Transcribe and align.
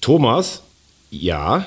Thomas, 0.00 0.62
ja, 1.10 1.66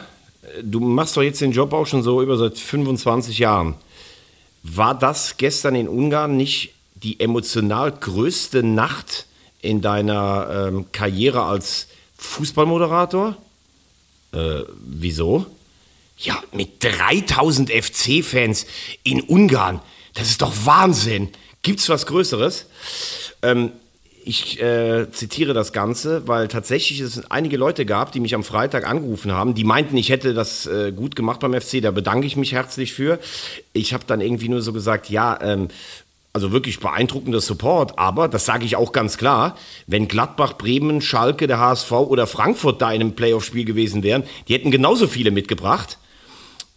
du 0.63 0.79
machst 0.79 1.17
doch 1.17 1.21
jetzt 1.21 1.41
den 1.41 1.51
Job 1.51 1.73
auch 1.73 1.85
schon 1.85 2.03
so 2.03 2.21
über 2.21 2.37
seit 2.37 2.57
25 2.57 3.39
Jahren. 3.39 3.75
War 4.63 4.97
das 4.97 5.37
gestern 5.37 5.75
in 5.75 5.87
Ungarn 5.87 6.37
nicht 6.37 6.73
die 6.95 7.19
emotional 7.19 7.91
größte 7.91 8.63
Nacht 8.63 9.25
in 9.61 9.81
deiner 9.81 10.67
ähm, 10.67 10.85
Karriere 10.91 11.43
als 11.43 11.87
Fußballmoderator? 12.17 13.35
Äh, 14.33 14.61
wieso? 14.85 15.45
Ja, 16.17 16.41
mit 16.51 16.83
3000 16.83 17.71
FC-Fans 17.71 18.67
in 19.03 19.21
Ungarn. 19.21 19.81
Das 20.13 20.29
ist 20.29 20.41
doch 20.41 20.53
Wahnsinn. 20.65 21.29
Gibt's 21.63 21.89
was 21.89 22.05
Größeres? 22.05 22.67
Ähm, 23.41 23.71
ich 24.23 24.61
äh, 24.61 25.09
zitiere 25.11 25.53
das 25.53 25.73
Ganze, 25.73 26.27
weil 26.27 26.47
tatsächlich 26.47 26.99
es 26.99 27.29
einige 27.31 27.57
Leute 27.57 27.85
gab, 27.85 28.11
die 28.11 28.19
mich 28.19 28.35
am 28.35 28.43
Freitag 28.43 28.87
angerufen 28.87 29.31
haben, 29.31 29.55
die 29.55 29.63
meinten, 29.63 29.97
ich 29.97 30.09
hätte 30.09 30.33
das 30.33 30.65
äh, 30.67 30.91
gut 30.91 31.15
gemacht 31.15 31.39
beim 31.39 31.59
FC. 31.59 31.81
Da 31.81 31.91
bedanke 31.91 32.27
ich 32.27 32.35
mich 32.35 32.51
herzlich 32.53 32.93
für. 32.93 33.19
Ich 33.73 33.93
habe 33.93 34.03
dann 34.05 34.21
irgendwie 34.21 34.49
nur 34.49 34.61
so 34.61 34.73
gesagt, 34.73 35.09
ja, 35.09 35.39
ähm, 35.41 35.69
also 36.33 36.51
wirklich 36.51 36.79
beeindruckender 36.79 37.41
Support, 37.41 37.99
aber 37.99 38.29
das 38.29 38.45
sage 38.45 38.63
ich 38.63 38.77
auch 38.77 38.93
ganz 38.93 39.17
klar, 39.17 39.57
wenn 39.87 40.07
Gladbach, 40.07 40.53
Bremen, 40.57 41.01
Schalke, 41.01 41.45
der 41.45 41.59
HSV 41.59 41.91
oder 41.91 42.25
Frankfurt 42.25 42.81
da 42.81 42.91
in 42.91 43.01
einem 43.01 43.13
Playoff-Spiel 43.13 43.65
gewesen 43.65 44.01
wären, 44.01 44.23
die 44.47 44.53
hätten 44.53 44.71
genauso 44.71 45.07
viele 45.07 45.31
mitgebracht. 45.31 45.97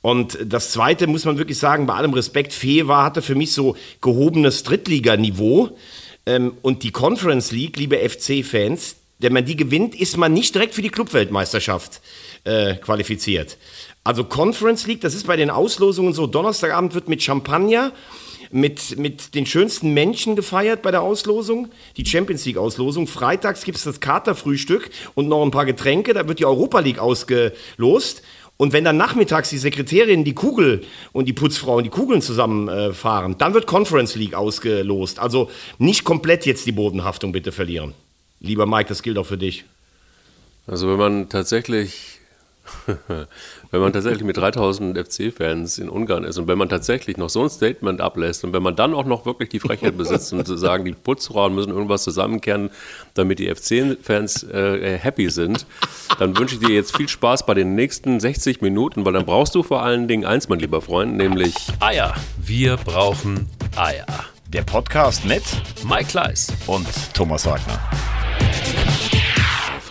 Und 0.02 0.36
das 0.44 0.70
Zweite 0.70 1.06
muss 1.06 1.24
man 1.24 1.38
wirklich 1.38 1.58
sagen, 1.58 1.86
bei 1.86 1.94
allem 1.94 2.12
Respekt, 2.12 2.52
Fewa 2.52 3.04
hatte 3.04 3.22
für 3.22 3.34
mich 3.34 3.52
so 3.52 3.76
gehobenes 4.00 4.62
Drittliganiveau. 4.62 5.66
Ähm, 5.66 5.74
und 6.26 6.82
die 6.82 6.90
Conference 6.90 7.52
League, 7.52 7.76
liebe 7.76 7.98
FC-Fans, 7.98 8.96
wenn 9.18 9.32
man 9.32 9.44
die 9.44 9.56
gewinnt, 9.56 9.94
ist 9.94 10.16
man 10.16 10.32
nicht 10.32 10.54
direkt 10.54 10.74
für 10.74 10.82
die 10.82 10.90
Clubweltmeisterschaft 10.90 12.00
äh, 12.44 12.74
qualifiziert. 12.76 13.56
Also 14.02 14.24
Conference 14.24 14.86
League, 14.86 15.00
das 15.00 15.14
ist 15.14 15.26
bei 15.26 15.36
den 15.36 15.50
Auslosungen 15.50 16.12
so, 16.12 16.26
Donnerstagabend 16.26 16.94
wird 16.94 17.08
mit 17.08 17.22
Champagner 17.22 17.92
mit, 18.54 18.96
mit 18.98 19.34
den 19.34 19.46
schönsten 19.46 19.94
Menschen 19.94 20.36
gefeiert 20.36 20.82
bei 20.82 20.92
der 20.92 21.02
Auslosung, 21.02 21.68
die 21.96 22.06
Champions 22.06 22.44
League 22.44 22.56
Auslosung. 22.56 23.08
Freitags 23.08 23.64
gibt 23.64 23.78
es 23.78 23.84
das 23.84 23.98
Katerfrühstück 23.98 24.90
und 25.14 25.28
noch 25.28 25.42
ein 25.42 25.50
paar 25.50 25.66
Getränke, 25.66 26.14
da 26.14 26.28
wird 26.28 26.38
die 26.38 26.46
Europa 26.46 26.78
League 26.78 27.00
ausgelost. 27.00 28.22
Und 28.56 28.72
wenn 28.72 28.84
dann 28.84 28.96
nachmittags 28.96 29.50
die 29.50 29.58
Sekretärin 29.58 30.24
die 30.24 30.34
Kugel 30.34 30.82
und 31.12 31.26
die 31.26 31.32
Putzfrauen 31.32 31.82
die 31.82 31.90
Kugeln 31.90 32.22
zusammenfahren, 32.22 33.32
äh, 33.32 33.36
dann 33.36 33.52
wird 33.52 33.66
Conference 33.66 34.14
League 34.14 34.34
ausgelost. 34.34 35.18
Also 35.18 35.50
nicht 35.78 36.04
komplett 36.04 36.46
jetzt 36.46 36.64
die 36.66 36.72
Bodenhaftung 36.72 37.32
bitte 37.32 37.50
verlieren. 37.50 37.94
Lieber 38.40 38.66
Mike, 38.66 38.88
das 38.88 39.02
gilt 39.02 39.18
auch 39.18 39.26
für 39.26 39.38
dich. 39.38 39.64
Also 40.66 40.88
wenn 40.88 40.98
man 40.98 41.28
tatsächlich 41.28 42.20
wenn 43.74 43.80
man 43.80 43.92
tatsächlich 43.92 44.22
mit 44.22 44.36
3000 44.36 44.96
FC-Fans 44.96 45.78
in 45.78 45.88
Ungarn 45.88 46.22
ist 46.22 46.38
und 46.38 46.46
wenn 46.46 46.56
man 46.56 46.68
tatsächlich 46.68 47.16
noch 47.16 47.28
so 47.28 47.42
ein 47.42 47.50
Statement 47.50 48.00
ablässt 48.00 48.44
und 48.44 48.52
wenn 48.52 48.62
man 48.62 48.76
dann 48.76 48.94
auch 48.94 49.04
noch 49.04 49.26
wirklich 49.26 49.48
die 49.48 49.58
Frechheit 49.58 49.98
besitzt 49.98 50.32
und 50.32 50.46
zu 50.46 50.56
sagen, 50.56 50.84
die 50.84 50.92
Putzfrauen 50.92 51.52
müssen 51.56 51.70
irgendwas 51.70 52.04
zusammenkehren, 52.04 52.70
damit 53.14 53.40
die 53.40 53.52
FC-Fans 53.52 54.44
äh, 54.44 54.96
happy 54.96 55.28
sind, 55.28 55.66
dann 56.20 56.38
wünsche 56.38 56.54
ich 56.54 56.60
dir 56.60 56.72
jetzt 56.72 56.96
viel 56.96 57.08
Spaß 57.08 57.46
bei 57.46 57.54
den 57.54 57.74
nächsten 57.74 58.20
60 58.20 58.60
Minuten, 58.60 59.04
weil 59.04 59.12
dann 59.12 59.26
brauchst 59.26 59.56
du 59.56 59.64
vor 59.64 59.82
allen 59.82 60.06
Dingen 60.06 60.24
eins, 60.24 60.48
mein 60.48 60.60
lieber 60.60 60.80
Freund, 60.80 61.16
nämlich 61.16 61.56
Eier. 61.80 62.14
Wir 62.36 62.76
brauchen 62.76 63.48
Eier. 63.74 64.06
Der 64.52 64.62
Podcast 64.62 65.24
mit 65.24 65.42
Mike 65.84 66.10
Kleiss 66.10 66.52
und 66.68 66.86
Thomas 67.12 67.44
Wagner. 67.44 67.80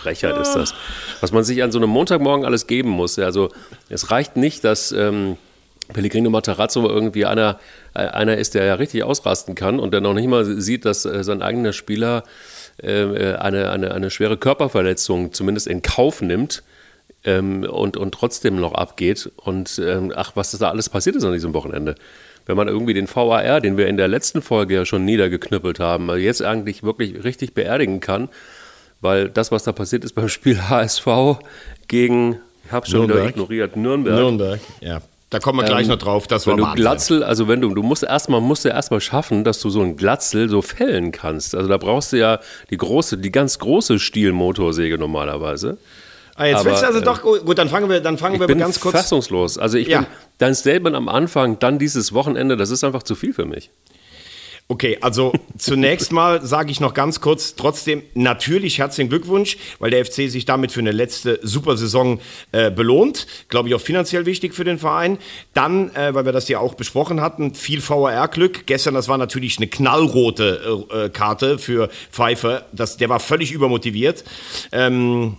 Frechheit 0.04 0.36
ist 0.38 0.52
das 0.52 0.74
was 1.20 1.32
man 1.32 1.42
sich 1.42 1.62
an 1.62 1.72
so 1.72 1.78
einem 1.78 1.88
Montagmorgen 1.88 2.44
alles 2.44 2.66
geben 2.66 2.90
muss. 2.90 3.18
Also 3.18 3.48
es 3.88 4.10
reicht 4.10 4.36
nicht, 4.36 4.62
dass 4.62 4.92
ähm, 4.92 5.38
Pellegrino 5.92 6.28
Matarazzo 6.28 6.86
irgendwie 6.86 7.24
einer, 7.24 7.58
äh, 7.94 8.00
einer 8.00 8.36
ist, 8.36 8.54
der 8.54 8.64
ja 8.64 8.74
richtig 8.74 9.04
ausrasten 9.04 9.54
kann 9.54 9.80
und 9.80 9.92
der 9.92 10.02
noch 10.02 10.12
nicht 10.12 10.28
mal 10.28 10.44
sieht, 10.44 10.84
dass 10.84 11.06
äh, 11.06 11.24
sein 11.24 11.40
eigener 11.40 11.72
Spieler 11.72 12.24
äh, 12.82 12.90
äh 12.90 13.36
eine, 13.36 13.70
eine, 13.70 13.94
eine 13.94 14.10
schwere 14.10 14.36
Körperverletzung 14.36 15.32
zumindest 15.32 15.66
in 15.66 15.80
Kauf 15.80 16.20
nimmt. 16.20 16.62
Ähm, 17.26 17.64
und, 17.64 17.96
und 17.96 18.12
trotzdem 18.12 18.56
noch 18.56 18.74
abgeht. 18.74 19.30
Und 19.36 19.80
ähm, 19.82 20.12
ach, 20.14 20.32
was 20.34 20.50
da 20.50 20.68
alles 20.68 20.90
passiert 20.90 21.16
ist 21.16 21.24
an 21.24 21.32
diesem 21.32 21.54
Wochenende 21.54 21.94
wenn 22.46 22.56
man 22.56 22.68
irgendwie 22.68 22.92
den 22.92 23.08
VAR, 23.08 23.62
den 23.62 23.78
wir 23.78 23.86
in 23.86 23.96
der 23.96 24.06
letzten 24.06 24.42
Folge 24.42 24.74
ja 24.74 24.84
schon 24.84 25.06
niedergeknüppelt 25.06 25.80
haben, 25.80 26.14
jetzt 26.18 26.42
eigentlich 26.42 26.82
wirklich 26.82 27.24
richtig 27.24 27.54
beerdigen 27.54 28.00
kann, 28.00 28.28
weil 29.04 29.28
das, 29.28 29.52
was 29.52 29.62
da 29.64 29.72
passiert 29.72 30.02
ist 30.02 30.14
beim 30.14 30.28
Spiel 30.28 30.58
HSV 30.68 31.06
gegen, 31.86 32.40
ich 32.64 32.72
habe 32.72 32.86
schon 32.86 33.00
Nürnberg. 33.00 33.18
wieder 33.18 33.28
ignoriert, 33.28 33.76
Nürnberg. 33.76 34.16
Nürnberg, 34.16 34.60
ja. 34.80 35.00
Da 35.28 35.40
kommen 35.40 35.58
wir 35.58 35.64
gleich 35.64 35.84
ähm, 35.84 35.90
noch 35.90 35.98
drauf, 35.98 36.26
das 36.26 36.46
wenn 36.46 36.60
war 36.60 36.74
du 36.74 36.80
Glatzel, 36.80 37.22
also 37.22 37.48
wenn 37.48 37.60
du, 37.60 37.74
du 37.74 37.82
musst 37.82 38.02
erstmal, 38.02 38.40
musst 38.40 38.64
du 38.64 38.68
erstmal 38.68 39.00
schaffen, 39.00 39.44
dass 39.44 39.60
du 39.60 39.68
so 39.68 39.82
ein 39.82 39.96
Glatzel 39.96 40.48
so 40.48 40.62
fällen 40.62 41.12
kannst. 41.12 41.54
Also 41.54 41.68
da 41.68 41.76
brauchst 41.76 42.12
du 42.12 42.18
ja 42.18 42.38
die 42.70 42.76
große, 42.76 43.18
die 43.18 43.32
ganz 43.32 43.58
große 43.58 43.98
Stielmotorsäge 43.98 44.96
normalerweise. 44.96 45.76
Ah, 46.36 46.46
jetzt 46.46 46.60
Aber, 46.60 46.70
willst 46.70 46.82
du 46.82 46.86
also 46.86 47.00
äh, 47.00 47.02
doch, 47.02 47.22
gut, 47.22 47.58
dann 47.58 47.68
fangen 47.68 47.90
wir, 47.90 48.00
dann 48.00 48.16
fangen 48.16 48.40
wir 48.40 48.46
ganz 48.54 48.80
kurz. 48.80 48.94
fassungslos. 48.94 49.58
Also 49.58 49.76
ich 49.76 49.88
ja. 49.88 50.00
bin, 50.00 50.06
dein 50.38 50.54
Statement 50.54 50.96
am 50.96 51.08
Anfang, 51.08 51.58
dann 51.58 51.78
dieses 51.78 52.14
Wochenende, 52.14 52.56
das 52.56 52.70
ist 52.70 52.84
einfach 52.84 53.02
zu 53.02 53.14
viel 53.14 53.34
für 53.34 53.44
mich. 53.44 53.70
Okay, 54.66 54.96
also 55.02 55.32
zunächst 55.58 56.10
mal 56.10 56.44
sage 56.44 56.70
ich 56.70 56.80
noch 56.80 56.94
ganz 56.94 57.20
kurz, 57.20 57.54
trotzdem 57.54 58.02
natürlich 58.14 58.78
herzlichen 58.78 59.10
Glückwunsch, 59.10 59.58
weil 59.78 59.90
der 59.90 60.04
FC 60.04 60.30
sich 60.30 60.46
damit 60.46 60.72
für 60.72 60.80
eine 60.80 60.92
letzte 60.92 61.38
super 61.42 61.76
Saison 61.76 62.18
äh, 62.52 62.70
belohnt. 62.70 63.26
Glaube 63.48 63.68
ich 63.68 63.74
auch 63.74 63.80
finanziell 63.80 64.24
wichtig 64.24 64.54
für 64.54 64.64
den 64.64 64.78
Verein. 64.78 65.18
Dann, 65.52 65.94
äh, 65.94 66.14
weil 66.14 66.24
wir 66.24 66.32
das 66.32 66.48
ja 66.48 66.60
auch 66.60 66.74
besprochen 66.74 67.20
hatten, 67.20 67.54
viel 67.54 67.86
VAR-Glück. 67.86 68.64
Gestern, 68.64 68.94
das 68.94 69.06
war 69.06 69.18
natürlich 69.18 69.58
eine 69.58 69.66
knallrote 69.66 70.86
äh 70.90 71.08
Karte 71.10 71.58
für 71.58 71.90
Pfeiffer. 72.10 72.64
Das, 72.72 72.96
der 72.96 73.10
war 73.10 73.20
völlig 73.20 73.52
übermotiviert. 73.52 74.24
Ähm, 74.72 75.36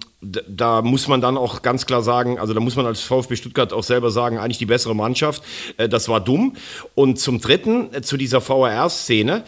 da 0.48 0.82
muss 0.82 1.08
man 1.08 1.22
dann 1.22 1.38
auch 1.38 1.62
ganz 1.62 1.86
klar 1.86 2.02
sagen, 2.02 2.40
also 2.40 2.54
da 2.54 2.60
muss 2.60 2.76
man 2.76 2.86
als 2.86 3.02
VfB 3.02 3.36
Stuttgart 3.36 3.74
auch 3.74 3.84
selber 3.84 4.12
sagen, 4.12 4.38
eigentlich 4.38 4.58
die 4.58 4.66
bessere 4.66 4.96
Mannschaft. 4.96 5.44
Äh, 5.78 5.90
das 5.90 6.08
war 6.10 6.20
dumm. 6.20 6.56
Und 6.96 7.20
zum 7.20 7.40
Dritten, 7.40 7.94
äh, 7.94 8.02
zu 8.02 8.18
dieser 8.18 8.48
VAR-Szene, 8.48 9.44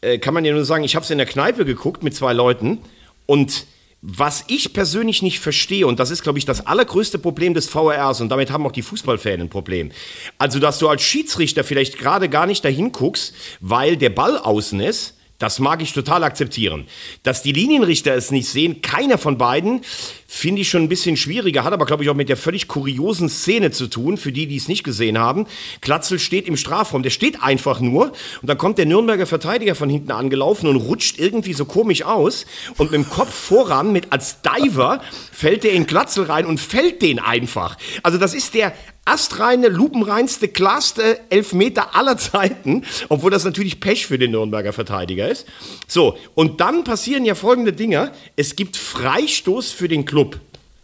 äh, 0.00 0.18
kann 0.18 0.34
man 0.34 0.44
ja 0.44 0.52
nur 0.52 0.64
sagen, 0.64 0.84
ich 0.84 0.94
habe 0.94 1.04
es 1.04 1.10
in 1.10 1.18
der 1.18 1.26
Kneipe 1.26 1.64
geguckt 1.64 2.02
mit 2.02 2.14
zwei 2.14 2.32
Leuten 2.32 2.78
und 3.26 3.66
was 4.00 4.44
ich 4.46 4.72
persönlich 4.72 5.22
nicht 5.22 5.40
verstehe, 5.40 5.84
und 5.84 5.98
das 5.98 6.10
ist, 6.10 6.22
glaube 6.22 6.38
ich, 6.38 6.44
das 6.44 6.64
allergrößte 6.64 7.18
Problem 7.18 7.52
des 7.52 7.68
VRs, 7.68 8.20
und 8.20 8.28
damit 8.28 8.52
haben 8.52 8.64
auch 8.64 8.70
die 8.70 8.82
Fußballfans 8.82 9.40
ein 9.40 9.48
Problem. 9.48 9.90
Also, 10.38 10.60
dass 10.60 10.78
du 10.78 10.88
als 10.88 11.02
Schiedsrichter 11.02 11.64
vielleicht 11.64 11.98
gerade 11.98 12.28
gar 12.28 12.46
nicht 12.46 12.64
dahin 12.64 12.92
guckst, 12.92 13.34
weil 13.58 13.96
der 13.96 14.10
Ball 14.10 14.38
außen 14.38 14.78
ist, 14.78 15.17
das 15.38 15.60
mag 15.60 15.80
ich 15.82 15.92
total 15.92 16.24
akzeptieren. 16.24 16.86
Dass 17.22 17.42
die 17.42 17.52
Linienrichter 17.52 18.14
es 18.14 18.32
nicht 18.32 18.48
sehen, 18.48 18.82
keiner 18.82 19.18
von 19.18 19.38
beiden, 19.38 19.82
finde 20.26 20.62
ich 20.62 20.68
schon 20.68 20.82
ein 20.82 20.88
bisschen 20.88 21.16
schwieriger, 21.16 21.62
hat 21.62 21.72
aber, 21.72 21.86
glaube 21.86 22.02
ich, 22.02 22.10
auch 22.10 22.14
mit 22.14 22.28
der 22.28 22.36
völlig 22.36 22.66
kuriosen 22.66 23.28
Szene 23.28 23.70
zu 23.70 23.86
tun, 23.86 24.16
für 24.16 24.32
die, 24.32 24.46
die 24.46 24.56
es 24.56 24.66
nicht 24.66 24.82
gesehen 24.82 25.16
haben. 25.16 25.46
Klatzel 25.80 26.18
steht 26.18 26.48
im 26.48 26.56
Strafraum, 26.56 27.04
der 27.04 27.10
steht 27.10 27.40
einfach 27.42 27.80
nur 27.80 28.12
und 28.42 28.50
dann 28.50 28.58
kommt 28.58 28.78
der 28.78 28.86
Nürnberger 28.86 29.26
Verteidiger 29.26 29.76
von 29.76 29.88
hinten 29.88 30.10
angelaufen 30.10 30.66
und 30.66 30.76
rutscht 30.76 31.18
irgendwie 31.18 31.54
so 31.54 31.64
komisch 31.64 32.02
aus 32.02 32.44
und 32.76 32.90
mit 32.90 33.04
dem 33.04 33.08
Kopf 33.08 33.32
voran, 33.32 33.92
mit 33.92 34.12
als 34.12 34.38
Diver, 34.42 35.00
fällt 35.32 35.62
der 35.62 35.72
in 35.72 35.86
Klatzel 35.86 36.24
rein 36.24 36.46
und 36.46 36.58
fällt 36.58 37.00
den 37.00 37.20
einfach. 37.20 37.76
Also 38.02 38.18
das 38.18 38.34
ist 38.34 38.54
der 38.54 38.74
astreine, 39.08 39.68
lupenreinste, 39.68 40.48
klarste 40.48 41.20
Elfmeter 41.30 41.94
aller 41.96 42.16
Zeiten, 42.16 42.84
obwohl 43.08 43.30
das 43.30 43.44
natürlich 43.44 43.80
Pech 43.80 44.06
für 44.06 44.18
den 44.18 44.32
Nürnberger 44.32 44.72
Verteidiger 44.72 45.28
ist. 45.28 45.46
So, 45.86 46.16
und 46.34 46.60
dann 46.60 46.84
passieren 46.84 47.24
ja 47.24 47.34
folgende 47.34 47.72
Dinge. 47.72 48.12
Es 48.36 48.56
gibt 48.56 48.76
Freistoß 48.76 49.70
für 49.70 49.88
den 49.88 50.04
Club. 50.04 50.40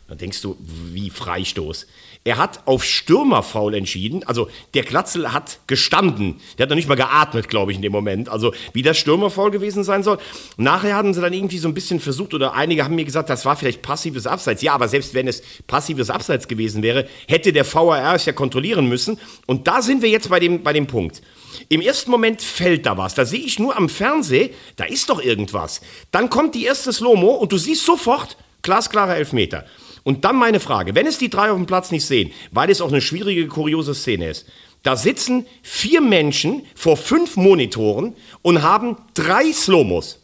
Da 0.08 0.14
denkst 0.14 0.42
du, 0.42 0.56
wie 0.92 1.10
Freistoß? 1.10 1.86
Er 2.26 2.38
hat 2.38 2.66
auf 2.66 2.84
Stürmerfaul 2.84 3.74
entschieden. 3.74 4.24
Also 4.24 4.48
der 4.72 4.82
Glatzel 4.82 5.34
hat 5.34 5.58
gestanden. 5.66 6.40
Der 6.56 6.64
hat 6.64 6.70
noch 6.70 6.76
nicht 6.76 6.88
mal 6.88 6.94
geatmet, 6.94 7.48
glaube 7.48 7.70
ich, 7.70 7.76
in 7.76 7.82
dem 7.82 7.92
Moment. 7.92 8.30
Also 8.30 8.54
wie 8.72 8.80
das 8.80 8.96
Stürmerfaul 8.96 9.50
gewesen 9.50 9.84
sein 9.84 10.02
soll. 10.02 10.16
Nachher 10.56 10.94
haben 10.94 11.12
sie 11.12 11.20
dann 11.20 11.34
irgendwie 11.34 11.58
so 11.58 11.68
ein 11.68 11.74
bisschen 11.74 12.00
versucht, 12.00 12.32
oder 12.32 12.54
einige 12.54 12.82
haben 12.82 12.94
mir 12.94 13.04
gesagt, 13.04 13.28
das 13.28 13.44
war 13.44 13.56
vielleicht 13.56 13.82
passives 13.82 14.26
Abseits. 14.26 14.62
Ja, 14.62 14.72
aber 14.72 14.88
selbst 14.88 15.12
wenn 15.12 15.28
es 15.28 15.42
passives 15.66 16.08
Abseits 16.08 16.48
gewesen 16.48 16.82
wäre, 16.82 17.06
hätte 17.28 17.52
der 17.52 17.70
VAR 17.70 18.14
es 18.14 18.24
ja 18.24 18.32
kontrollieren 18.32 18.88
müssen. 18.88 19.20
Und 19.46 19.66
da 19.66 19.82
sind 19.82 20.00
wir 20.00 20.08
jetzt 20.08 20.30
bei 20.30 20.40
dem, 20.40 20.62
bei 20.62 20.72
dem 20.72 20.86
Punkt. 20.86 21.20
Im 21.68 21.82
ersten 21.82 22.10
Moment 22.10 22.40
fällt 22.40 22.86
da 22.86 22.96
was. 22.96 23.14
Da 23.14 23.26
sehe 23.26 23.44
ich 23.44 23.58
nur 23.58 23.76
am 23.76 23.90
Fernseh, 23.90 24.54
da 24.76 24.84
ist 24.84 25.10
doch 25.10 25.22
irgendwas. 25.22 25.82
Dann 26.10 26.30
kommt 26.30 26.54
die 26.54 26.64
erste 26.64 26.90
Slow-Mo 26.90 27.32
und 27.32 27.52
du 27.52 27.58
siehst 27.58 27.84
sofort, 27.84 28.38
glasklarer 28.62 29.16
Elfmeter. 29.16 29.66
Und 30.04 30.24
dann 30.24 30.36
meine 30.36 30.60
Frage, 30.60 30.94
wenn 30.94 31.06
es 31.06 31.18
die 31.18 31.30
drei 31.30 31.50
auf 31.50 31.56
dem 31.56 31.66
Platz 31.66 31.90
nicht 31.90 32.06
sehen, 32.06 32.30
weil 32.52 32.70
es 32.70 32.80
auch 32.80 32.88
eine 32.88 33.00
schwierige, 33.00 33.48
kuriose 33.48 33.94
Szene 33.94 34.28
ist, 34.28 34.46
da 34.82 34.96
sitzen 34.96 35.46
vier 35.62 36.02
Menschen 36.02 36.66
vor 36.74 36.98
fünf 36.98 37.36
Monitoren 37.36 38.14
und 38.42 38.62
haben 38.62 38.98
drei 39.14 39.50
Slomos. 39.50 40.20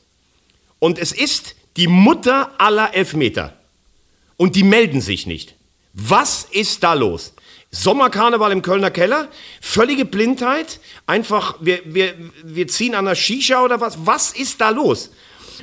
Und 0.79 0.99
es 0.99 1.13
ist 1.13 1.57
die 1.79 1.89
Mutter 1.89 2.53
aller 2.59 2.95
Elfmeter. 2.95 3.57
Und 4.37 4.55
die 4.57 4.63
melden 4.63 5.01
sich 5.01 5.27
nicht. 5.27 5.55
Was 5.95 6.47
ist 6.51 6.83
da 6.85 6.93
los? 6.93 7.33
Sommerkarneval 7.71 8.53
im 8.53 8.63
Kölner 8.63 8.91
Keller, 8.91 9.29
völlige 9.61 10.05
Blindheit, 10.05 10.81
einfach, 11.07 11.57
wir, 11.61 11.81
wir, 11.85 12.15
wir 12.45 12.69
ziehen 12.69 12.95
an 12.95 13.05
der 13.07 13.15
Shisha 13.15 13.63
oder 13.63 13.81
was? 13.81 13.99
Was 14.05 14.33
ist 14.33 14.61
da 14.61 14.71
los? 14.71 15.11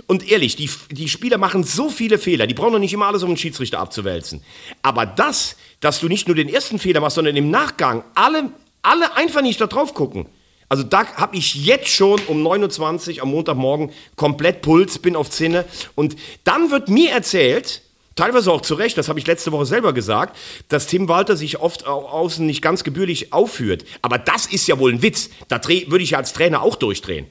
Und 0.05 0.29
ehrlich, 0.29 0.55
die, 0.55 0.69
die 0.91 1.09
Spieler 1.09 1.37
machen 1.37 1.63
so 1.63 1.89
viele 1.89 2.17
Fehler, 2.17 2.47
die 2.47 2.53
brauchen 2.53 2.73
doch 2.73 2.79
nicht 2.79 2.93
immer 2.93 3.07
alles 3.07 3.23
um 3.23 3.31
den 3.31 3.37
Schiedsrichter 3.37 3.79
abzuwälzen. 3.79 4.41
Aber 4.81 5.05
das, 5.05 5.55
dass 5.79 5.99
du 5.99 6.07
nicht 6.07 6.27
nur 6.27 6.35
den 6.35 6.49
ersten 6.49 6.79
Fehler 6.79 7.01
machst, 7.01 7.15
sondern 7.15 7.35
im 7.35 7.49
Nachgang 7.49 8.03
alle, 8.15 8.51
alle 8.81 9.15
einfach 9.15 9.41
nicht 9.41 9.59
da 9.59 9.67
drauf 9.67 9.93
gucken. 9.93 10.27
Also 10.69 10.83
da 10.83 11.05
habe 11.15 11.37
ich 11.37 11.55
jetzt 11.55 11.87
schon 11.87 12.19
um 12.27 12.43
29 12.43 13.21
am 13.21 13.31
Montagmorgen 13.31 13.91
komplett 14.15 14.61
Puls, 14.61 14.99
bin 14.99 15.15
auf 15.15 15.29
Zinne. 15.29 15.65
Und 15.95 16.15
dann 16.43 16.71
wird 16.71 16.89
mir 16.89 17.11
erzählt, 17.11 17.81
teilweise 18.15 18.51
auch 18.51 18.61
zu 18.61 18.73
Recht, 18.73 18.97
das 18.97 19.07
habe 19.07 19.19
ich 19.19 19.27
letzte 19.27 19.53
Woche 19.53 19.65
selber 19.65 19.93
gesagt, 19.93 20.37
dass 20.67 20.87
Tim 20.87 21.07
Walter 21.07 21.37
sich 21.37 21.59
oft 21.59 21.87
außen 21.87 22.45
nicht 22.45 22.61
ganz 22.61 22.83
gebührlich 22.83 23.31
aufführt. 23.31 23.85
Aber 24.01 24.17
das 24.17 24.45
ist 24.45 24.67
ja 24.67 24.77
wohl 24.77 24.91
ein 24.91 25.01
Witz. 25.01 25.29
Da 25.47 25.61
würde 25.63 26.03
ich 26.03 26.11
ja 26.11 26.17
als 26.17 26.33
Trainer 26.33 26.61
auch 26.61 26.75
durchdrehen. 26.75 27.27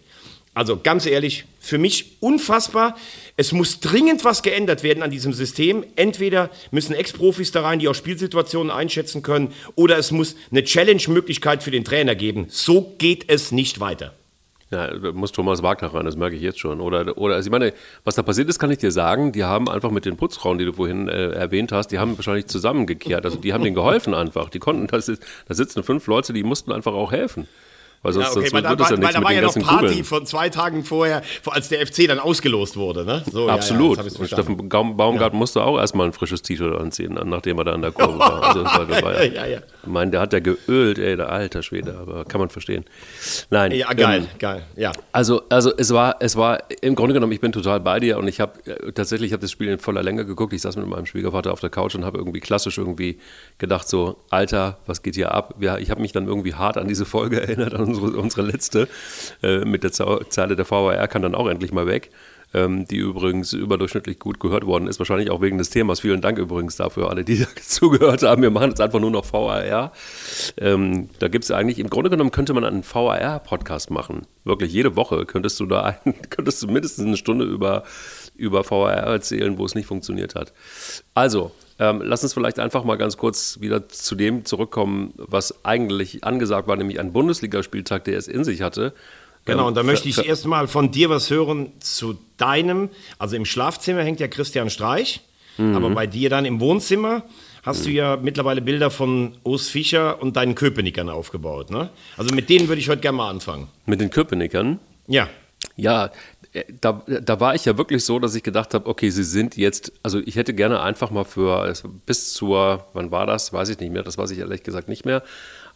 Also 0.55 0.79
ganz 0.83 1.05
ehrlich, 1.05 1.45
für 1.67 1.79
mich 1.79 2.17
unfassbar. 2.21 2.97
Es 3.37 3.53
muss 3.53 3.81
dringend 3.81 4.25
was 4.25 4.43
geändert 4.43 4.83
werden 4.83 5.03
an 5.03 5.11
diesem 5.11 5.33
System. 5.33 5.85
Entweder 5.97 6.51
müssen 6.71 6.95
Ex-Profis 6.95 7.51
da 7.51 7.63
rein, 7.63 7.79
die 7.79 7.89
auch 7.89 7.95
Spielsituationen 7.95 8.71
einschätzen 8.71 9.23
können, 9.23 9.53
oder 9.75 9.99
es 9.99 10.11
muss 10.11 10.37
eine 10.51 10.65
Challenge-Möglichkeit 10.65 11.63
für 11.63 11.71
den 11.71 11.85
Trainer 11.85 12.15
geben. 12.15 12.47
So 12.49 12.95
geht 12.99 13.25
es 13.29 13.53
nicht 13.53 13.81
weiter. 13.81 14.15
Ja, 14.71 14.89
da 14.89 15.13
muss 15.13 15.31
Thomas 15.31 15.63
Wagner 15.63 15.95
rein, 15.95 16.07
das 16.07 16.17
merke 16.17 16.35
ich 16.35 16.43
jetzt 16.43 16.59
schon. 16.59 16.81
Oder, 16.81 17.17
oder 17.17 17.37
also 17.37 17.47
ich 17.47 17.53
meine, 17.53 17.73
was 18.03 18.17
da 18.17 18.23
passiert 18.23 18.49
ist, 18.49 18.59
kann 18.59 18.71
ich 18.71 18.79
dir 18.79 18.91
sagen, 18.91 19.31
die 19.31 19.45
haben 19.45 19.69
einfach 19.69 19.93
mit 19.93 20.05
den 20.05 20.17
Putzfrauen, 20.17 20.59
die 20.59 20.65
du 20.65 20.73
vorhin 20.73 21.09
äh, 21.09 21.31
erwähnt 21.31 21.71
hast, 21.71 21.89
die 21.89 22.01
haben 22.01 22.19
wahrscheinlich 22.19 22.47
zusammengekehrt. 22.47 23.25
Also 23.25 23.39
die 23.39 23.53
haben 23.53 23.63
denen 23.63 23.77
geholfen 23.77 24.13
einfach. 24.13 24.51
Die 24.51 24.59
konnten, 24.59 24.89
das 24.89 25.09
ist, 25.09 25.23
da 25.47 25.55
sitzen 25.55 25.85
fünf 25.85 26.09
Leute, 26.09 26.33
die 26.33 26.43
mussten 26.43 26.73
einfach 26.73 26.95
auch 26.95 27.13
helfen. 27.13 27.47
Weil 28.03 28.13
sonst, 28.13 28.27
ja, 28.27 28.41
okay, 28.41 28.53
weil, 28.53 28.65
wird 28.65 28.81
da, 28.81 28.91
ja 28.91 29.03
weil 29.03 29.13
da 29.13 29.23
war 29.23 29.33
ja 29.33 29.41
noch 29.41 29.55
Party 29.55 29.87
Kugeln. 29.87 30.05
von 30.05 30.27
zwei 30.27 30.49
Tagen 30.49 30.85
vorher, 30.85 31.23
als 31.47 31.69
der 31.69 31.85
FC 31.87 32.07
dann 32.07 32.19
ausgelost 32.19 32.77
wurde. 32.77 33.05
Ne? 33.05 33.25
So, 33.31 33.49
Absolut. 33.49 33.99
Ja, 33.99 34.05
ja, 34.05 34.19
und 34.19 34.27
Steffen 34.27 34.69
Baumgart 34.69 35.35
musste 35.35 35.63
auch 35.65 35.79
erstmal 35.79 36.07
ein 36.07 36.13
frisches 36.13 36.43
T-Shirt 36.43 36.79
anziehen, 36.79 37.19
nachdem 37.25 37.59
er 37.59 37.65
da 37.65 37.73
an 37.73 37.83
der 37.83 37.93
Kurve 37.93 38.19
war. 38.19 38.43
Also 38.43 38.65
war, 38.65 38.89
war 39.03 39.25
ja, 39.25 39.47
ja, 39.47 39.59
Ich 39.87 39.93
meine, 39.93 40.11
der 40.11 40.21
hat 40.21 40.33
ja 40.33 40.41
geölt, 40.41 40.99
ey, 40.99 41.17
der 41.17 41.31
alter 41.31 41.63
Schwede, 41.63 41.97
aber 41.99 42.25
kann 42.25 42.41
man 42.41 42.51
verstehen. 42.51 42.85
Nein. 43.51 43.73
Ja, 43.73 43.93
geil, 43.93 44.23
ähm, 44.23 44.29
geil, 44.39 44.63
ja. 44.75 44.93
Also, 45.13 45.43
also 45.49 45.73
es 45.77 45.93
war, 45.93 46.17
es 46.21 46.37
war 46.37 46.65
im 46.81 46.95
Grunde 46.97 47.15
genommen, 47.15 47.33
ich 47.33 47.41
bin 47.41 47.53
total 47.53 47.81
bei 47.81 48.01
dir 48.01 48.19
und 48.19 48.27
ich 48.27 48.41
habe 48.41 48.59
äh, 48.67 48.93
tatsächlich, 48.93 49.29
ich 49.29 49.33
habe 49.33 49.43
das 49.43 49.53
Spiel 49.53 49.69
in 49.69 49.79
voller 49.79 50.03
Länge 50.03 50.27
geguckt. 50.27 50.53
Ich 50.53 50.63
saß 50.63 50.77
mit 50.77 50.87
meinem 50.87 51.07
Schwiegervater 51.07 51.53
auf 51.53 51.61
der 51.61 51.71
Couch 51.71 51.95
und 51.95 52.05
habe 52.05 52.19
irgendwie 52.19 52.41
klassisch 52.41 52.79
irgendwie 52.79 53.19
gedacht 53.59 53.89
so, 53.89 54.17
Alter, 54.31 54.79
was 54.87 55.03
geht 55.03 55.15
hier 55.15 55.33
ab? 55.33 55.55
ich 55.81 55.91
habe 55.91 56.01
mich 56.01 56.13
dann 56.13 56.27
irgendwie 56.27 56.55
hart 56.55 56.77
an 56.77 56.89
diese 56.89 57.05
Folge 57.05 57.41
erinnert, 57.43 57.75
an 57.75 57.85
unsere, 57.85 58.17
unsere 58.17 58.43
letzte 58.43 58.89
äh, 59.43 59.59
mit 59.65 59.85
der 59.85 59.93
Zeile 59.93 60.57
der 60.57 60.69
VAR 60.69 61.07
kann 61.09 61.23
dann 61.23 61.35
auch 61.35 61.49
endlich 61.49 61.73
mal 61.73 61.87
weg 61.87 62.11
ähm, 62.55 62.87
die 62.87 62.97
übrigens 62.97 63.53
überdurchschnittlich 63.53 64.19
gut 64.19 64.41
gehört 64.41 64.67
worden 64.67 64.87
ist, 64.87 64.99
wahrscheinlich 64.99 65.31
auch 65.31 65.41
wegen 65.41 65.59
des 65.59 65.71
Themas. 65.71 66.01
Vielen 66.01 66.21
Dank 66.21 66.39
übrigens 66.39 66.77
dafür, 66.77 67.11
alle, 67.11 67.25
die 67.25 67.47
zugehört 67.63 68.23
haben. 68.23 68.43
Wir 68.43 68.51
machen 68.51 68.71
jetzt 68.71 68.81
einfach 68.81 69.01
nur 69.01 69.11
noch 69.11 69.31
VAR. 69.33 69.93
Ähm, 70.57 71.11
da 71.19 71.29
gibt 71.29 71.45
es 71.45 71.51
eigentlich, 71.51 71.79
im 71.79 71.91
Grunde 71.91 72.11
genommen 72.11 72.31
könnte 72.31 72.55
man 72.55 72.65
einen 72.65 72.85
VAR-Podcast 72.85 73.91
machen. 73.91 74.27
Wirklich 74.45 74.73
jede 74.73 74.97
Woche 74.97 75.27
könntest 75.27 75.61
du 75.61 75.67
da 75.67 75.83
ein, 75.83 76.15
könntest 76.31 76.63
du 76.63 76.69
mindestens 76.69 77.05
eine 77.05 77.17
Stunde 77.17 77.45
über, 77.45 77.85
über 78.37 78.69
VAR 78.69 78.93
erzählen, 78.93 79.59
wo 79.59 79.65
es 79.65 79.75
nicht 79.75 79.87
funktioniert 79.87 80.35
hat. 80.35 80.53
Also, 81.15 81.53
ähm, 81.79 82.01
lass 82.03 82.23
uns 82.23 82.33
vielleicht 82.33 82.59
einfach 82.59 82.85
mal 82.85 82.97
ganz 82.97 83.17
kurz 83.17 83.61
wieder 83.61 83.89
zu 83.89 84.15
dem 84.15 84.45
zurückkommen, 84.45 85.13
was 85.17 85.65
eigentlich 85.65 86.25
angesagt 86.25 86.69
war, 86.69 86.77
nämlich 86.77 87.01
ein 87.01 87.13
Bundesligaspieltag, 87.13 88.05
der 88.05 88.17
es 88.19 88.29
in 88.29 88.45
sich 88.45 88.63
hatte. 88.63 88.95
Genau, 89.47 89.69
und 89.69 89.77
da 89.77 89.83
möchte 89.83 90.09
ich 90.09 90.19
erstmal 90.27 90.69
von 90.69 90.91
dir 90.91 91.09
was 91.09 91.31
hören 91.31 91.73
zu 91.81 92.19
deinem. 92.37 92.91
Also 93.19 93.37
im 93.37 93.45
Schlafzimmer 93.45 94.03
hängt 94.03 94.21
ja 94.21 94.29
Christian 94.29 94.71
Streich, 94.71 95.21
mhm. 95.57 95.75
aber 95.75 95.91
bei 95.91 96.07
dir 96.07 96.29
dann 96.29 96.45
im 96.45 96.61
Wohnzimmer 96.61 97.23
hast 97.63 97.81
mhm. 97.81 97.85
du 97.85 97.91
ja 97.91 98.17
mittlerweile 98.17 98.61
Bilder 98.61 98.91
von 98.91 99.39
Urs 99.45 99.69
Fischer 99.69 100.21
und 100.21 100.37
deinen 100.37 100.57
Köpenickern 100.57 101.09
aufgebaut. 101.09 101.71
Ne? 101.71 101.91
Also 102.17 102.35
mit 102.35 102.49
denen 102.49 102.69
würde 102.69 102.81
ich 102.81 102.89
heute 102.89 103.01
gerne 103.01 103.19
mal 103.19 103.31
anfangen. 103.31 103.69
Mit 103.87 104.01
den 104.01 104.11
Köpenickern? 104.11 104.81
Ja. 105.07 105.29
Ja, 105.77 106.11
äh, 106.53 106.65
da, 106.81 107.03
da 107.07 107.41
war 107.41 107.55
ich 107.55 107.65
ja 107.65 107.79
wirklich 107.79 108.05
so, 108.05 108.19
dass 108.19 108.35
ich 108.35 108.43
gedacht 108.43 108.75
habe, 108.75 108.89
okay, 108.89 109.11
sie 109.11 109.25
sind 109.25 109.57
jetzt, 109.57 109.93
also 110.03 110.19
ich 110.19 110.37
hätte 110.37 110.55
gerne 110.55 110.81
einfach 110.81 111.11
mal 111.11 111.25
für 111.25 111.73
bis 112.05 112.33
zur, 112.33 112.87
wann 112.95 113.11
war 113.11 113.27
das, 113.27 113.53
weiß 113.53 113.69
ich 113.69 113.79
nicht 113.79 113.93
mehr, 113.93 114.03
das 114.03 114.19
weiß 114.19 114.31
ich 114.31 114.39
ehrlich 114.39 114.63
gesagt 114.63 114.89
nicht 114.89 115.05
mehr, 115.05 115.23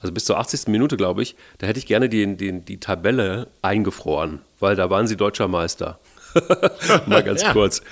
also 0.01 0.13
bis 0.13 0.25
zur 0.25 0.39
80. 0.39 0.69
Minute, 0.69 0.97
glaube 0.97 1.23
ich, 1.23 1.37
da 1.59 1.67
hätte 1.67 1.79
ich 1.79 1.87
gerne 1.87 2.09
die, 2.09 2.37
die, 2.37 2.61
die 2.61 2.81
Tabelle 2.81 3.49
eingefroren, 3.63 4.41
weil 4.59 4.77
da 4.77 4.91
waren 4.91 5.07
sie 5.07 5.17
deutscher 5.17 5.49
Meister. 5.49 5.99
Mal 7.07 7.23
ganz 7.23 7.43
ja. 7.45 7.53
kurz. 7.53 7.83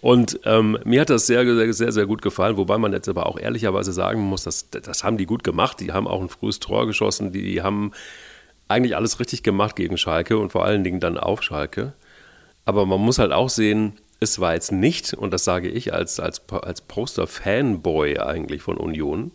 Und 0.00 0.40
ähm, 0.44 0.78
mir 0.84 1.02
hat 1.02 1.10
das 1.10 1.28
sehr, 1.28 1.44
sehr, 1.44 1.72
sehr, 1.72 1.92
sehr 1.92 2.06
gut 2.06 2.22
gefallen, 2.22 2.56
wobei 2.56 2.76
man 2.76 2.92
jetzt 2.92 3.08
aber 3.08 3.26
auch 3.26 3.38
ehrlicherweise 3.38 3.92
sagen 3.92 4.20
muss, 4.20 4.42
dass, 4.42 4.68
das 4.70 5.04
haben 5.04 5.16
die 5.16 5.26
gut 5.26 5.44
gemacht. 5.44 5.78
Die 5.78 5.92
haben 5.92 6.08
auch 6.08 6.20
ein 6.20 6.28
frühes 6.28 6.58
Tor 6.58 6.88
geschossen, 6.88 7.32
die, 7.32 7.42
die 7.42 7.62
haben 7.62 7.92
eigentlich 8.66 8.96
alles 8.96 9.20
richtig 9.20 9.44
gemacht 9.44 9.76
gegen 9.76 9.96
Schalke 9.96 10.38
und 10.38 10.50
vor 10.50 10.64
allen 10.64 10.82
Dingen 10.82 10.98
dann 10.98 11.18
auf 11.18 11.42
Schalke. 11.42 11.92
Aber 12.64 12.84
man 12.84 13.00
muss 13.00 13.20
halt 13.20 13.30
auch 13.30 13.48
sehen, 13.48 13.92
es 14.18 14.40
war 14.40 14.54
jetzt 14.54 14.72
nicht, 14.72 15.14
und 15.14 15.32
das 15.32 15.44
sage 15.44 15.68
ich 15.68 15.92
als, 15.92 16.18
als, 16.18 16.42
als 16.50 16.80
Poster-Fanboy 16.80 18.18
eigentlich 18.18 18.62
von 18.62 18.76
Union, 18.76 19.30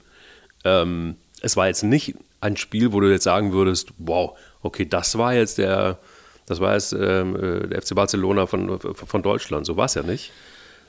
ähm, 0.65 1.15
es 1.41 1.55
war 1.55 1.67
jetzt 1.67 1.83
nicht 1.83 2.15
ein 2.41 2.57
Spiel, 2.57 2.93
wo 2.93 2.99
du 2.99 3.09
jetzt 3.09 3.23
sagen 3.23 3.51
würdest, 3.51 3.89
wow, 3.97 4.37
okay, 4.61 4.85
das 4.85 5.17
war 5.17 5.33
jetzt 5.33 5.57
der, 5.57 5.99
das 6.45 6.59
war 6.59 6.73
jetzt 6.73 6.93
ähm, 6.93 7.35
äh, 7.35 7.67
der 7.67 7.81
FC 7.81 7.95
Barcelona 7.95 8.45
von, 8.45 8.79
von 8.79 9.21
Deutschland. 9.21 9.65
So 9.65 9.77
war 9.77 9.85
es 9.85 9.95
ja 9.95 10.03
nicht. 10.03 10.31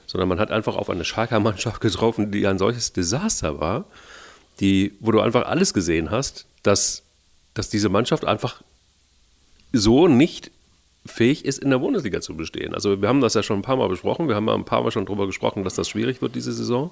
Sondern 0.07 0.29
man 0.29 0.41
hat 0.41 0.51
einfach 0.51 0.77
auf 0.77 0.89
eine 0.89 1.05
Schalker 1.05 1.41
Mannschaft 1.41 1.81
getroffen, 1.81 2.31
die 2.31 2.47
ein 2.47 2.59
solches 2.59 2.93
Desaster 2.93 3.61
war, 3.61 3.85
die, 4.61 4.97
wo 5.01 5.13
du 5.13 5.21
einfach 5.21 5.47
alles 5.47 5.75
gesehen 5.75 6.11
hast, 6.11 6.47
dass, 6.63 7.03
dass 7.55 7.69
diese 7.69 7.89
Mannschaft 7.89 8.25
einfach 8.25 8.63
so 9.73 10.09
nicht 10.09 10.51
fähig 11.05 11.45
ist, 11.45 11.59
in 11.59 11.71
der 11.71 11.79
Bundesliga 11.79 12.21
zu 12.21 12.37
bestehen. 12.37 12.75
Also 12.75 13.01
wir 13.01 13.09
haben 13.09 13.21
das 13.21 13.35
ja 13.35 13.43
schon 13.43 13.59
ein 13.59 13.63
paar 13.63 13.77
Mal 13.77 13.89
besprochen. 13.89 14.29
Wir 14.29 14.35
haben 14.35 14.47
ja 14.47 14.55
ein 14.55 14.65
paar 14.65 14.83
Mal 14.83 14.91
schon 14.91 15.07
darüber 15.07 15.27
gesprochen, 15.27 15.65
dass 15.65 15.75
das 15.75 15.89
schwierig 15.89 16.23
wird 16.23 16.35
diese 16.35 16.53
Saison. 16.53 16.91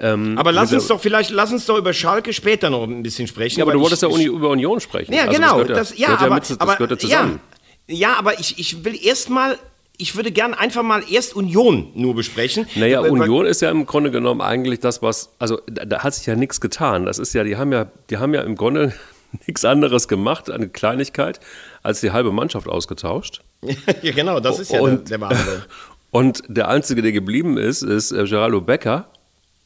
Ähm, 0.00 0.38
aber 0.38 0.52
lass 0.52 0.72
uns 0.72 0.86
doch 0.86 1.00
vielleicht, 1.00 1.30
lass 1.30 1.50
uns 1.50 1.66
doch 1.66 1.76
über 1.76 1.92
Schalke 1.92 2.32
später 2.32 2.70
noch 2.70 2.84
ein 2.84 3.02
bisschen 3.02 3.26
sprechen. 3.26 3.58
Ja, 3.58 3.64
aber 3.64 3.72
du 3.72 3.80
wolltest 3.80 4.02
ja 4.02 4.08
über 4.08 4.50
Union 4.50 4.80
sprechen. 4.80 5.12
Ja, 5.12 5.22
also 5.22 5.32
genau. 5.32 5.64
Das, 5.64 5.90
das, 5.90 5.98
ja, 5.98 6.16
aber, 6.16 6.34
mit, 6.34 6.50
das 6.50 6.60
aber, 6.60 6.74
gehört 6.74 6.90
ja 6.92 6.98
zusammen. 6.98 7.40
Ja, 7.88 7.96
ja 7.96 8.18
aber 8.18 8.38
ich, 8.38 8.58
ich 8.58 8.84
will 8.84 8.98
erstmal 9.02 9.58
ich 10.00 10.14
würde 10.14 10.30
gerne 10.30 10.56
einfach 10.58 10.84
mal 10.84 11.02
erst 11.10 11.34
Union 11.34 11.90
nur 11.94 12.14
besprechen. 12.14 12.66
Naja, 12.76 13.02
weil, 13.02 13.10
Union 13.10 13.46
ist 13.46 13.60
ja 13.60 13.70
im 13.70 13.84
Grunde 13.84 14.12
genommen 14.12 14.40
eigentlich 14.40 14.78
das, 14.78 15.02
was, 15.02 15.30
also 15.40 15.60
da, 15.66 15.84
da, 15.84 16.04
hat 16.04 16.14
sich 16.14 16.24
ja 16.24 16.36
nichts 16.36 16.60
getan. 16.60 17.04
Das 17.04 17.18
ist 17.18 17.34
ja, 17.34 17.42
die 17.42 17.56
haben 17.56 17.72
ja, 17.72 17.88
die 18.08 18.18
haben 18.18 18.32
ja 18.32 18.42
im 18.42 18.54
Grunde 18.54 18.94
nichts 19.46 19.64
anderes 19.64 20.06
gemacht, 20.06 20.50
eine 20.50 20.68
Kleinigkeit, 20.68 21.40
als 21.82 22.00
die 22.00 22.12
halbe 22.12 22.30
Mannschaft 22.30 22.68
ausgetauscht. 22.68 23.40
ja, 24.02 24.12
genau, 24.12 24.38
das 24.38 24.60
ist 24.60 24.70
ja 24.70 24.80
und, 24.80 25.10
der, 25.10 25.18
der 25.18 25.20
Wahnsinn. 25.20 25.62
Und 26.10 26.42
der 26.48 26.68
Einzige, 26.68 27.02
der 27.02 27.12
geblieben 27.12 27.58
ist, 27.58 27.82
ist 27.82 28.12
äh, 28.12 28.24
Geraldo 28.24 28.62
Becker. 28.62 29.10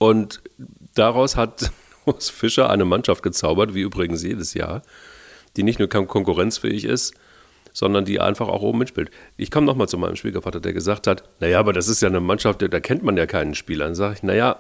Und 0.03 0.43
daraus 0.97 1.37
hat 1.37 1.71
Urs 2.07 2.29
Fischer 2.29 2.69
eine 2.69 2.85
Mannschaft 2.85 3.23
gezaubert, 3.23 3.73
wie 3.73 3.83
übrigens 3.83 4.25
jedes 4.25 4.53
Jahr, 4.53 4.83
die 5.57 5.63
nicht 5.63 5.79
nur 5.79 5.89
konkurrenzfähig 5.89 6.85
ist, 6.87 7.15
sondern 7.73 8.05
die 8.05 8.19
einfach 8.19 8.49
auch 8.49 8.63
oben 8.63 8.81
mitspielt. 8.81 9.13
Ich 9.37 9.53
komme 9.53 9.65
nochmal 9.65 9.89
zu 9.89 9.99
meinem 9.99 10.17
Schwiegervater, 10.17 10.59
der 10.59 10.73
gesagt 10.73 11.07
hat, 11.07 11.23
naja, 11.39 11.61
aber 11.61 11.73
das 11.73 11.87
ist 11.87 12.03
ja 12.03 12.09
eine 12.09 12.19
Mannschaft, 12.19 12.63
da 12.63 12.81
kennt 12.81 13.05
man 13.05 13.17
ja 13.17 13.27
keinen 13.27 13.55
Spieler. 13.55 13.85
Dann 13.85 13.95
sage 13.95 14.15
ich, 14.17 14.23
naja, 14.25 14.57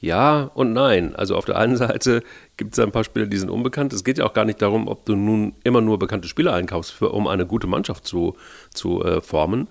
ja 0.00 0.50
und 0.52 0.72
nein. 0.72 1.14
Also 1.14 1.36
auf 1.36 1.44
der 1.44 1.58
einen 1.58 1.76
Seite 1.76 2.24
gibt 2.56 2.72
es 2.72 2.80
ein 2.80 2.90
paar 2.90 3.04
Spieler, 3.04 3.26
die 3.26 3.38
sind 3.38 3.50
unbekannt. 3.50 3.92
Es 3.92 4.02
geht 4.02 4.18
ja 4.18 4.26
auch 4.26 4.34
gar 4.34 4.44
nicht 4.44 4.60
darum, 4.60 4.88
ob 4.88 5.06
du 5.06 5.14
nun 5.14 5.54
immer 5.62 5.80
nur 5.80 6.00
bekannte 6.00 6.26
Spieler 6.26 6.54
einkaufst, 6.54 6.90
für, 6.90 7.10
um 7.10 7.28
eine 7.28 7.46
gute 7.46 7.68
Mannschaft 7.68 8.04
zu, 8.04 8.36
zu 8.74 9.04
äh, 9.04 9.20
formen, 9.20 9.68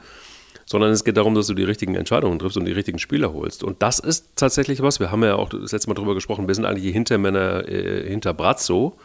sondern 0.71 0.91
es 0.91 1.03
geht 1.03 1.17
darum, 1.17 1.35
dass 1.35 1.47
du 1.47 1.53
die 1.53 1.65
richtigen 1.65 1.95
Entscheidungen 1.95 2.39
triffst 2.39 2.57
und 2.57 2.63
die 2.63 2.71
richtigen 2.71 2.97
Spieler 2.97 3.33
holst. 3.33 3.61
Und 3.61 3.81
das 3.81 3.99
ist 3.99 4.37
tatsächlich 4.37 4.81
was. 4.81 5.01
Wir 5.01 5.11
haben 5.11 5.21
ja 5.21 5.35
auch 5.35 5.49
das 5.49 5.73
letzte 5.73 5.89
Mal 5.89 5.95
darüber 5.95 6.15
gesprochen, 6.15 6.47
wir 6.47 6.55
sind 6.55 6.63
eigentlich 6.63 6.85
die 6.85 6.93
Hintermänner 6.93 7.67
äh, 7.67 8.07
hinter 8.07 8.33
Brazzo. 8.33 8.97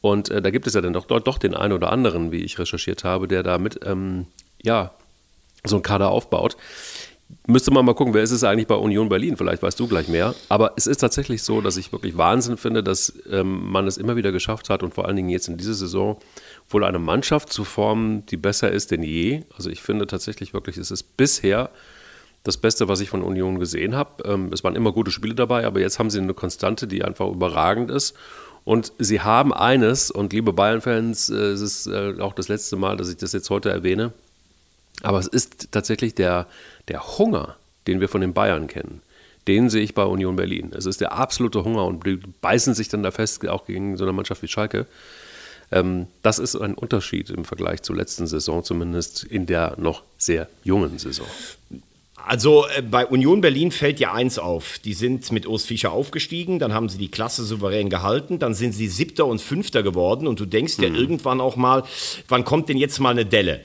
Und 0.00 0.30
äh, 0.30 0.42
da 0.42 0.50
gibt 0.50 0.66
es 0.66 0.74
ja 0.74 0.80
dann 0.80 0.92
doch, 0.92 1.06
doch, 1.06 1.38
den 1.38 1.54
einen 1.54 1.74
oder 1.74 1.92
anderen, 1.92 2.32
wie 2.32 2.42
ich 2.42 2.58
recherchiert 2.58 3.04
habe, 3.04 3.28
der 3.28 3.44
da 3.44 3.58
mit, 3.58 3.78
ähm, 3.86 4.26
ja, 4.62 4.90
so 5.62 5.76
einen 5.76 5.84
Kader 5.84 6.10
aufbaut. 6.10 6.56
Müsste 7.46 7.70
man 7.70 7.84
mal 7.84 7.94
gucken, 7.94 8.12
wer 8.12 8.24
ist 8.24 8.32
es 8.32 8.42
eigentlich 8.42 8.66
bei 8.66 8.74
Union 8.74 9.08
Berlin? 9.08 9.36
Vielleicht 9.36 9.62
weißt 9.62 9.78
du 9.78 9.86
gleich 9.86 10.08
mehr. 10.08 10.34
Aber 10.48 10.72
es 10.76 10.88
ist 10.88 10.98
tatsächlich 10.98 11.44
so, 11.44 11.60
dass 11.60 11.76
ich 11.76 11.92
wirklich 11.92 12.16
Wahnsinn 12.16 12.56
finde, 12.56 12.82
dass 12.82 13.12
ähm, 13.30 13.70
man 13.70 13.86
es 13.86 13.96
immer 13.96 14.16
wieder 14.16 14.32
geschafft 14.32 14.70
hat 14.70 14.82
und 14.82 14.92
vor 14.92 15.06
allen 15.06 15.14
Dingen 15.14 15.28
jetzt 15.28 15.46
in 15.46 15.56
dieser 15.56 15.74
Saison 15.74 16.16
wohl 16.72 16.84
eine 16.84 16.98
Mannschaft 16.98 17.52
zu 17.52 17.64
formen, 17.64 18.24
die 18.26 18.36
besser 18.36 18.70
ist 18.70 18.90
denn 18.90 19.02
je. 19.02 19.42
Also 19.56 19.70
ich 19.70 19.82
finde 19.82 20.06
tatsächlich 20.06 20.54
wirklich, 20.54 20.76
es 20.76 20.90
ist 20.90 21.16
bisher 21.16 21.70
das 22.44 22.56
Beste, 22.56 22.88
was 22.88 23.00
ich 23.00 23.10
von 23.10 23.22
Union 23.22 23.58
gesehen 23.58 23.94
habe. 23.94 24.24
Ähm, 24.24 24.52
es 24.52 24.64
waren 24.64 24.76
immer 24.76 24.92
gute 24.92 25.10
Spiele 25.10 25.34
dabei, 25.34 25.66
aber 25.66 25.80
jetzt 25.80 25.98
haben 25.98 26.10
sie 26.10 26.18
eine 26.18 26.34
Konstante, 26.34 26.86
die 26.86 27.04
einfach 27.04 27.28
überragend 27.28 27.90
ist. 27.90 28.14
Und 28.64 28.92
sie 28.98 29.20
haben 29.20 29.52
eines, 29.52 30.10
und 30.10 30.32
liebe 30.32 30.52
Bayern-Fans, 30.52 31.30
äh, 31.30 31.34
es 31.34 31.60
ist 31.60 31.86
äh, 31.86 32.14
auch 32.20 32.34
das 32.34 32.48
letzte 32.48 32.76
Mal, 32.76 32.96
dass 32.96 33.08
ich 33.08 33.16
das 33.16 33.32
jetzt 33.32 33.50
heute 33.50 33.70
erwähne, 33.70 34.12
aber 35.02 35.18
es 35.18 35.26
ist 35.26 35.72
tatsächlich 35.72 36.14
der, 36.14 36.46
der 36.88 37.18
Hunger, 37.18 37.56
den 37.86 38.00
wir 38.00 38.08
von 38.08 38.20
den 38.20 38.34
Bayern 38.34 38.66
kennen. 38.66 39.02
Den 39.48 39.70
sehe 39.70 39.82
ich 39.82 39.94
bei 39.94 40.04
Union 40.04 40.36
Berlin. 40.36 40.72
Es 40.76 40.84
ist 40.84 41.00
der 41.00 41.12
absolute 41.12 41.64
Hunger 41.64 41.86
und 41.86 42.06
die 42.06 42.20
beißen 42.42 42.74
sich 42.74 42.88
dann 42.88 43.02
da 43.02 43.10
fest, 43.10 43.46
auch 43.48 43.64
gegen 43.64 43.96
so 43.96 44.04
eine 44.04 44.12
Mannschaft 44.12 44.42
wie 44.42 44.48
Schalke. 44.48 44.86
Ähm, 45.72 46.06
das 46.22 46.38
ist 46.38 46.56
ein 46.56 46.74
Unterschied 46.74 47.30
im 47.30 47.44
Vergleich 47.44 47.82
zur 47.82 47.96
letzten 47.96 48.26
Saison, 48.26 48.64
zumindest 48.64 49.24
in 49.24 49.46
der 49.46 49.74
noch 49.78 50.02
sehr 50.18 50.48
jungen 50.64 50.98
Saison. 50.98 51.26
Also 52.26 52.66
äh, 52.66 52.82
bei 52.82 53.06
Union 53.06 53.40
Berlin 53.40 53.70
fällt 53.70 54.00
ja 54.00 54.12
eins 54.12 54.38
auf. 54.38 54.78
Die 54.80 54.94
sind 54.94 55.30
mit 55.32 55.46
Urs 55.46 55.64
Fischer 55.64 55.92
aufgestiegen, 55.92 56.58
dann 56.58 56.74
haben 56.74 56.88
sie 56.88 56.98
die 56.98 57.10
Klasse 57.10 57.44
souverän 57.44 57.88
gehalten, 57.88 58.38
dann 58.38 58.54
sind 58.54 58.72
sie 58.72 58.88
Siebter 58.88 59.26
und 59.26 59.40
Fünfter 59.40 59.82
geworden 59.82 60.26
und 60.26 60.40
du 60.40 60.46
denkst 60.46 60.78
ja 60.80 60.88
mhm. 60.88 60.96
irgendwann 60.96 61.40
auch 61.40 61.56
mal, 61.56 61.84
wann 62.28 62.44
kommt 62.44 62.68
denn 62.68 62.76
jetzt 62.76 62.98
mal 63.00 63.10
eine 63.10 63.26
Delle? 63.26 63.60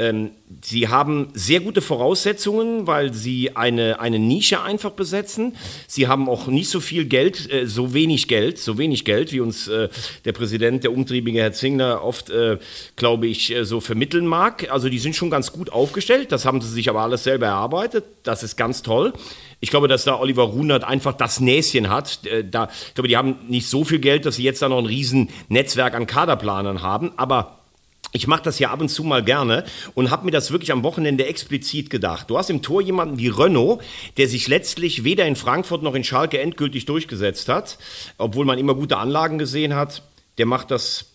Ähm, 0.00 0.30
sie 0.62 0.88
haben 0.88 1.28
sehr 1.34 1.60
gute 1.60 1.82
Voraussetzungen, 1.82 2.86
weil 2.86 3.12
sie 3.12 3.54
eine, 3.54 4.00
eine 4.00 4.18
Nische 4.18 4.62
einfach 4.62 4.92
besetzen. 4.92 5.56
Sie 5.86 6.08
haben 6.08 6.26
auch 6.26 6.46
nicht 6.46 6.70
so 6.70 6.80
viel 6.80 7.04
Geld, 7.04 7.52
äh, 7.52 7.66
so 7.66 7.92
wenig 7.92 8.26
Geld, 8.26 8.58
so 8.58 8.78
wenig 8.78 9.04
Geld, 9.04 9.30
wie 9.32 9.40
uns 9.40 9.68
äh, 9.68 9.90
der 10.24 10.32
Präsident, 10.32 10.84
der 10.84 10.92
umtriebige 10.92 11.40
Herr 11.40 11.52
Zingler, 11.52 12.02
oft, 12.02 12.30
äh, 12.30 12.56
glaube 12.96 13.26
ich, 13.26 13.54
äh, 13.54 13.64
so 13.66 13.80
vermitteln 13.80 14.26
mag. 14.26 14.70
Also 14.70 14.88
die 14.88 14.98
sind 14.98 15.16
schon 15.16 15.28
ganz 15.28 15.52
gut 15.52 15.70
aufgestellt. 15.70 16.32
Das 16.32 16.46
haben 16.46 16.62
sie 16.62 16.70
sich 16.70 16.88
aber 16.88 17.00
alles 17.00 17.24
selber 17.24 17.46
erarbeitet. 17.46 18.04
Das 18.22 18.42
ist 18.42 18.56
ganz 18.56 18.82
toll. 18.82 19.12
Ich 19.60 19.68
glaube, 19.68 19.88
dass 19.88 20.04
da 20.04 20.18
Oliver 20.18 20.44
Runert 20.44 20.84
einfach 20.84 21.12
das 21.12 21.40
Näschen 21.40 21.90
hat. 21.90 22.24
Äh, 22.24 22.44
da, 22.48 22.70
ich 22.88 22.94
glaube, 22.94 23.08
die 23.08 23.18
haben 23.18 23.36
nicht 23.48 23.68
so 23.68 23.84
viel 23.84 23.98
Geld, 23.98 24.24
dass 24.24 24.36
sie 24.36 24.44
jetzt 24.44 24.62
da 24.62 24.70
noch 24.70 24.78
ein 24.78 24.86
riesen 24.86 25.28
Netzwerk 25.48 25.94
an 25.94 26.06
Kaderplanern 26.06 26.80
haben. 26.80 27.12
Aber 27.18 27.59
ich 28.12 28.26
mache 28.26 28.42
das 28.42 28.58
ja 28.58 28.70
ab 28.70 28.80
und 28.80 28.88
zu 28.88 29.04
mal 29.04 29.22
gerne 29.22 29.64
und 29.94 30.10
habe 30.10 30.24
mir 30.24 30.30
das 30.30 30.50
wirklich 30.50 30.72
am 30.72 30.82
Wochenende 30.82 31.26
explizit 31.26 31.90
gedacht. 31.90 32.28
Du 32.28 32.36
hast 32.38 32.50
im 32.50 32.62
Tor 32.62 32.82
jemanden 32.82 33.18
wie 33.18 33.28
Renault, 33.28 33.82
der 34.16 34.28
sich 34.28 34.48
letztlich 34.48 35.04
weder 35.04 35.26
in 35.26 35.36
Frankfurt 35.36 35.82
noch 35.82 35.94
in 35.94 36.04
Schalke 36.04 36.40
endgültig 36.40 36.86
durchgesetzt 36.86 37.48
hat, 37.48 37.78
obwohl 38.18 38.44
man 38.44 38.58
immer 38.58 38.74
gute 38.74 38.96
Anlagen 38.96 39.38
gesehen 39.38 39.74
hat. 39.74 40.02
Der 40.38 40.46
macht 40.46 40.70
das 40.70 41.09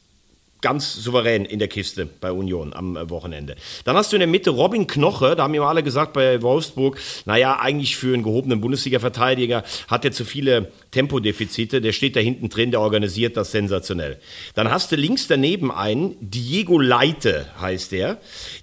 ganz 0.65 0.95
souverän 0.95 1.45
in 1.45 1.60
der 1.60 1.67
Kiste 1.67 2.07
bei 2.07 2.31
Union 2.31 2.74
am 2.74 2.98
äh, 2.98 3.07
Wochenende. 3.07 3.55
Dann 3.84 3.95
hast 3.95 4.12
du 4.12 4.15
in 4.15 4.22
der 4.22 4.27
Mitte 4.27 4.50
Robin 4.50 4.88
Knoche, 4.88 5.36
da 5.36 5.43
haben 5.43 5.51
mir 5.51 5.62
alle 5.62 5.84
gesagt 5.84 6.13
bei 6.13 6.41
Wolfsburg, 6.41 6.98
naja, 7.25 7.60
eigentlich 7.60 7.95
für 7.95 8.15
einen 8.15 8.24
gehobenen 8.24 8.62
Bundesliga-Verteidiger 8.62 9.63
hat 9.88 10.05
er 10.05 10.12
zu 10.12 10.25
viele 10.25 10.72
Tempodefizite, 10.89 11.81
der 11.81 11.91
steht 11.91 12.15
da 12.15 12.19
hinten 12.19 12.50
drin, 12.50 12.72
der 12.72 12.81
organisiert 12.81 13.38
das 13.38 13.51
sensationell. 13.51 14.17
Dann 14.55 14.72
hast 14.72 14.91
du 14.91 14.95
links 14.95 15.27
daneben 15.27 15.72
einen, 15.72 16.15
Diego 16.19 16.79
Leite 16.79 17.45
heißt 17.62 17.91
der, 17.91 18.17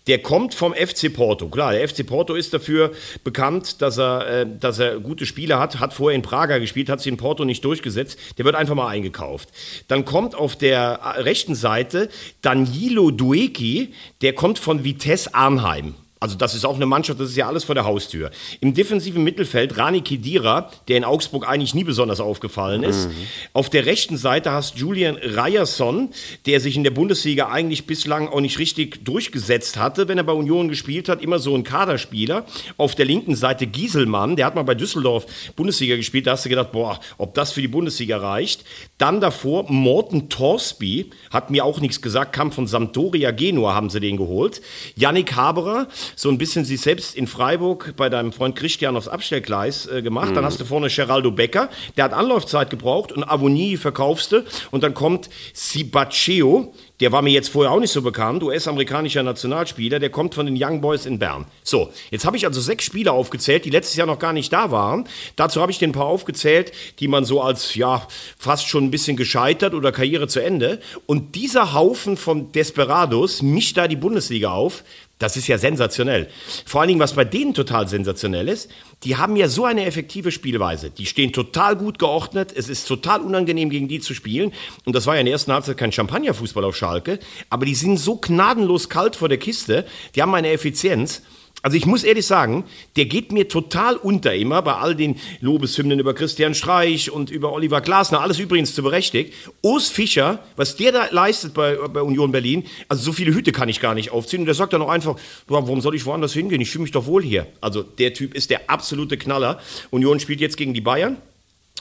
der 0.08 0.18
kommt 0.18 0.54
vom 0.54 0.74
FC 0.74 1.14
Porto. 1.14 1.46
Klar, 1.50 1.70
der 1.70 1.88
FC 1.88 2.04
Porto 2.04 2.34
ist 2.34 2.52
dafür 2.52 2.90
bekannt, 3.22 3.80
dass 3.80 3.96
er, 3.96 4.40
äh, 4.40 4.46
dass 4.58 4.80
er 4.80 4.98
gute 4.98 5.24
Spiele 5.24 5.60
hat, 5.60 5.78
hat 5.78 5.94
vorher 5.94 6.16
in 6.16 6.22
Prager 6.22 6.58
gespielt, 6.58 6.88
hat 6.88 7.00
sich 7.00 7.12
in 7.12 7.16
Porto 7.16 7.44
nicht 7.44 7.64
durchgesetzt, 7.64 8.18
der 8.38 8.44
wird 8.44 8.56
einfach 8.56 8.74
mal 8.74 8.88
eingekauft. 8.88 9.50
Dann 9.86 10.04
kommt 10.04 10.34
auf 10.34 10.56
der 10.56 10.98
äh, 11.16 11.20
rechten 11.20 11.54
Seite 11.54 11.91
Danilo 12.40 13.10
Dueki, 13.10 13.92
der 14.20 14.34
kommt 14.34 14.58
von 14.58 14.84
Vitesse 14.84 15.34
Arnheim. 15.34 15.94
Also 16.22 16.36
das 16.36 16.54
ist 16.54 16.64
auch 16.64 16.76
eine 16.76 16.86
Mannschaft, 16.86 17.18
das 17.18 17.30
ist 17.30 17.36
ja 17.36 17.48
alles 17.48 17.64
vor 17.64 17.74
der 17.74 17.84
Haustür. 17.84 18.30
Im 18.60 18.74
defensiven 18.74 19.24
Mittelfeld 19.24 19.76
Rani 19.76 20.02
Kedira, 20.02 20.70
der 20.86 20.96
in 20.96 21.02
Augsburg 21.02 21.48
eigentlich 21.48 21.74
nie 21.74 21.82
besonders 21.82 22.20
aufgefallen 22.20 22.84
ist. 22.84 23.08
Mhm. 23.08 23.14
Auf 23.54 23.70
der 23.70 23.86
rechten 23.86 24.16
Seite 24.16 24.52
hast 24.52 24.76
Julian 24.76 25.16
Ryerson, 25.16 26.10
der 26.46 26.60
sich 26.60 26.76
in 26.76 26.84
der 26.84 26.92
Bundesliga 26.92 27.48
eigentlich 27.48 27.88
bislang 27.88 28.28
auch 28.28 28.40
nicht 28.40 28.60
richtig 28.60 29.04
durchgesetzt 29.04 29.76
hatte, 29.78 30.06
wenn 30.06 30.16
er 30.16 30.22
bei 30.22 30.32
Union 30.32 30.68
gespielt 30.68 31.08
hat, 31.08 31.22
immer 31.22 31.40
so 31.40 31.56
ein 31.56 31.64
Kaderspieler. 31.64 32.46
Auf 32.76 32.94
der 32.94 33.06
linken 33.06 33.34
Seite 33.34 33.66
Gieselmann, 33.66 34.36
der 34.36 34.46
hat 34.46 34.54
mal 34.54 34.62
bei 34.62 34.76
Düsseldorf 34.76 35.26
Bundesliga 35.56 35.96
gespielt, 35.96 36.28
da 36.28 36.32
hast 36.32 36.44
du 36.44 36.50
gedacht, 36.50 36.70
boah, 36.70 37.00
ob 37.18 37.34
das 37.34 37.50
für 37.50 37.62
die 37.62 37.66
Bundesliga 37.66 38.18
reicht. 38.18 38.64
Dann 38.96 39.20
davor 39.20 39.68
Morten 39.72 40.28
Torsby, 40.28 41.10
hat 41.32 41.50
mir 41.50 41.64
auch 41.64 41.80
nichts 41.80 42.00
gesagt, 42.00 42.32
kam 42.32 42.52
von 42.52 42.68
Sampdoria 42.68 43.32
Genua, 43.32 43.74
haben 43.74 43.90
sie 43.90 43.98
den 43.98 44.18
geholt. 44.18 44.62
Yannick 44.94 45.34
Haberer, 45.34 45.88
so 46.16 46.28
ein 46.28 46.38
bisschen 46.38 46.64
sich 46.64 46.80
selbst 46.80 47.16
in 47.16 47.26
Freiburg 47.26 47.94
bei 47.96 48.08
deinem 48.08 48.32
Freund 48.32 48.56
Christian 48.56 48.96
aufs 48.96 49.08
Abstellgleis 49.08 49.86
äh, 49.86 50.02
gemacht. 50.02 50.30
Mhm. 50.30 50.34
Dann 50.34 50.44
hast 50.44 50.60
du 50.60 50.64
vorne 50.64 50.88
Geraldo 50.88 51.30
Becker, 51.30 51.68
der 51.96 52.04
hat 52.04 52.12
Anlaufzeit 52.12 52.70
gebraucht 52.70 53.12
und 53.12 53.24
Avonie 53.24 53.76
verkaufst 53.76 54.32
du. 54.32 54.44
Und 54.70 54.82
dann 54.82 54.94
kommt 54.94 55.28
Sibaceo, 55.52 56.72
der 57.02 57.10
war 57.10 57.20
mir 57.20 57.32
jetzt 57.32 57.48
vorher 57.48 57.72
auch 57.72 57.80
nicht 57.80 57.90
so 57.90 58.00
bekannt, 58.00 58.44
US-amerikanischer 58.44 59.24
Nationalspieler, 59.24 59.98
der 59.98 60.10
kommt 60.10 60.34
von 60.36 60.46
den 60.46 60.56
Young 60.56 60.80
Boys 60.80 61.04
in 61.04 61.18
Bern. 61.18 61.46
So, 61.64 61.90
jetzt 62.12 62.24
habe 62.24 62.36
ich 62.36 62.46
also 62.46 62.60
sechs 62.60 62.84
Spieler 62.84 63.12
aufgezählt, 63.12 63.64
die 63.64 63.70
letztes 63.70 63.96
Jahr 63.96 64.06
noch 64.06 64.20
gar 64.20 64.32
nicht 64.32 64.52
da 64.52 64.70
waren. 64.70 65.08
Dazu 65.34 65.60
habe 65.60 65.72
ich 65.72 65.78
den 65.78 65.90
ein 65.90 65.94
paar 65.94 66.06
aufgezählt, 66.06 66.70
die 67.00 67.08
man 67.08 67.24
so 67.24 67.40
als, 67.40 67.74
ja, 67.74 68.06
fast 68.38 68.68
schon 68.68 68.84
ein 68.84 68.90
bisschen 68.92 69.16
gescheitert 69.16 69.74
oder 69.74 69.90
Karriere 69.90 70.28
zu 70.28 70.40
Ende. 70.40 70.80
Und 71.06 71.34
dieser 71.34 71.74
Haufen 71.74 72.16
von 72.16 72.52
Desperados 72.52 73.42
mischt 73.42 73.76
da 73.76 73.88
die 73.88 73.96
Bundesliga 73.96 74.52
auf. 74.52 74.84
Das 75.22 75.36
ist 75.36 75.46
ja 75.46 75.56
sensationell. 75.56 76.28
Vor 76.66 76.80
allen 76.80 76.88
Dingen, 76.88 77.00
was 77.00 77.12
bei 77.12 77.24
denen 77.24 77.54
total 77.54 77.86
sensationell 77.86 78.48
ist, 78.48 78.68
die 79.04 79.14
haben 79.14 79.36
ja 79.36 79.46
so 79.46 79.64
eine 79.64 79.84
effektive 79.84 80.32
Spielweise. 80.32 80.90
Die 80.90 81.06
stehen 81.06 81.32
total 81.32 81.76
gut 81.76 82.00
geordnet. 82.00 82.52
Es 82.56 82.68
ist 82.68 82.88
total 82.88 83.20
unangenehm, 83.20 83.70
gegen 83.70 83.86
die 83.86 84.00
zu 84.00 84.14
spielen. 84.14 84.52
Und 84.84 84.96
das 84.96 85.06
war 85.06 85.14
ja 85.14 85.20
in 85.20 85.26
der 85.26 85.34
ersten 85.34 85.52
Halbzeit 85.52 85.76
kein 85.76 85.92
Champagnerfußball 85.92 86.64
auf 86.64 86.76
Schalke. 86.76 87.20
Aber 87.50 87.66
die 87.66 87.76
sind 87.76 87.98
so 87.98 88.16
gnadenlos 88.16 88.88
kalt 88.88 89.14
vor 89.14 89.28
der 89.28 89.38
Kiste. 89.38 89.86
Die 90.16 90.22
haben 90.22 90.34
eine 90.34 90.50
Effizienz. 90.50 91.22
Also 91.62 91.76
ich 91.76 91.86
muss 91.86 92.02
ehrlich 92.02 92.26
sagen, 92.26 92.64
der 92.96 93.04
geht 93.04 93.30
mir 93.30 93.46
total 93.48 93.96
unter 93.96 94.34
immer 94.34 94.62
bei 94.62 94.74
all 94.74 94.96
den 94.96 95.16
Lobeshymnen 95.40 96.00
über 96.00 96.12
Christian 96.12 96.54
Streich 96.54 97.10
und 97.10 97.30
über 97.30 97.52
Oliver 97.52 97.80
Glasner, 97.80 98.20
alles 98.20 98.40
übrigens 98.40 98.74
zu 98.74 98.82
berechtigt. 98.82 99.32
Urs 99.62 99.88
Fischer, 99.88 100.40
was 100.56 100.74
der 100.74 100.90
da 100.90 101.06
leistet 101.12 101.54
bei, 101.54 101.76
bei 101.76 102.02
Union 102.02 102.32
Berlin, 102.32 102.64
also 102.88 103.04
so 103.04 103.12
viele 103.12 103.32
Hüte 103.32 103.52
kann 103.52 103.68
ich 103.68 103.78
gar 103.78 103.94
nicht 103.94 104.10
aufziehen. 104.10 104.40
Und 104.40 104.46
der 104.46 104.56
sagt 104.56 104.72
dann 104.72 104.82
auch 104.82 104.88
einfach, 104.88 105.16
warum 105.46 105.80
soll 105.80 105.94
ich 105.94 106.04
woanders 106.04 106.32
hingehen? 106.32 106.60
Ich 106.60 106.70
fühle 106.70 106.82
mich 106.82 106.92
doch 106.92 107.06
wohl 107.06 107.22
hier. 107.22 107.46
Also 107.60 107.82
der 107.82 108.12
Typ 108.12 108.34
ist 108.34 108.50
der 108.50 108.68
absolute 108.68 109.16
Knaller. 109.16 109.60
Union 109.90 110.18
spielt 110.18 110.40
jetzt 110.40 110.56
gegen 110.56 110.74
die 110.74 110.80
Bayern. 110.80 111.16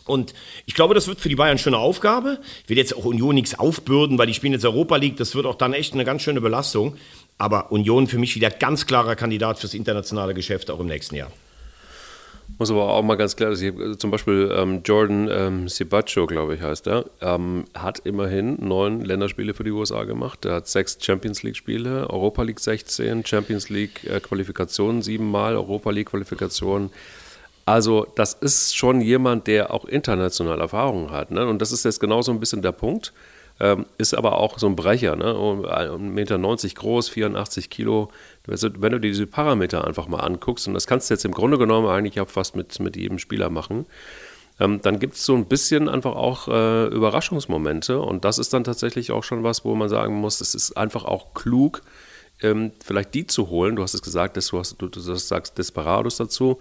Und 0.05 0.33
ich 0.65 0.73
glaube, 0.73 0.93
das 0.93 1.07
wird 1.07 1.19
für 1.19 1.29
die 1.29 1.35
Bayern 1.35 1.57
schon 1.57 1.73
eine 1.73 1.81
Aufgabe. 1.81 2.39
Ich 2.63 2.69
will 2.69 2.77
jetzt 2.77 2.95
auch 2.95 3.05
Union 3.05 3.35
nichts 3.35 3.57
aufbürden, 3.57 4.17
weil 4.17 4.27
die 4.27 4.33
spielen 4.33 4.53
jetzt 4.53 4.65
Europa 4.65 4.95
League. 4.95 5.17
Das 5.17 5.35
wird 5.35 5.45
auch 5.45 5.55
dann 5.55 5.73
echt 5.73 5.93
eine 5.93 6.05
ganz 6.05 6.23
schöne 6.23 6.41
Belastung. 6.41 6.97
Aber 7.41 7.71
Union 7.71 8.05
für 8.05 8.19
mich 8.19 8.35
wieder 8.35 8.51
ganz 8.51 8.85
klarer 8.85 9.15
Kandidat 9.15 9.57
fürs 9.57 9.73
internationale 9.73 10.35
Geschäft 10.35 10.69
auch 10.69 10.79
im 10.79 10.85
nächsten 10.85 11.15
Jahr. 11.15 11.31
Muss 12.59 12.69
aber 12.69 12.83
auch 12.83 13.01
mal 13.01 13.15
ganz 13.15 13.35
klar, 13.35 13.55
sagen, 13.55 13.97
zum 13.97 14.11
Beispiel 14.11 14.53
ähm, 14.55 14.81
Jordan 14.85 15.27
ähm, 15.27 15.67
glaube 16.27 16.53
ich, 16.53 16.61
heißt 16.61 16.85
er, 16.85 17.05
ähm, 17.19 17.65
hat 17.73 17.97
immerhin 18.05 18.57
neun 18.59 19.03
Länderspiele 19.03 19.55
für 19.55 19.63
die 19.63 19.71
USA 19.71 20.03
gemacht. 20.03 20.45
Er 20.45 20.53
hat 20.57 20.67
sechs 20.67 20.99
Champions 21.01 21.41
League-Spiele, 21.41 22.11
Europa 22.11 22.43
League 22.43 22.59
16, 22.59 23.25
Champions 23.25 23.69
League-Qualifikationen 23.69 25.01
äh, 25.01 25.03
siebenmal, 25.03 25.55
Europa 25.55 25.89
League-Qualifikationen. 25.89 26.91
Also, 27.65 28.05
das 28.15 28.33
ist 28.33 28.77
schon 28.77 29.01
jemand, 29.01 29.47
der 29.47 29.73
auch 29.73 29.85
international 29.85 30.61
Erfahrungen 30.61 31.09
hat. 31.09 31.31
Ne? 31.31 31.47
Und 31.47 31.59
das 31.59 31.71
ist 31.71 31.85
jetzt 31.85 31.99
genau 31.99 32.21
so 32.21 32.31
ein 32.31 32.39
bisschen 32.39 32.61
der 32.61 32.71
Punkt. 32.71 33.13
Ähm, 33.61 33.85
ist 33.99 34.15
aber 34.15 34.37
auch 34.37 34.57
so 34.57 34.65
ein 34.65 34.75
Brecher, 34.75 35.15
ne? 35.15 35.33
1,90 35.33 35.99
Meter 35.99 36.39
groß, 36.39 37.09
84 37.09 37.69
Kilo. 37.69 38.09
Wenn 38.47 38.91
du 38.91 38.99
dir 38.99 39.11
diese 39.11 39.27
Parameter 39.27 39.85
einfach 39.85 40.07
mal 40.07 40.21
anguckst, 40.21 40.67
und 40.67 40.73
das 40.73 40.87
kannst 40.87 41.09
du 41.09 41.13
jetzt 41.13 41.25
im 41.25 41.31
Grunde 41.31 41.59
genommen 41.59 41.87
eigentlich 41.87 42.19
auch 42.19 42.27
fast 42.27 42.55
mit, 42.55 42.79
mit 42.79 42.95
jedem 42.95 43.19
Spieler 43.19 43.51
machen, 43.51 43.85
ähm, 44.59 44.81
dann 44.81 44.97
gibt 44.97 45.13
es 45.13 45.25
so 45.25 45.35
ein 45.35 45.45
bisschen 45.45 45.89
einfach 45.89 46.15
auch 46.15 46.47
äh, 46.47 46.87
Überraschungsmomente. 46.87 48.01
Und 48.01 48.25
das 48.25 48.39
ist 48.39 48.51
dann 48.51 48.63
tatsächlich 48.63 49.11
auch 49.11 49.23
schon 49.23 49.43
was, 49.43 49.63
wo 49.63 49.75
man 49.75 49.89
sagen 49.89 50.15
muss, 50.15 50.41
es 50.41 50.55
ist 50.55 50.75
einfach 50.75 51.05
auch 51.05 51.35
klug, 51.35 51.83
ähm, 52.41 52.71
vielleicht 52.83 53.13
die 53.13 53.27
zu 53.27 53.49
holen. 53.49 53.75
Du 53.75 53.83
hast 53.83 53.93
es 53.93 54.01
gesagt, 54.01 54.37
du, 54.37 54.57
hast, 54.57 54.81
du, 54.81 54.87
du 54.87 54.99
sagst 54.99 55.59
Desperados 55.59 56.17
dazu. 56.17 56.57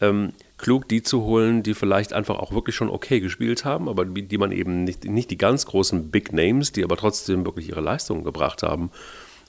Ähm, 0.00 0.32
klug, 0.60 0.88
die 0.88 1.02
zu 1.02 1.22
holen, 1.22 1.62
die 1.62 1.74
vielleicht 1.74 2.12
einfach 2.12 2.38
auch 2.38 2.52
wirklich 2.52 2.76
schon 2.76 2.90
okay 2.90 3.20
gespielt 3.20 3.64
haben, 3.64 3.88
aber 3.88 4.04
die, 4.04 4.22
die 4.22 4.38
man 4.38 4.52
eben 4.52 4.84
nicht, 4.84 5.04
nicht 5.04 5.30
die 5.30 5.38
ganz 5.38 5.66
großen 5.66 6.10
Big 6.10 6.32
Names, 6.32 6.72
die 6.72 6.84
aber 6.84 6.96
trotzdem 6.96 7.44
wirklich 7.44 7.68
ihre 7.68 7.80
Leistungen 7.80 8.24
gebracht 8.24 8.62
haben, 8.62 8.90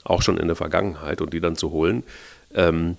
auch 0.04 0.22
schon 0.22 0.38
in 0.38 0.46
der 0.46 0.56
Vergangenheit 0.56 1.20
und 1.20 1.32
die 1.32 1.40
dann 1.40 1.56
zu 1.56 1.70
holen. 1.70 2.02
Ähm, 2.54 2.96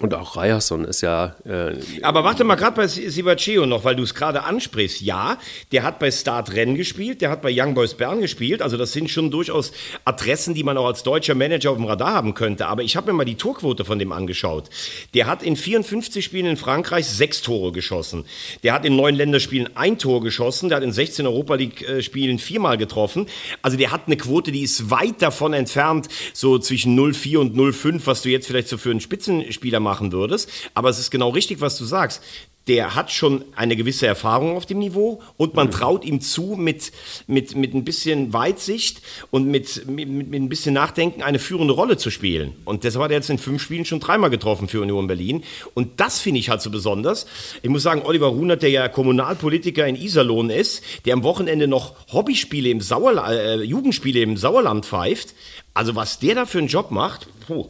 Und 0.00 0.14
auch 0.14 0.34
Ryerson 0.34 0.86
ist 0.86 1.02
ja. 1.02 1.36
Äh, 1.44 1.74
Aber 2.00 2.24
warte 2.24 2.42
mal, 2.42 2.54
gerade 2.54 2.74
bei 2.74 2.86
Sibaceo 2.86 3.66
noch, 3.66 3.84
weil 3.84 3.96
du 3.96 4.02
es 4.02 4.14
gerade 4.14 4.44
ansprichst. 4.44 5.02
Ja, 5.02 5.36
der 5.72 5.82
hat 5.82 5.98
bei 5.98 6.10
Start 6.10 6.54
Rennen 6.54 6.74
gespielt, 6.74 7.20
der 7.20 7.28
hat 7.28 7.42
bei 7.42 7.52
Young 7.54 7.74
Boys 7.74 7.92
Bern 7.92 8.22
gespielt. 8.22 8.62
Also, 8.62 8.78
das 8.78 8.92
sind 8.92 9.10
schon 9.10 9.30
durchaus 9.30 9.72
Adressen, 10.06 10.54
die 10.54 10.64
man 10.64 10.78
auch 10.78 10.86
als 10.86 11.02
deutscher 11.02 11.34
Manager 11.34 11.72
auf 11.72 11.76
dem 11.76 11.84
Radar 11.84 12.14
haben 12.14 12.32
könnte. 12.32 12.66
Aber 12.66 12.82
ich 12.82 12.96
habe 12.96 13.12
mir 13.12 13.18
mal 13.18 13.24
die 13.24 13.34
Torquote 13.34 13.84
von 13.84 13.98
dem 13.98 14.10
angeschaut. 14.10 14.70
Der 15.12 15.26
hat 15.26 15.42
in 15.42 15.54
54 15.54 16.24
Spielen 16.24 16.46
in 16.46 16.56
Frankreich 16.56 17.06
sechs 17.06 17.42
Tore 17.42 17.70
geschossen. 17.70 18.24
Der 18.62 18.72
hat 18.72 18.86
in 18.86 18.96
neun 18.96 19.14
Länderspielen 19.14 19.76
ein 19.76 19.98
Tor 19.98 20.22
geschossen. 20.22 20.70
Der 20.70 20.76
hat 20.76 20.84
in 20.84 20.92
16 20.92 21.26
Europa 21.26 21.56
League-Spielen 21.56 22.38
viermal 22.38 22.78
getroffen. 22.78 23.26
Also, 23.60 23.76
der 23.76 23.92
hat 23.92 24.06
eine 24.06 24.16
Quote, 24.16 24.50
die 24.50 24.62
ist 24.62 24.90
weit 24.90 25.20
davon 25.20 25.52
entfernt, 25.52 26.08
so 26.32 26.58
zwischen 26.58 26.98
0,4 26.98 27.36
und 27.36 27.54
0,5, 27.54 28.00
was 28.06 28.22
du 28.22 28.30
jetzt 28.30 28.46
vielleicht 28.46 28.68
so 28.68 28.78
für 28.78 28.90
einen 28.90 29.00
Spitzenspieler 29.00 29.78
machst 29.78 29.89
machen 29.90 30.12
würdest. 30.12 30.48
Aber 30.74 30.88
es 30.88 30.98
ist 30.98 31.10
genau 31.10 31.30
richtig, 31.30 31.60
was 31.60 31.76
du 31.76 31.84
sagst 31.84 32.22
der 32.70 32.94
hat 32.94 33.10
schon 33.10 33.44
eine 33.56 33.74
gewisse 33.74 34.06
Erfahrung 34.06 34.56
auf 34.56 34.64
dem 34.64 34.78
Niveau 34.78 35.20
und 35.36 35.54
man 35.54 35.66
mhm. 35.66 35.72
traut 35.72 36.04
ihm 36.04 36.20
zu, 36.20 36.54
mit, 36.56 36.92
mit, 37.26 37.56
mit 37.56 37.74
ein 37.74 37.84
bisschen 37.84 38.32
Weitsicht 38.32 39.02
und 39.32 39.48
mit, 39.48 39.88
mit, 39.88 40.08
mit 40.08 40.32
ein 40.34 40.48
bisschen 40.48 40.74
Nachdenken 40.74 41.22
eine 41.22 41.40
führende 41.40 41.74
Rolle 41.74 41.96
zu 41.96 42.10
spielen. 42.10 42.52
Und 42.64 42.84
deshalb 42.84 43.04
hat 43.04 43.10
er 43.10 43.16
jetzt 43.16 43.28
in 43.28 43.38
fünf 43.38 43.60
Spielen 43.60 43.84
schon 43.86 43.98
dreimal 43.98 44.30
getroffen 44.30 44.68
für 44.68 44.82
Union 44.82 45.08
Berlin. 45.08 45.42
Und 45.74 45.98
das 45.98 46.20
finde 46.20 46.38
ich 46.38 46.48
halt 46.48 46.60
so 46.60 46.70
besonders. 46.70 47.26
Ich 47.62 47.70
muss 47.70 47.82
sagen, 47.82 48.02
Oliver 48.04 48.28
Runert, 48.28 48.62
der 48.62 48.70
ja 48.70 48.88
Kommunalpolitiker 48.88 49.86
in 49.86 49.96
Iserlohn 49.96 50.50
ist, 50.50 50.84
der 51.06 51.14
am 51.14 51.24
Wochenende 51.24 51.66
noch 51.66 51.94
Hobbyspiele 52.12 52.68
im 52.68 52.82
Sauerland, 52.82 53.30
äh, 53.32 53.64
Jugendspiele 53.64 54.20
im 54.20 54.36
Sauerland 54.36 54.86
pfeift. 54.86 55.34
Also 55.74 55.96
was 55.96 56.20
der 56.20 56.34
da 56.36 56.46
für 56.46 56.58
einen 56.58 56.68
Job 56.68 56.90
macht, 56.92 57.26
puh. 57.48 57.68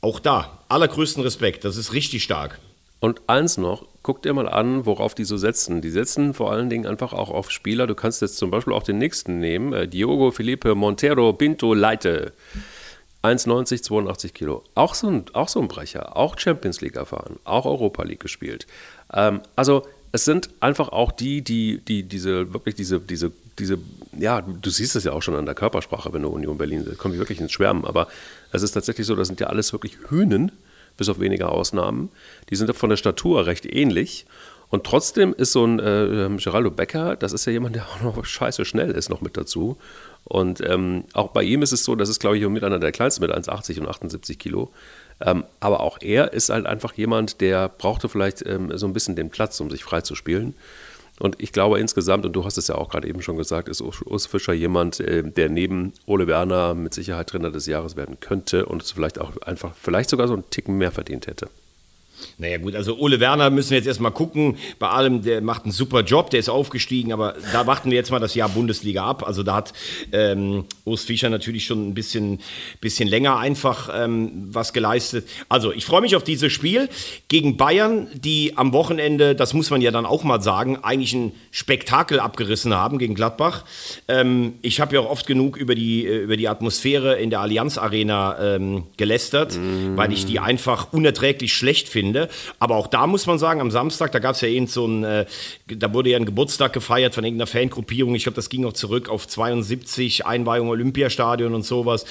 Auch 0.00 0.20
da, 0.20 0.58
allergrößten 0.68 1.22
Respekt, 1.22 1.64
das 1.64 1.76
ist 1.76 1.92
richtig 1.92 2.22
stark. 2.22 2.60
Und 3.00 3.22
eins 3.26 3.58
noch, 3.58 3.84
guck 4.02 4.22
dir 4.22 4.32
mal 4.32 4.48
an, 4.48 4.86
worauf 4.86 5.14
die 5.14 5.24
so 5.24 5.36
setzen. 5.36 5.82
Die 5.82 5.90
setzen 5.90 6.34
vor 6.34 6.52
allen 6.52 6.68
Dingen 6.68 6.86
einfach 6.86 7.12
auch 7.12 7.30
auf 7.30 7.50
Spieler. 7.50 7.86
Du 7.86 7.94
kannst 7.94 8.22
jetzt 8.22 8.38
zum 8.38 8.50
Beispiel 8.50 8.72
auch 8.72 8.82
den 8.82 8.98
nächsten 8.98 9.38
nehmen, 9.38 9.72
äh, 9.72 9.86
Diogo 9.86 10.30
Felipe 10.30 10.74
Montero 10.74 11.32
Pinto 11.32 11.74
Leite. 11.74 12.32
1,90, 13.22 13.82
82 13.82 14.34
Kilo. 14.34 14.64
Auch 14.74 14.94
so, 14.94 15.08
ein, 15.08 15.24
auch 15.32 15.48
so 15.48 15.60
ein 15.60 15.68
Brecher, 15.68 16.16
auch 16.16 16.38
Champions 16.38 16.80
League 16.80 16.96
erfahren, 16.96 17.38
auch 17.44 17.66
Europa 17.66 18.04
League 18.04 18.20
gespielt. 18.20 18.66
Ähm, 19.12 19.40
also 19.56 19.86
es 20.12 20.24
sind 20.24 20.50
einfach 20.60 20.88
auch 20.88 21.12
die, 21.12 21.42
die, 21.42 21.78
die 21.78 22.04
diese, 22.04 22.52
wirklich 22.52 22.74
diese, 22.76 23.00
diese, 23.00 23.32
diese, 23.58 23.78
ja, 24.16 24.40
du 24.40 24.70
siehst 24.70 24.96
es 24.96 25.04
ja 25.04 25.12
auch 25.12 25.22
schon 25.22 25.34
an 25.34 25.46
der 25.46 25.54
Körpersprache, 25.54 26.12
wenn 26.12 26.22
du 26.22 26.28
Union 26.28 26.58
Berlin, 26.58 26.84
da 26.88 26.94
kommen 26.94 27.14
wir 27.14 27.18
wirklich 27.18 27.40
ins 27.40 27.52
Schwärmen, 27.52 27.84
aber 27.84 28.08
es 28.52 28.62
ist 28.62 28.72
tatsächlich 28.72 29.06
so, 29.06 29.14
das 29.14 29.28
sind 29.28 29.40
ja 29.40 29.48
alles 29.48 29.72
wirklich 29.72 29.96
Hühnen, 30.08 30.52
bis 30.96 31.08
auf 31.08 31.20
wenige 31.20 31.48
Ausnahmen. 31.48 32.10
Die 32.50 32.56
sind 32.56 32.74
von 32.74 32.90
der 32.90 32.96
Statur 32.96 33.46
recht 33.46 33.66
ähnlich. 33.66 34.26
Und 34.70 34.84
trotzdem 34.84 35.34
ist 35.34 35.52
so 35.52 35.64
ein 35.64 35.78
äh, 35.78 36.28
Geraldo 36.36 36.70
Becker, 36.70 37.16
das 37.16 37.32
ist 37.32 37.46
ja 37.46 37.52
jemand, 37.52 37.74
der 37.74 37.86
auch 37.88 38.02
noch 38.02 38.22
scheiße 38.24 38.64
schnell 38.66 38.90
ist, 38.90 39.08
noch 39.08 39.22
mit 39.22 39.36
dazu. 39.36 39.78
Und 40.24 40.60
ähm, 40.60 41.04
auch 41.14 41.28
bei 41.28 41.42
ihm 41.42 41.62
ist 41.62 41.72
es 41.72 41.84
so, 41.84 41.94
das 41.94 42.10
ist, 42.10 42.20
glaube 42.20 42.36
ich, 42.36 42.46
mit 42.46 42.62
einer 42.62 42.78
der 42.78 42.92
kleinsten 42.92 43.22
mit 43.22 43.34
1,80 43.34 43.80
und 43.80 43.88
78 43.88 44.38
Kilo. 44.38 44.70
Ähm, 45.20 45.44
aber 45.58 45.80
auch 45.80 45.98
er 46.02 46.34
ist 46.34 46.50
halt 46.50 46.66
einfach 46.66 46.92
jemand, 46.94 47.40
der 47.40 47.70
brauchte 47.70 48.10
vielleicht 48.10 48.44
ähm, 48.46 48.76
so 48.76 48.86
ein 48.86 48.92
bisschen 48.92 49.16
den 49.16 49.30
Platz, 49.30 49.58
um 49.60 49.70
sich 49.70 49.84
frei 49.84 50.02
zu 50.02 50.14
spielen. 50.14 50.54
Und 51.18 51.36
ich 51.40 51.52
glaube 51.52 51.80
insgesamt, 51.80 52.24
und 52.24 52.32
du 52.32 52.44
hast 52.44 52.58
es 52.58 52.68
ja 52.68 52.76
auch 52.76 52.88
gerade 52.88 53.08
eben 53.08 53.22
schon 53.22 53.36
gesagt, 53.36 53.68
ist 53.68 53.80
Urs 53.80 54.26
Fischer 54.26 54.52
jemand, 54.52 55.00
äh, 55.00 55.22
der 55.22 55.48
neben 55.48 55.92
Ole 56.06 56.26
Werner 56.26 56.74
mit 56.74 56.94
Sicherheit 56.94 57.28
Trainer 57.28 57.50
des 57.50 57.66
Jahres 57.66 57.96
werden 57.96 58.18
könnte 58.20 58.66
und 58.66 58.82
es 58.82 58.92
vielleicht 58.92 59.20
auch 59.20 59.36
einfach, 59.42 59.74
vielleicht 59.74 60.10
sogar 60.10 60.28
so 60.28 60.34
einen 60.34 60.48
Ticken 60.50 60.78
mehr 60.78 60.92
verdient 60.92 61.26
hätte. 61.26 61.48
Naja 62.38 62.58
gut, 62.58 62.74
also 62.74 62.96
Ole 62.98 63.18
Werner 63.20 63.50
müssen 63.50 63.70
wir 63.70 63.78
jetzt 63.78 63.86
erstmal 63.86 64.12
gucken. 64.12 64.58
Bei 64.78 64.88
allem, 64.88 65.22
der 65.22 65.40
macht 65.40 65.64
einen 65.64 65.72
super 65.72 66.02
Job, 66.02 66.30
der 66.30 66.40
ist 66.40 66.48
aufgestiegen, 66.48 67.12
aber 67.12 67.34
da 67.52 67.66
warten 67.66 67.90
wir 67.90 67.96
jetzt 67.96 68.10
mal 68.10 68.20
das 68.20 68.34
Jahr 68.34 68.48
Bundesliga 68.48 69.04
ab. 69.04 69.26
Also 69.26 69.42
da 69.42 69.56
hat 69.56 69.72
ähm, 70.12 70.64
Urs 70.84 71.04
Fischer 71.04 71.30
natürlich 71.30 71.64
schon 71.64 71.88
ein 71.88 71.94
bisschen, 71.94 72.40
bisschen 72.80 73.08
länger 73.08 73.38
einfach 73.38 73.90
ähm, 73.92 74.48
was 74.52 74.72
geleistet. 74.72 75.28
Also 75.48 75.72
ich 75.72 75.84
freue 75.84 76.00
mich 76.00 76.14
auf 76.16 76.24
dieses 76.24 76.52
Spiel 76.52 76.88
gegen 77.28 77.56
Bayern, 77.56 78.08
die 78.14 78.56
am 78.56 78.72
Wochenende, 78.72 79.34
das 79.34 79.54
muss 79.54 79.70
man 79.70 79.80
ja 79.80 79.90
dann 79.90 80.06
auch 80.06 80.24
mal 80.24 80.40
sagen, 80.40 80.78
eigentlich 80.82 81.14
ein 81.14 81.32
Spektakel 81.50 82.20
abgerissen 82.20 82.74
haben 82.74 82.98
gegen 82.98 83.14
Gladbach. 83.14 83.64
Ähm, 84.06 84.54
ich 84.62 84.80
habe 84.80 84.94
ja 84.94 85.00
auch 85.00 85.10
oft 85.10 85.26
genug 85.26 85.56
über 85.56 85.74
die, 85.74 86.06
äh, 86.06 86.22
über 86.22 86.36
die 86.36 86.48
Atmosphäre 86.48 87.16
in 87.16 87.30
der 87.30 87.40
Allianz 87.40 87.78
Arena 87.78 88.38
ähm, 88.40 88.84
gelästert, 88.96 89.56
mm. 89.56 89.96
weil 89.96 90.12
ich 90.12 90.24
die 90.24 90.38
einfach 90.38 90.92
unerträglich 90.92 91.52
schlecht 91.52 91.88
finde 91.88 92.07
finde. 92.08 92.28
Aber 92.58 92.76
auch 92.76 92.86
da 92.86 93.06
muss 93.06 93.26
man 93.26 93.38
sagen, 93.38 93.60
am 93.60 93.70
Samstag, 93.70 94.12
da 94.12 94.18
gab 94.18 94.34
es 94.34 94.40
ja 94.40 94.48
eben 94.48 94.66
so 94.66 94.86
ein, 94.86 95.04
äh, 95.04 95.26
da 95.66 95.92
wurde 95.92 96.10
ja 96.10 96.16
ein 96.16 96.24
Geburtstag 96.24 96.72
gefeiert 96.72 97.14
von 97.14 97.24
irgendeiner 97.24 97.46
Fangruppierung. 97.46 98.14
Ich 98.14 98.24
glaube, 98.24 98.36
das 98.36 98.48
ging 98.48 98.64
auch 98.64 98.72
zurück 98.72 99.08
auf 99.08 99.28
72, 99.28 100.26
Einweihung 100.26 100.68
Olympiastadion 100.68 101.54
und 101.54 101.64
sowas. 101.64 102.04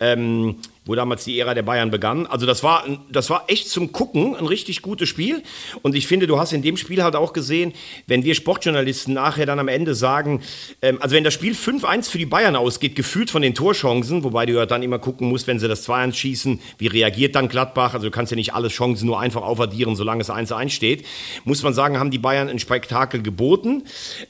Ähm, 0.00 0.56
wo 0.86 0.94
damals 0.94 1.24
die 1.24 1.38
Ära 1.38 1.54
der 1.54 1.62
Bayern 1.62 1.90
begann. 1.90 2.26
Also 2.26 2.46
das 2.46 2.62
war, 2.62 2.84
das 3.10 3.30
war 3.30 3.44
echt 3.48 3.70
zum 3.70 3.92
Gucken 3.92 4.36
ein 4.36 4.46
richtig 4.46 4.82
gutes 4.82 5.08
Spiel. 5.08 5.42
Und 5.82 5.94
ich 5.94 6.06
finde, 6.06 6.26
du 6.26 6.38
hast 6.38 6.52
in 6.52 6.62
dem 6.62 6.76
Spiel 6.76 7.02
halt 7.02 7.16
auch 7.16 7.32
gesehen, 7.32 7.72
wenn 8.06 8.24
wir 8.24 8.34
Sportjournalisten 8.34 9.14
nachher 9.14 9.46
dann 9.46 9.58
am 9.58 9.68
Ende 9.68 9.94
sagen, 9.94 10.42
ähm, 10.82 10.98
also 11.00 11.16
wenn 11.16 11.24
das 11.24 11.34
Spiel 11.34 11.54
5-1 11.54 12.10
für 12.10 12.18
die 12.18 12.26
Bayern 12.26 12.56
ausgeht, 12.56 12.96
gefühlt 12.96 13.30
von 13.30 13.42
den 13.42 13.54
Torchancen, 13.54 14.24
wobei 14.24 14.46
du 14.46 14.52
ja 14.52 14.66
dann 14.66 14.82
immer 14.82 14.98
gucken 14.98 15.28
musst, 15.28 15.46
wenn 15.46 15.58
sie 15.58 15.68
das 15.68 15.88
2-1 15.88 16.14
schießen, 16.14 16.60
wie 16.78 16.86
reagiert 16.86 17.34
dann 17.34 17.48
Gladbach? 17.48 17.94
Also 17.94 18.06
du 18.06 18.10
kannst 18.10 18.32
ja 18.32 18.36
nicht 18.36 18.54
alle 18.54 18.68
Chancen 18.68 19.06
nur 19.06 19.20
einfach 19.20 19.42
aufaddieren, 19.42 19.96
solange 19.96 20.20
es 20.20 20.30
1-1 20.30 20.70
steht. 20.70 21.06
Muss 21.44 21.62
man 21.62 21.72
sagen, 21.72 21.98
haben 21.98 22.10
die 22.10 22.18
Bayern 22.18 22.48
ein 22.48 22.58
Spektakel 22.58 23.22
geboten. 23.22 23.84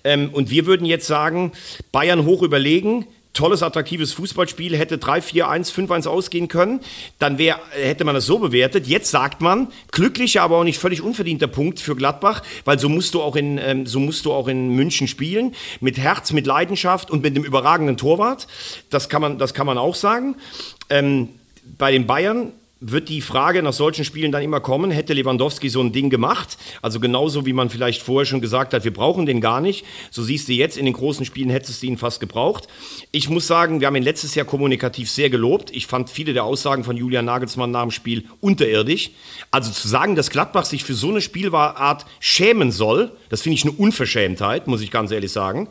Ähm, 0.04 0.30
und 0.32 0.50
wir 0.50 0.66
würden 0.66 0.86
jetzt 0.86 1.06
sagen, 1.06 1.52
Bayern 1.90 2.24
hoch 2.24 2.42
überlegen, 2.42 3.06
tolles, 3.34 3.62
attraktives 3.62 4.12
Fußballspiel, 4.12 4.76
hätte 4.76 4.96
3-4-1, 4.96 5.72
5-1 5.72 6.08
ausgehen 6.08 6.48
können, 6.48 6.80
dann 7.18 7.36
wär, 7.36 7.60
hätte 7.70 8.04
man 8.04 8.14
das 8.14 8.24
so 8.26 8.38
bewertet. 8.38 8.86
Jetzt 8.86 9.10
sagt 9.10 9.40
man, 9.40 9.68
glücklicher, 9.90 10.42
aber 10.42 10.58
auch 10.58 10.64
nicht 10.64 10.78
völlig 10.78 11.02
unverdienter 11.02 11.48
Punkt 11.48 11.80
für 11.80 11.96
Gladbach, 11.96 12.42
weil 12.64 12.78
so 12.78 12.88
musst 12.88 13.14
du 13.14 13.20
auch 13.20 13.36
in, 13.36 13.58
ähm, 13.58 13.86
so 13.86 14.00
musst 14.00 14.24
du 14.24 14.32
auch 14.32 14.48
in 14.48 14.70
München 14.70 15.08
spielen, 15.08 15.54
mit 15.80 15.98
Herz, 15.98 16.32
mit 16.32 16.46
Leidenschaft 16.46 17.10
und 17.10 17.22
mit 17.22 17.34
einem 17.34 17.44
überragenden 17.44 17.96
Torwart. 17.96 18.46
Das 18.88 19.08
kann 19.08 19.20
man, 19.20 19.38
das 19.38 19.52
kann 19.52 19.66
man 19.66 19.76
auch 19.76 19.94
sagen. 19.94 20.36
Ähm, 20.88 21.28
bei 21.78 21.92
den 21.92 22.06
Bayern 22.06 22.52
wird 22.86 23.08
die 23.08 23.20
Frage 23.20 23.62
nach 23.62 23.72
solchen 23.72 24.04
Spielen 24.04 24.30
dann 24.30 24.42
immer 24.42 24.60
kommen, 24.60 24.90
hätte 24.90 25.14
Lewandowski 25.14 25.68
so 25.68 25.80
ein 25.80 25.92
Ding 25.92 26.10
gemacht? 26.10 26.58
Also 26.82 27.00
genauso 27.00 27.46
wie 27.46 27.52
man 27.52 27.70
vielleicht 27.70 28.02
vorher 28.02 28.26
schon 28.26 28.40
gesagt 28.40 28.74
hat, 28.74 28.84
wir 28.84 28.92
brauchen 28.92 29.24
den 29.24 29.40
gar 29.40 29.60
nicht. 29.60 29.84
So 30.10 30.22
siehst 30.22 30.48
du 30.48 30.52
jetzt, 30.52 30.76
in 30.76 30.84
den 30.84 30.94
großen 30.94 31.24
Spielen 31.24 31.50
hättest 31.50 31.82
du 31.82 31.86
ihn 31.86 31.96
fast 31.96 32.20
gebraucht. 32.20 32.68
Ich 33.10 33.30
muss 33.30 33.46
sagen, 33.46 33.80
wir 33.80 33.86
haben 33.86 33.96
ihn 33.96 34.02
letztes 34.02 34.34
Jahr 34.34 34.44
kommunikativ 34.44 35.10
sehr 35.10 35.30
gelobt. 35.30 35.70
Ich 35.72 35.86
fand 35.86 36.10
viele 36.10 36.34
der 36.34 36.44
Aussagen 36.44 36.84
von 36.84 36.96
Julian 36.96 37.24
Nagelsmann 37.24 37.70
nach 37.70 37.82
dem 37.82 37.90
Spiel 37.90 38.24
unterirdisch. 38.40 39.10
Also 39.50 39.70
zu 39.72 39.88
sagen, 39.88 40.14
dass 40.14 40.30
Gladbach 40.30 40.66
sich 40.66 40.84
für 40.84 40.94
so 40.94 41.08
eine 41.08 41.22
Spielart 41.22 42.04
schämen 42.20 42.70
soll, 42.70 43.12
das 43.30 43.42
finde 43.42 43.54
ich 43.54 43.64
eine 43.64 43.72
Unverschämtheit, 43.72 44.66
muss 44.66 44.82
ich 44.82 44.90
ganz 44.90 45.10
ehrlich 45.10 45.32
sagen. 45.32 45.68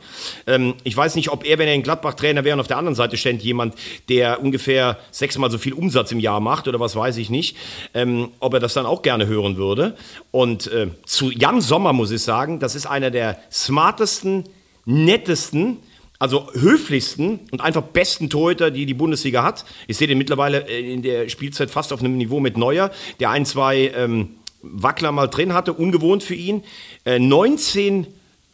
Ähm, 0.47 0.73
ich 0.83 0.97
weiß 0.97 1.15
nicht, 1.15 1.29
ob 1.29 1.45
er, 1.45 1.59
wenn 1.59 1.67
er 1.67 1.75
in 1.75 1.83
Gladbach 1.83 2.15
Trainer 2.15 2.43
wäre 2.43 2.55
und 2.55 2.59
auf 2.59 2.67
der 2.67 2.77
anderen 2.77 2.95
Seite 2.95 3.17
ständ 3.17 3.43
jemand, 3.43 3.75
der 4.09 4.41
ungefähr 4.41 4.97
sechsmal 5.11 5.51
so 5.51 5.57
viel 5.57 5.73
Umsatz 5.73 6.11
im 6.11 6.19
Jahr 6.19 6.39
macht 6.39 6.67
oder 6.67 6.79
was 6.79 6.95
weiß 6.95 7.02
ich 7.17 7.29
nicht, 7.29 7.57
ähm, 7.93 8.29
ob 8.39 8.53
er 8.53 8.59
das 8.59 8.73
dann 8.73 8.85
auch 8.85 9.01
gerne 9.01 9.27
hören 9.27 9.57
würde. 9.57 9.95
Und 10.31 10.67
äh, 10.67 10.87
zu 11.05 11.31
Jan 11.31 11.61
Sommer 11.61 11.93
muss 11.93 12.11
ich 12.11 12.21
sagen, 12.21 12.59
das 12.59 12.75
ist 12.75 12.85
einer 12.85 13.11
der 13.11 13.37
smartesten, 13.51 14.45
nettesten, 14.85 15.77
also 16.19 16.47
höflichsten 16.53 17.41
und 17.51 17.61
einfach 17.61 17.81
besten 17.81 18.29
Torhüter, 18.29 18.71
die 18.71 18.85
die 18.85 18.93
Bundesliga 18.93 19.43
hat. 19.43 19.65
Ich 19.87 19.97
sehe 19.97 20.07
den 20.07 20.17
mittlerweile 20.17 20.67
äh, 20.69 20.93
in 20.93 21.01
der 21.01 21.29
Spielzeit 21.29 21.69
fast 21.69 21.91
auf 21.91 21.99
einem 21.99 22.17
Niveau 22.17 22.39
mit 22.39 22.57
Neuer, 22.57 22.91
der 23.19 23.29
ein, 23.29 23.45
zwei 23.45 23.91
ähm, 23.95 24.29
Wackler 24.61 25.11
mal 25.11 25.27
drin 25.27 25.53
hatte, 25.53 25.73
ungewohnt 25.73 26.23
für 26.23 26.35
ihn. 26.35 26.63
Äh, 27.05 27.19
19 27.19 28.07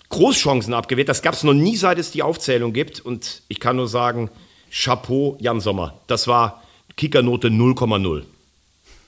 Großchancen 0.10 0.74
abgewehrt, 0.74 1.08
das 1.08 1.22
gab 1.22 1.36
es 1.36 1.44
noch 1.44 1.54
nie, 1.54 1.76
seit 1.76 2.00
es 2.00 2.10
die 2.10 2.24
Aufzählung 2.24 2.74
gibt. 2.74 3.00
Und 3.00 3.44
ich 3.48 3.60
kann 3.60 3.76
nur 3.76 3.88
sagen, 3.88 4.30
Chapeau 4.72 5.38
Jan 5.40 5.60
Sommer. 5.60 6.00
Das 6.08 6.28
war 6.28 6.64
Kickernote 6.98 7.50
0,0. 7.50 8.24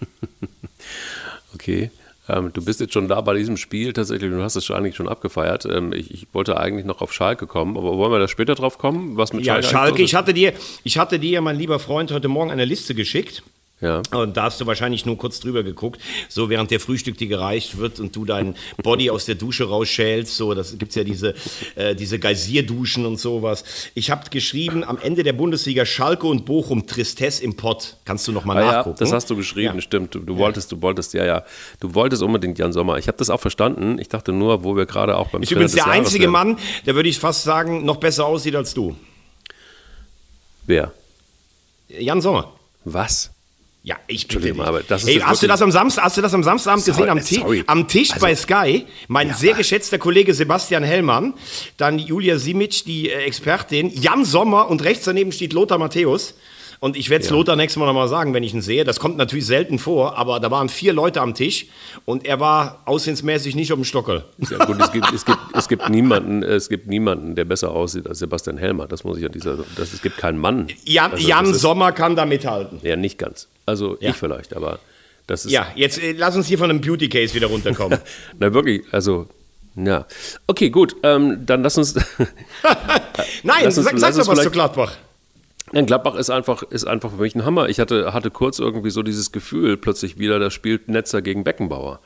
okay. 1.53 1.91
Ähm, 2.29 2.53
du 2.53 2.63
bist 2.63 2.79
jetzt 2.79 2.93
schon 2.93 3.07
da 3.07 3.19
bei 3.21 3.33
diesem 3.33 3.57
Spiel 3.57 3.93
tatsächlich, 3.93 4.31
du 4.31 4.41
hast 4.43 4.55
es 4.55 4.65
schon 4.65 4.75
eigentlich 4.75 4.95
schon 4.95 5.09
abgefeiert. 5.09 5.65
Ähm, 5.65 5.91
ich, 5.91 6.11
ich, 6.11 6.27
wollte 6.33 6.57
eigentlich 6.57 6.85
noch 6.85 7.01
auf 7.01 7.13
Schalke 7.13 7.47
kommen, 7.47 7.77
aber 7.77 7.97
wollen 7.97 8.11
wir 8.11 8.19
da 8.19 8.27
später 8.27 8.55
drauf 8.55 8.77
kommen? 8.77 9.17
Was 9.17 9.33
mit 9.33 9.45
Schalke? 9.45 9.65
Ja, 9.65 9.69
Schalke, 9.69 10.03
ich 10.03 10.15
hatte 10.15 10.33
dir, 10.33 10.53
ich 10.83 10.97
hatte 10.97 11.19
dir, 11.19 11.41
mein 11.41 11.57
lieber 11.57 11.79
Freund, 11.79 12.11
heute 12.11 12.27
Morgen 12.27 12.51
eine 12.51 12.65
Liste 12.65 12.93
geschickt. 12.93 13.43
Ja. 13.81 14.03
Und 14.11 14.37
da 14.37 14.43
hast 14.43 14.61
du 14.61 14.67
wahrscheinlich 14.67 15.07
nur 15.07 15.17
kurz 15.17 15.39
drüber 15.39 15.63
geguckt, 15.63 15.99
so 16.29 16.49
während 16.49 16.69
der 16.69 16.79
Frühstück 16.79 17.17
dir 17.17 17.27
gereicht 17.27 17.77
wird 17.79 17.99
und 17.99 18.15
du 18.15 18.25
deinen 18.25 18.55
Body 18.83 19.09
aus 19.09 19.25
der 19.25 19.35
Dusche 19.35 19.67
rausschälst. 19.67 20.37
So, 20.37 20.53
das 20.53 20.77
gibt's 20.77 20.93
ja 20.93 21.03
diese, 21.03 21.33
äh, 21.75 21.95
diese 21.95 22.19
Geysirduschen 22.19 23.07
und 23.07 23.17
sowas. 23.17 23.63
Ich 23.95 24.11
habe 24.11 24.29
geschrieben, 24.29 24.83
am 24.83 24.99
Ende 24.99 25.23
der 25.23 25.33
Bundesliga 25.33 25.83
Schalke 25.85 26.27
und 26.27 26.45
Bochum 26.45 26.85
Tristesse 26.85 27.43
im 27.43 27.55
Pott. 27.55 27.97
Kannst 28.05 28.27
du 28.27 28.31
noch 28.31 28.45
mal 28.45 28.57
ah, 28.57 28.71
nachgucken? 28.71 28.97
Ja, 28.99 29.05
das 29.05 29.13
hast 29.13 29.29
du 29.31 29.35
geschrieben, 29.35 29.75
ja. 29.75 29.81
stimmt. 29.81 30.13
Du, 30.13 30.19
du 30.19 30.37
wolltest, 30.37 30.71
du 30.71 30.79
wolltest, 30.81 31.15
ja, 31.15 31.25
ja. 31.25 31.43
Du 31.79 31.95
wolltest 31.95 32.21
unbedingt 32.21 32.59
Jan 32.59 32.73
Sommer. 32.73 32.99
Ich 32.99 33.07
habe 33.07 33.17
das 33.17 33.31
auch 33.31 33.41
verstanden. 33.41 33.97
Ich 33.97 34.09
dachte 34.09 34.31
nur, 34.31 34.63
wo 34.63 34.75
wir 34.75 34.85
gerade 34.85 35.17
auch 35.17 35.29
beim 35.29 35.41
Ich 35.41 35.49
bin 35.49 35.57
übrigens 35.57 35.73
der 35.73 35.87
einzige 35.87 36.25
werden. 36.25 36.31
Mann, 36.31 36.57
der 36.85 36.93
würde 36.93 37.09
ich 37.09 37.17
fast 37.17 37.43
sagen, 37.43 37.83
noch 37.83 37.97
besser 37.97 38.27
aussieht 38.27 38.55
als 38.55 38.75
du. 38.75 38.95
Wer? 40.67 40.91
Jan 41.89 42.21
Sommer. 42.21 42.53
Was? 42.85 43.31
Ja, 43.83 43.95
ich 44.05 44.27
bitte 44.27 44.41
dich. 44.41 44.59
Aber 44.59 44.83
das 44.83 45.03
ist 45.03 45.09
hey, 45.09 45.19
hast, 45.21 45.41
du 45.41 45.47
das 45.47 45.61
am 45.61 45.71
Samstag, 45.71 46.03
hast 46.03 46.15
du 46.15 46.21
das 46.21 46.33
am 46.35 46.43
Samstagabend 46.43 46.85
gesehen? 46.85 47.09
Am, 47.09 47.19
sorry. 47.19 47.63
am 47.65 47.87
Tisch 47.87 48.11
also, 48.11 48.21
bei 48.21 48.35
Sky, 48.35 48.85
mein 49.07 49.29
ja, 49.29 49.33
sehr 49.33 49.53
geschätzter 49.55 49.97
Kollege 49.97 50.35
Sebastian 50.35 50.83
Hellmann, 50.83 51.33
dann 51.77 51.97
Julia 51.97 52.37
Simic, 52.37 52.85
die 52.85 53.09
äh, 53.09 53.23
Expertin, 53.23 53.89
Jan 53.89 54.23
Sommer 54.23 54.69
und 54.69 54.83
rechts 54.83 55.05
daneben 55.05 55.31
steht 55.31 55.53
Lothar 55.53 55.79
Matthäus. 55.79 56.35
Und 56.83 56.97
ich 56.97 57.11
werde 57.11 57.23
es 57.23 57.29
ja. 57.29 57.35
Lothar 57.35 57.55
nächstes 57.55 57.79
Mal 57.79 57.85
nochmal 57.85 58.07
sagen, 58.07 58.33
wenn 58.33 58.41
ich 58.41 58.55
ihn 58.55 58.63
sehe. 58.63 58.83
Das 58.83 58.99
kommt 58.99 59.15
natürlich 59.15 59.45
selten 59.45 59.77
vor, 59.77 60.17
aber 60.17 60.39
da 60.39 60.49
waren 60.49 60.67
vier 60.67 60.93
Leute 60.93 61.21
am 61.21 61.35
Tisch 61.35 61.67
und 62.05 62.25
er 62.25 62.39
war 62.39 62.81
aussehensmäßig 62.85 63.55
nicht 63.55 63.71
auf 63.71 63.77
dem 63.77 63.85
Stockel. 63.85 64.25
Ja 64.49 64.65
gut, 64.65 64.81
es 64.81 64.91
gibt, 64.91 65.13
es 65.13 65.23
gibt, 65.23 65.37
es 65.53 65.69
gibt, 65.69 65.89
niemanden, 65.89 66.41
es 66.41 66.69
gibt 66.69 66.87
niemanden, 66.87 67.35
der 67.35 67.45
besser 67.45 67.69
aussieht 67.69 68.07
als 68.07 68.17
Sebastian 68.17 68.57
Helmer. 68.57 68.87
Das 68.87 69.03
muss 69.03 69.19
ich 69.19 69.25
an 69.25 69.31
dieser, 69.31 69.59
das, 69.77 69.93
es 69.93 70.01
gibt 70.01 70.17
keinen 70.17 70.39
Mann. 70.39 70.69
Jan, 70.83 71.11
also, 71.11 71.27
Jan 71.27 71.53
Sommer 71.53 71.91
kann 71.91 72.15
da 72.15 72.25
mithalten. 72.25 72.79
Ja, 72.81 72.95
nicht 72.95 73.19
ganz. 73.19 73.47
Also 73.67 73.97
ja. 73.99 74.09
ich 74.09 74.15
vielleicht, 74.15 74.55
aber 74.55 74.79
das 75.27 75.45
ist. 75.45 75.51
Ja, 75.51 75.67
jetzt 75.75 76.01
äh, 76.01 76.13
lass 76.13 76.35
uns 76.35 76.47
hier 76.47 76.57
von 76.57 76.71
einem 76.71 76.81
Beauty 76.81 77.09
Case 77.09 77.35
wieder 77.35 77.47
runterkommen. 77.47 77.99
Na 78.39 78.55
wirklich, 78.55 78.81
also 78.91 79.27
ja. 79.75 80.07
Okay, 80.47 80.71
gut. 80.71 80.95
Ähm, 81.03 81.45
dann 81.45 81.61
lass 81.61 81.77
uns. 81.77 81.93
Nein, 83.43 83.61
lass 83.65 83.77
uns, 83.77 83.85
sag, 83.85 83.99
sag 83.99 84.15
doch 84.15 84.27
was 84.27 84.41
zu 84.41 84.49
Gladbach. 84.49 84.97
Ja, 85.73 85.81
Gladbach 85.83 86.15
ist 86.15 86.29
einfach, 86.29 86.63
ist 86.63 86.85
einfach 86.85 87.11
für 87.11 87.21
mich 87.21 87.33
ein 87.35 87.45
Hammer. 87.45 87.69
Ich 87.69 87.79
hatte, 87.79 88.13
hatte 88.13 88.29
kurz 88.29 88.59
irgendwie 88.59 88.89
so 88.89 89.03
dieses 89.03 89.31
Gefühl, 89.31 89.77
plötzlich 89.77 90.19
wieder, 90.19 90.37
da 90.37 90.51
spielt 90.51 90.89
Netzer 90.89 91.21
gegen 91.21 91.43
Beckenbauer. 91.45 91.99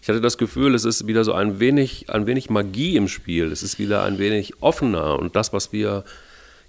Ich 0.00 0.08
hatte 0.08 0.20
das 0.20 0.38
Gefühl, 0.38 0.74
es 0.76 0.84
ist 0.84 1.08
wieder 1.08 1.24
so 1.24 1.32
ein 1.32 1.58
wenig, 1.58 2.10
ein 2.10 2.26
wenig 2.26 2.50
Magie 2.50 2.96
im 2.96 3.08
Spiel. 3.08 3.50
Es 3.50 3.64
ist 3.64 3.80
wieder 3.80 4.04
ein 4.04 4.18
wenig 4.18 4.62
offener 4.62 5.18
und 5.18 5.34
das, 5.34 5.52
was 5.52 5.72
wir 5.72 6.04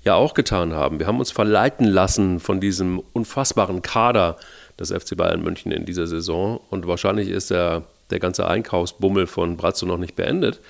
ja 0.03 0.15
auch 0.15 0.33
getan 0.33 0.73
haben. 0.73 0.97
Wir 0.97 1.05
haben 1.05 1.19
uns 1.19 1.31
verleiten 1.31 1.85
lassen 1.85 2.39
von 2.39 2.59
diesem 2.59 3.03
unfassbaren 3.13 3.83
Kader 3.83 4.37
des 4.79 4.91
FC 4.91 5.15
Bayern 5.15 5.43
München 5.43 5.71
in 5.71 5.85
dieser 5.85 6.07
Saison 6.07 6.59
und 6.69 6.87
wahrscheinlich 6.87 7.29
ist 7.29 7.51
der, 7.51 7.83
der 8.09 8.19
ganze 8.19 8.47
Einkaufsbummel 8.47 9.27
von 9.27 9.57
Brazzo 9.57 9.85
noch 9.85 9.97
nicht 9.97 10.15
beendet. 10.15 10.61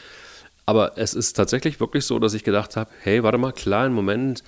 Aber 0.66 0.98
es 0.98 1.14
ist 1.14 1.34
tatsächlich 1.34 1.80
wirklich 1.80 2.06
so, 2.06 2.20
dass 2.20 2.34
ich 2.34 2.44
gedacht 2.44 2.76
habe, 2.76 2.90
hey, 3.02 3.24
warte 3.24 3.38
mal, 3.38 3.54
kleinen 3.54 3.94
Moment, 3.94 4.44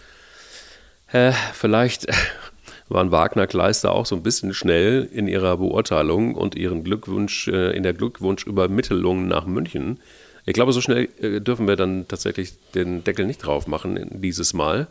äh, 1.12 1.32
vielleicht 1.54 2.08
waren 2.90 3.12
Wagner 3.12 3.48
Kleister 3.48 3.92
auch 3.92 4.06
so 4.06 4.16
ein 4.16 4.24
bisschen 4.24 4.54
schnell 4.54 5.08
in 5.12 5.28
ihrer 5.28 5.58
Beurteilung 5.58 6.36
und 6.36 6.56
ihren 6.56 6.84
Glückwunsch, 6.84 7.48
äh, 7.48 7.72
in 7.76 7.84
der 7.84 7.94
Glückwunschübermittlung 7.94 9.28
nach 9.28 9.46
München. 9.46 10.00
Ich 10.46 10.54
glaube, 10.54 10.74
so 10.74 10.82
schnell 10.82 11.10
äh, 11.22 11.40
dürfen 11.40 11.68
wir 11.68 11.76
dann 11.76 12.08
tatsächlich 12.08 12.54
den 12.74 13.04
Deckel 13.04 13.26
nicht 13.26 13.40
drauf 13.40 13.68
machen 13.68 14.08
dieses 14.22 14.54
Mal, 14.54 14.88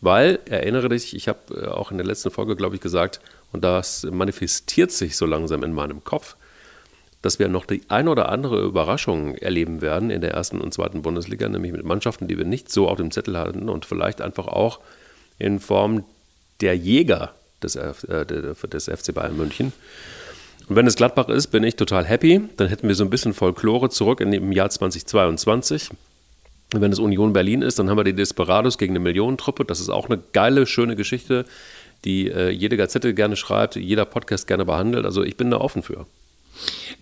weil, 0.00 0.38
erinnere 0.46 0.88
dich, 0.88 1.14
ich 1.14 1.28
habe 1.28 1.38
äh, 1.54 1.66
auch 1.66 1.90
in 1.90 1.98
der 1.98 2.06
letzten 2.06 2.30
Folge, 2.30 2.56
glaube 2.56 2.74
ich, 2.74 2.80
gesagt, 2.80 3.20
und 3.52 3.62
das 3.64 4.06
manifestiert 4.10 4.90
sich 4.90 5.16
so 5.16 5.26
langsam 5.26 5.62
in 5.62 5.72
meinem 5.72 6.04
Kopf, 6.04 6.36
dass 7.22 7.38
wir 7.38 7.48
noch 7.48 7.64
die 7.64 7.82
ein 7.88 8.08
oder 8.08 8.28
andere 8.28 8.62
Überraschung 8.62 9.34
erleben 9.36 9.80
werden 9.80 10.10
in 10.10 10.20
der 10.20 10.32
ersten 10.32 10.60
und 10.60 10.74
zweiten 10.74 11.02
Bundesliga, 11.02 11.48
nämlich 11.48 11.72
mit 11.72 11.84
Mannschaften, 11.84 12.28
die 12.28 12.36
wir 12.36 12.44
nicht 12.44 12.70
so 12.70 12.88
auf 12.88 12.98
dem 12.98 13.10
Zettel 13.10 13.38
hatten 13.38 13.68
und 13.68 13.86
vielleicht 13.86 14.20
einfach 14.20 14.48
auch 14.48 14.80
in 15.38 15.60
Form 15.60 16.04
der 16.60 16.76
Jäger 16.76 17.34
des, 17.62 17.76
äh, 17.76 17.94
des 18.24 18.84
FC 18.84 19.12
Bayern 19.14 19.36
München. 19.36 19.72
Und 20.68 20.76
wenn 20.76 20.86
es 20.86 20.96
Gladbach 20.96 21.28
ist, 21.28 21.48
bin 21.48 21.62
ich 21.64 21.76
total 21.76 22.04
happy. 22.04 22.40
Dann 22.56 22.68
hätten 22.68 22.88
wir 22.88 22.94
so 22.94 23.04
ein 23.04 23.10
bisschen 23.10 23.34
Folklore 23.34 23.88
zurück 23.90 24.20
in 24.20 24.32
dem 24.32 24.50
Jahr 24.52 24.70
2022. 24.70 25.90
Und 26.74 26.80
wenn 26.80 26.92
es 26.92 26.98
Union 26.98 27.32
Berlin 27.32 27.62
ist, 27.62 27.78
dann 27.78 27.88
haben 27.88 27.96
wir 27.96 28.04
die 28.04 28.14
Desperados 28.14 28.76
gegen 28.76 28.92
eine 28.92 29.00
Millionentruppe. 29.00 29.64
Das 29.64 29.78
ist 29.78 29.88
auch 29.88 30.08
eine 30.08 30.20
geile, 30.32 30.66
schöne 30.66 30.96
Geschichte, 30.96 31.44
die 32.04 32.28
äh, 32.28 32.50
jede 32.50 32.76
Gazette 32.76 33.14
gerne 33.14 33.36
schreibt, 33.36 33.76
jeder 33.76 34.04
Podcast 34.04 34.48
gerne 34.48 34.64
behandelt. 34.64 35.04
Also 35.04 35.22
ich 35.22 35.36
bin 35.36 35.50
da 35.50 35.58
offen 35.58 35.82
für. 35.82 36.06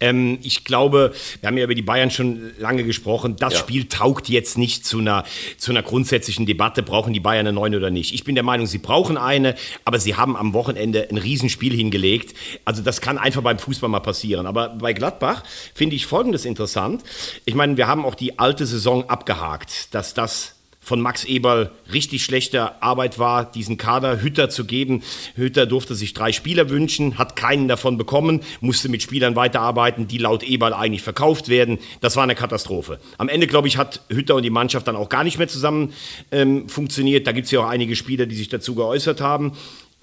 Ähm, 0.00 0.38
ich 0.42 0.64
glaube, 0.64 1.12
wir 1.40 1.46
haben 1.46 1.56
ja 1.56 1.64
über 1.64 1.74
die 1.74 1.82
Bayern 1.82 2.10
schon 2.10 2.52
lange 2.58 2.84
gesprochen. 2.84 3.36
Das 3.36 3.54
ja. 3.54 3.58
Spiel 3.60 3.86
taugt 3.86 4.28
jetzt 4.28 4.58
nicht 4.58 4.86
zu 4.86 4.98
einer, 4.98 5.24
zu 5.58 5.70
einer 5.70 5.82
grundsätzlichen 5.82 6.46
Debatte, 6.46 6.82
brauchen 6.82 7.12
die 7.12 7.20
Bayern 7.20 7.46
eine 7.46 7.54
neune 7.54 7.76
oder 7.76 7.90
nicht. 7.90 8.14
Ich 8.14 8.24
bin 8.24 8.34
der 8.34 8.44
Meinung, 8.44 8.66
sie 8.66 8.78
brauchen 8.78 9.16
eine, 9.16 9.54
aber 9.84 9.98
sie 9.98 10.16
haben 10.16 10.36
am 10.36 10.54
Wochenende 10.54 11.08
ein 11.10 11.18
Riesenspiel 11.18 11.74
hingelegt. 11.74 12.34
Also 12.64 12.82
das 12.82 13.00
kann 13.00 13.18
einfach 13.18 13.42
beim 13.42 13.58
Fußball 13.58 13.90
mal 13.90 14.00
passieren. 14.00 14.46
Aber 14.46 14.70
bei 14.70 14.92
Gladbach 14.92 15.42
finde 15.74 15.96
ich 15.96 16.06
Folgendes 16.06 16.44
interessant. 16.44 17.02
Ich 17.44 17.54
meine, 17.54 17.76
wir 17.76 17.86
haben 17.86 18.04
auch 18.04 18.14
die 18.14 18.38
alte 18.38 18.66
Saison 18.66 19.08
abgehakt, 19.08 19.94
dass 19.94 20.14
das 20.14 20.54
von 20.84 21.00
Max 21.00 21.24
Eberl 21.24 21.70
richtig 21.92 22.24
schlechte 22.24 22.82
Arbeit 22.82 23.18
war, 23.18 23.50
diesen 23.50 23.76
Kader 23.76 24.20
Hütter 24.20 24.50
zu 24.50 24.64
geben. 24.64 25.02
Hütter 25.34 25.66
durfte 25.66 25.94
sich 25.94 26.12
drei 26.12 26.30
Spieler 26.30 26.68
wünschen, 26.68 27.18
hat 27.18 27.36
keinen 27.36 27.66
davon 27.66 27.96
bekommen, 27.96 28.40
musste 28.60 28.88
mit 28.88 29.02
Spielern 29.02 29.34
weiterarbeiten, 29.34 30.06
die 30.06 30.18
laut 30.18 30.42
Eberl 30.42 30.74
eigentlich 30.74 31.02
verkauft 31.02 31.48
werden. 31.48 31.78
Das 32.00 32.16
war 32.16 32.22
eine 32.22 32.34
Katastrophe. 32.34 33.00
Am 33.18 33.28
Ende, 33.28 33.46
glaube 33.46 33.66
ich, 33.66 33.78
hat 33.78 34.02
Hütter 34.10 34.36
und 34.36 34.42
die 34.42 34.50
Mannschaft 34.50 34.86
dann 34.86 34.96
auch 34.96 35.08
gar 35.08 35.24
nicht 35.24 35.38
mehr 35.38 35.48
zusammen 35.48 35.94
ähm, 36.30 36.68
funktioniert. 36.68 37.26
Da 37.26 37.32
gibt 37.32 37.46
es 37.46 37.50
ja 37.50 37.60
auch 37.60 37.68
einige 37.68 37.96
Spieler, 37.96 38.26
die 38.26 38.36
sich 38.36 38.48
dazu 38.48 38.74
geäußert 38.74 39.20
haben. 39.20 39.52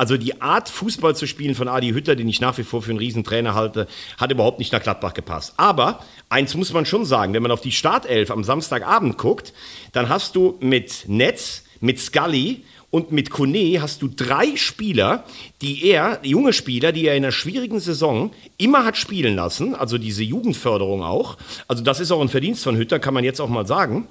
Also 0.01 0.17
die 0.17 0.41
Art, 0.41 0.67
Fußball 0.67 1.15
zu 1.15 1.27
spielen 1.27 1.53
von 1.53 1.67
Adi 1.67 1.91
Hütter, 1.91 2.15
den 2.15 2.27
ich 2.27 2.41
nach 2.41 2.57
wie 2.57 2.63
vor 2.63 2.81
für 2.81 2.89
einen 2.89 2.97
Riesentrainer 2.97 3.53
halte, 3.53 3.87
hat 4.17 4.31
überhaupt 4.31 4.57
nicht 4.57 4.73
nach 4.73 4.81
Gladbach 4.81 5.13
gepasst. 5.13 5.53
Aber 5.57 5.99
eins 6.31 6.55
muss 6.55 6.73
man 6.73 6.85
schon 6.85 7.05
sagen, 7.05 7.33
wenn 7.33 7.43
man 7.43 7.51
auf 7.51 7.61
die 7.61 7.71
Startelf 7.71 8.31
am 8.31 8.43
Samstagabend 8.43 9.17
guckt, 9.17 9.53
dann 9.91 10.09
hast 10.09 10.35
du 10.35 10.57
mit 10.61 11.03
Netz, 11.07 11.65
mit 11.81 11.99
Scully 11.99 12.63
und 12.89 13.11
mit 13.11 13.29
Kone 13.29 13.81
hast 13.81 14.01
du 14.01 14.07
drei 14.07 14.55
Spieler, 14.55 15.25
die 15.61 15.85
er, 15.85 16.19
junge 16.23 16.53
Spieler, 16.53 16.91
die 16.91 17.05
er 17.05 17.15
in 17.15 17.23
einer 17.23 17.31
schwierigen 17.31 17.79
Saison 17.79 18.31
immer 18.57 18.85
hat 18.85 18.97
spielen 18.97 19.35
lassen, 19.35 19.75
also 19.75 19.97
diese 19.97 20.23
Jugendförderung 20.23 21.03
auch. 21.03 21.37
Also 21.67 21.83
das 21.83 21.99
ist 21.99 22.11
auch 22.11 22.21
ein 22.21 22.29
Verdienst 22.29 22.63
von 22.63 22.77
Hütter, 22.77 22.99
kann 22.99 23.13
man 23.13 23.23
jetzt 23.23 23.41
auch 23.41 23.49
mal 23.49 23.67
sagen. 23.67 24.07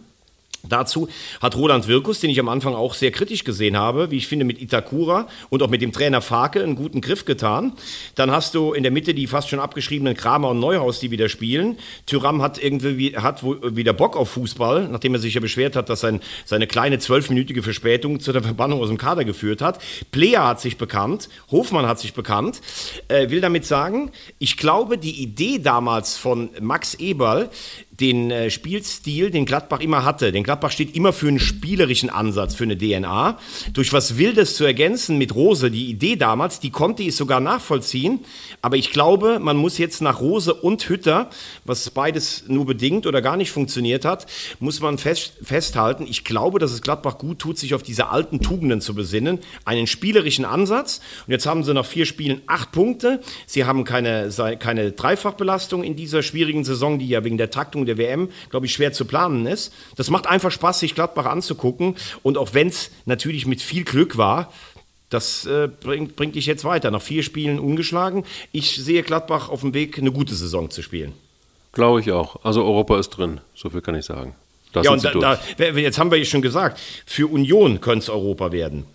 Dazu 0.68 1.08
hat 1.40 1.56
Roland 1.56 1.88
Wirkus, 1.88 2.20
den 2.20 2.30
ich 2.30 2.38
am 2.38 2.48
Anfang 2.48 2.74
auch 2.74 2.94
sehr 2.94 3.10
kritisch 3.10 3.44
gesehen 3.44 3.76
habe, 3.76 4.10
wie 4.10 4.16
ich 4.16 4.26
finde, 4.26 4.44
mit 4.44 4.60
Itakura 4.60 5.26
und 5.48 5.62
auch 5.62 5.70
mit 5.70 5.82
dem 5.82 5.92
Trainer 5.92 6.20
Farke 6.20 6.62
einen 6.62 6.74
guten 6.74 7.00
Griff 7.00 7.24
getan. 7.24 7.72
Dann 8.14 8.30
hast 8.30 8.54
du 8.54 8.72
in 8.72 8.82
der 8.82 8.92
Mitte 8.92 9.14
die 9.14 9.26
fast 9.26 9.48
schon 9.48 9.60
abgeschriebenen 9.60 10.16
Kramer 10.16 10.50
und 10.50 10.60
Neuhaus, 10.60 11.00
die 11.00 11.10
wieder 11.10 11.28
spielen. 11.28 11.78
Tyram 12.06 12.42
hat 12.42 12.62
irgendwie 12.62 13.16
hat 13.16 13.42
wieder 13.42 13.92
Bock 13.92 14.16
auf 14.16 14.30
Fußball, 14.30 14.88
nachdem 14.88 15.14
er 15.14 15.20
sich 15.20 15.34
ja 15.34 15.40
beschwert 15.40 15.76
hat, 15.76 15.88
dass 15.88 16.00
sein, 16.00 16.20
seine 16.44 16.66
kleine 16.66 16.98
zwölfminütige 16.98 17.62
Verspätung 17.62 18.20
zu 18.20 18.32
der 18.32 18.42
Verbannung 18.42 18.80
aus 18.80 18.88
dem 18.88 18.98
Kader 18.98 19.24
geführt 19.24 19.62
hat. 19.62 19.80
Player 20.10 20.46
hat 20.46 20.60
sich 20.60 20.76
bekannt, 20.76 21.28
Hofmann 21.50 21.86
hat 21.86 21.98
sich 21.98 22.14
bekannt. 22.14 22.60
Äh, 23.08 23.30
will 23.30 23.40
damit 23.40 23.64
sagen, 23.64 24.10
ich 24.38 24.56
glaube, 24.56 24.98
die 24.98 25.22
Idee 25.22 25.58
damals 25.58 26.16
von 26.16 26.50
Max 26.60 26.94
Eberl, 26.94 27.50
den 28.00 28.30
äh, 28.30 28.50
Spielstil, 28.50 29.30
den 29.30 29.44
Gladbach 29.44 29.80
immer 29.80 30.04
hatte. 30.04 30.32
Denn 30.32 30.42
Gladbach 30.42 30.70
steht 30.70 30.96
immer 30.96 31.12
für 31.12 31.28
einen 31.28 31.38
spielerischen 31.38 32.08
Ansatz, 32.08 32.54
für 32.54 32.64
eine 32.64 32.78
DNA. 32.78 33.38
Durch 33.72 33.92
was 33.92 34.16
Wildes 34.16 34.56
zu 34.56 34.64
ergänzen 34.64 35.18
mit 35.18 35.34
Rose, 35.34 35.70
die 35.70 35.86
Idee 35.86 36.16
damals, 36.16 36.60
die 36.60 36.70
konnte 36.70 37.02
ich 37.02 37.14
sogar 37.14 37.40
nachvollziehen. 37.40 38.20
Aber 38.62 38.76
ich 38.76 38.90
glaube, 38.90 39.38
man 39.38 39.56
muss 39.56 39.78
jetzt 39.78 40.00
nach 40.00 40.20
Rose 40.20 40.54
und 40.54 40.88
Hütter, 40.88 41.28
was 41.64 41.90
beides 41.90 42.44
nur 42.48 42.64
bedingt 42.64 43.06
oder 43.06 43.20
gar 43.20 43.36
nicht 43.36 43.50
funktioniert 43.50 44.04
hat, 44.04 44.26
muss 44.58 44.80
man 44.80 44.96
fest, 44.96 45.34
festhalten. 45.42 46.06
Ich 46.08 46.24
glaube, 46.24 46.58
dass 46.58 46.72
es 46.72 46.82
Gladbach 46.82 47.18
gut 47.18 47.38
tut, 47.38 47.58
sich 47.58 47.74
auf 47.74 47.82
diese 47.82 48.08
alten 48.08 48.40
Tugenden 48.40 48.80
zu 48.80 48.94
besinnen. 48.94 49.38
Einen 49.64 49.86
spielerischen 49.86 50.44
Ansatz. 50.44 51.00
Und 51.26 51.32
jetzt 51.32 51.46
haben 51.46 51.64
sie 51.64 51.74
nach 51.74 51.84
vier 51.84 52.06
Spielen 52.06 52.40
acht 52.46 52.72
Punkte. 52.72 53.20
Sie 53.46 53.64
haben 53.64 53.84
keine, 53.84 54.30
keine 54.58 54.92
Dreifachbelastung 54.92 55.82
in 55.82 55.96
dieser 55.96 56.22
schwierigen 56.22 56.64
Saison, 56.64 56.98
die 56.98 57.08
ja 57.08 57.24
wegen 57.24 57.36
der 57.36 57.50
Taktung 57.50 57.84
der 57.90 57.98
WM, 57.98 58.28
glaube 58.50 58.66
ich, 58.66 58.72
schwer 58.72 58.92
zu 58.92 59.04
planen 59.04 59.46
ist. 59.46 59.72
Das 59.96 60.10
macht 60.10 60.26
einfach 60.26 60.50
Spaß, 60.50 60.80
sich 60.80 60.94
Gladbach 60.94 61.26
anzugucken. 61.26 61.96
Und 62.22 62.38
auch 62.38 62.54
wenn 62.54 62.68
es 62.68 62.90
natürlich 63.04 63.46
mit 63.46 63.60
viel 63.60 63.84
Glück 63.84 64.16
war, 64.16 64.52
das 65.10 65.44
äh, 65.44 65.68
bringt, 65.68 66.16
bringt 66.16 66.36
dich 66.36 66.46
jetzt 66.46 66.64
weiter. 66.64 66.90
Nach 66.90 67.02
vier 67.02 67.22
Spielen 67.22 67.58
ungeschlagen. 67.58 68.24
Ich 68.52 68.76
sehe 68.76 69.02
Gladbach 69.02 69.48
auf 69.48 69.60
dem 69.60 69.74
Weg, 69.74 69.98
eine 69.98 70.12
gute 70.12 70.34
Saison 70.34 70.70
zu 70.70 70.82
spielen. 70.82 71.12
Glaube 71.72 72.00
ich 72.00 72.10
auch. 72.12 72.44
Also 72.44 72.64
Europa 72.64 72.98
ist 72.98 73.10
drin, 73.10 73.40
so 73.54 73.70
viel 73.70 73.80
kann 73.80 73.94
ich 73.94 74.04
sagen. 74.04 74.34
Da 74.72 74.82
ja, 74.82 74.92
und 74.92 75.04
da, 75.04 75.12
da, 75.58 75.64
jetzt 75.64 75.98
haben 75.98 76.12
wir 76.12 76.18
ja 76.18 76.24
schon 76.24 76.42
gesagt, 76.42 76.80
für 77.04 77.26
Union 77.26 77.80
könnte 77.80 78.04
es 78.04 78.08
Europa 78.08 78.52
werden. 78.52 78.86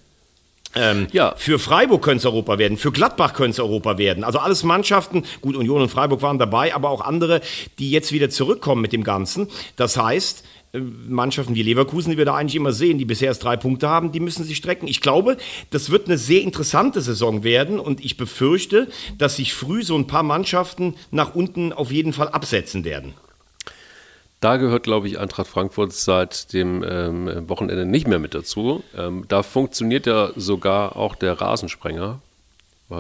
Ähm, 0.76 1.08
ja. 1.12 1.34
Für 1.38 1.58
Freiburg 1.58 2.02
könnte 2.02 2.20
es 2.20 2.26
Europa 2.26 2.58
werden, 2.58 2.78
für 2.78 2.92
Gladbach 2.92 3.34
könnte 3.34 3.52
es 3.52 3.60
Europa 3.60 3.98
werden. 3.98 4.24
Also 4.24 4.40
alles 4.40 4.64
Mannschaften, 4.64 5.24
gut, 5.42 5.56
Union 5.56 5.82
und 5.82 5.90
Freiburg 5.90 6.22
waren 6.22 6.38
dabei, 6.38 6.76
aber 6.76 6.90
auch 6.90 7.02
andere, 7.02 7.42
die 7.80 7.92
jetzt 7.92 8.12
wieder 8.12 8.30
zurückkommen 8.30 8.82
mit 8.82 8.92
dem 8.92 9.04
Ganzen. 9.04 9.48
Das 9.78 9.98
heißt, 9.98 10.44
äh, 10.74 10.80
Mannschaften 11.08 11.56
wie 11.56 11.64
Leverkusen, 11.64 12.12
die 12.12 12.18
wir 12.18 12.26
da 12.26 12.36
eigentlich 12.36 12.56
immer 12.56 12.74
sehen, 12.74 12.98
die 12.98 13.06
bisher 13.06 13.30
erst 13.30 13.44
drei 13.44 13.56
Punkte 13.58 13.90
haben, 13.90 14.12
die 14.12 14.20
müssen 14.20 14.44
sich 14.44 14.58
strecken. 14.58 14.88
Ich 14.88 15.02
glaube, 15.02 15.38
das 15.70 15.90
wird 15.90 16.08
eine 16.08 16.18
sehr 16.18 16.42
interessante 16.42 17.02
Saison 17.02 17.44
werden 17.44 17.80
und 17.80 18.04
ich 18.04 18.18
befürchte, 18.18 18.88
dass 19.18 19.38
sich 19.38 19.54
früh 19.54 19.84
so 19.84 19.96
ein 19.96 20.08
paar 20.08 20.24
Mannschaften 20.24 20.96
nach 21.12 21.36
unten 21.36 21.72
auf 21.72 21.92
jeden 21.92 22.14
Fall 22.14 22.28
absetzen 22.28 22.84
werden. 22.84 23.14
Da 24.46 24.58
gehört, 24.58 24.84
glaube 24.84 25.08
ich, 25.08 25.18
Eintracht 25.18 25.48
Frankfurt 25.48 25.92
seit 25.92 26.54
dem 26.54 26.86
ähm, 26.88 27.50
Wochenende 27.50 27.84
nicht 27.84 28.06
mehr 28.08 28.20
mit 28.20 28.36
dazu. 28.36 28.84
Ähm, 28.96 29.26
da 29.28 29.42
funktioniert 29.42 30.06
ja 30.06 30.30
sogar 30.36 30.98
auch 30.98 31.16
der 31.16 31.42
Rasensprenger. 31.42 32.22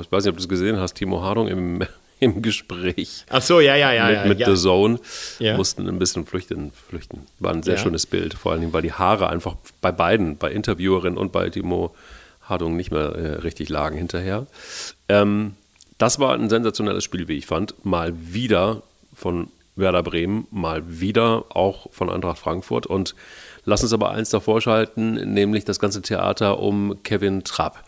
Ich 0.01 0.11
weiß 0.11 0.23
nicht, 0.23 0.31
ob 0.31 0.37
du 0.37 0.41
es 0.41 0.49
gesehen 0.49 0.79
hast, 0.79 0.95
Timo 0.95 1.21
Hardung 1.21 1.47
im, 1.47 1.83
im 2.19 2.41
Gespräch. 2.41 3.25
Ach 3.29 3.43
so, 3.43 3.59
ja, 3.59 3.75
ja, 3.75 3.93
ja. 3.93 4.21
Mit, 4.21 4.29
mit 4.29 4.39
ja. 4.39 4.55
The 4.55 4.59
Zone 4.59 4.99
ja. 5.37 5.55
mussten 5.55 5.87
ein 5.87 5.99
bisschen 5.99 6.25
flüchten, 6.25 6.71
flüchten. 6.89 7.27
War 7.37 7.53
ein 7.53 7.61
sehr 7.61 7.75
ja. 7.75 7.79
schönes 7.79 8.07
Bild, 8.07 8.33
vor 8.33 8.53
allem, 8.53 8.73
weil 8.73 8.81
die 8.81 8.93
Haare 8.93 9.29
einfach 9.29 9.55
bei 9.81 9.91
beiden, 9.91 10.37
bei 10.37 10.49
Interviewerin 10.49 11.15
und 11.15 11.31
bei 11.31 11.51
Timo 11.51 11.93
Hardung 12.41 12.75
nicht 12.75 12.89
mehr 12.89 13.09
äh, 13.13 13.27
richtig 13.41 13.69
lagen 13.69 13.97
hinterher. 13.97 14.47
Ähm, 15.09 15.53
das 15.99 16.17
war 16.17 16.33
ein 16.33 16.49
sensationelles 16.49 17.03
Spiel, 17.03 17.27
wie 17.27 17.37
ich 17.37 17.45
fand. 17.45 17.85
Mal 17.85 18.15
wieder 18.33 18.81
von 19.13 19.49
Werder 19.75 20.03
Bremen 20.03 20.47
mal 20.51 20.99
wieder, 20.99 21.45
auch 21.49 21.91
von 21.91 22.09
Eintracht 22.09 22.39
Frankfurt. 22.39 22.85
Und 22.85 23.15
lass 23.65 23.83
uns 23.83 23.93
aber 23.93 24.11
eins 24.11 24.29
davor 24.29 24.61
schalten, 24.61 25.33
nämlich 25.33 25.65
das 25.65 25.79
ganze 25.79 26.01
Theater 26.01 26.59
um 26.59 27.03
Kevin 27.03 27.43
Trapp. 27.43 27.83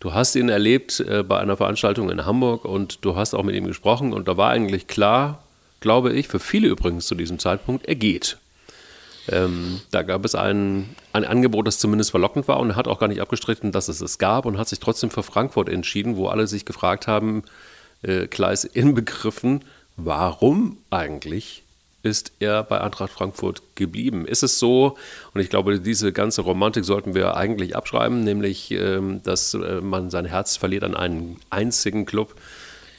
Du 0.00 0.14
hast 0.14 0.36
ihn 0.36 0.48
erlebt 0.48 1.00
äh, 1.00 1.22
bei 1.22 1.38
einer 1.38 1.56
Veranstaltung 1.56 2.10
in 2.10 2.24
Hamburg 2.24 2.64
und 2.64 3.04
du 3.04 3.16
hast 3.16 3.34
auch 3.34 3.42
mit 3.42 3.56
ihm 3.56 3.66
gesprochen 3.66 4.12
und 4.12 4.28
da 4.28 4.36
war 4.36 4.50
eigentlich 4.50 4.86
klar, 4.86 5.42
glaube 5.80 6.12
ich, 6.12 6.28
für 6.28 6.38
viele 6.38 6.68
übrigens 6.68 7.06
zu 7.06 7.14
diesem 7.14 7.38
Zeitpunkt, 7.38 7.86
er 7.86 7.96
geht. 7.96 8.38
Ähm, 9.30 9.80
da 9.90 10.02
gab 10.02 10.24
es 10.24 10.34
ein, 10.34 10.88
ein 11.12 11.24
Angebot, 11.24 11.66
das 11.66 11.78
zumindest 11.78 12.12
verlockend 12.12 12.48
war 12.48 12.60
und 12.60 12.70
er 12.70 12.76
hat 12.76 12.88
auch 12.88 12.98
gar 12.98 13.08
nicht 13.08 13.20
abgestritten, 13.20 13.72
dass 13.72 13.88
es 13.88 14.00
es 14.00 14.18
gab 14.18 14.46
und 14.46 14.56
hat 14.56 14.68
sich 14.68 14.80
trotzdem 14.80 15.10
für 15.10 15.22
Frankfurt 15.22 15.68
entschieden, 15.68 16.16
wo 16.16 16.28
alle 16.28 16.46
sich 16.46 16.64
gefragt 16.64 17.06
haben, 17.06 17.42
äh, 18.02 18.28
Kleis 18.28 18.64
inbegriffen, 18.64 19.64
warum 19.98 20.78
eigentlich 20.90 21.62
ist 22.02 22.32
er 22.38 22.62
bei 22.62 22.80
Eintracht 22.80 23.12
Frankfurt 23.12 23.62
geblieben? 23.74 24.26
Ist 24.26 24.42
es 24.42 24.58
so, 24.58 24.96
und 25.34 25.40
ich 25.40 25.50
glaube, 25.50 25.80
diese 25.80 26.12
ganze 26.12 26.42
Romantik 26.42 26.84
sollten 26.84 27.14
wir 27.14 27.36
eigentlich 27.36 27.76
abschreiben, 27.76 28.24
nämlich, 28.24 28.70
ähm, 28.70 29.20
dass 29.24 29.54
äh, 29.54 29.80
man 29.80 30.10
sein 30.10 30.24
Herz 30.24 30.56
verliert 30.56 30.84
an 30.84 30.96
einen 30.96 31.36
einzigen 31.50 32.06
Club. 32.06 32.34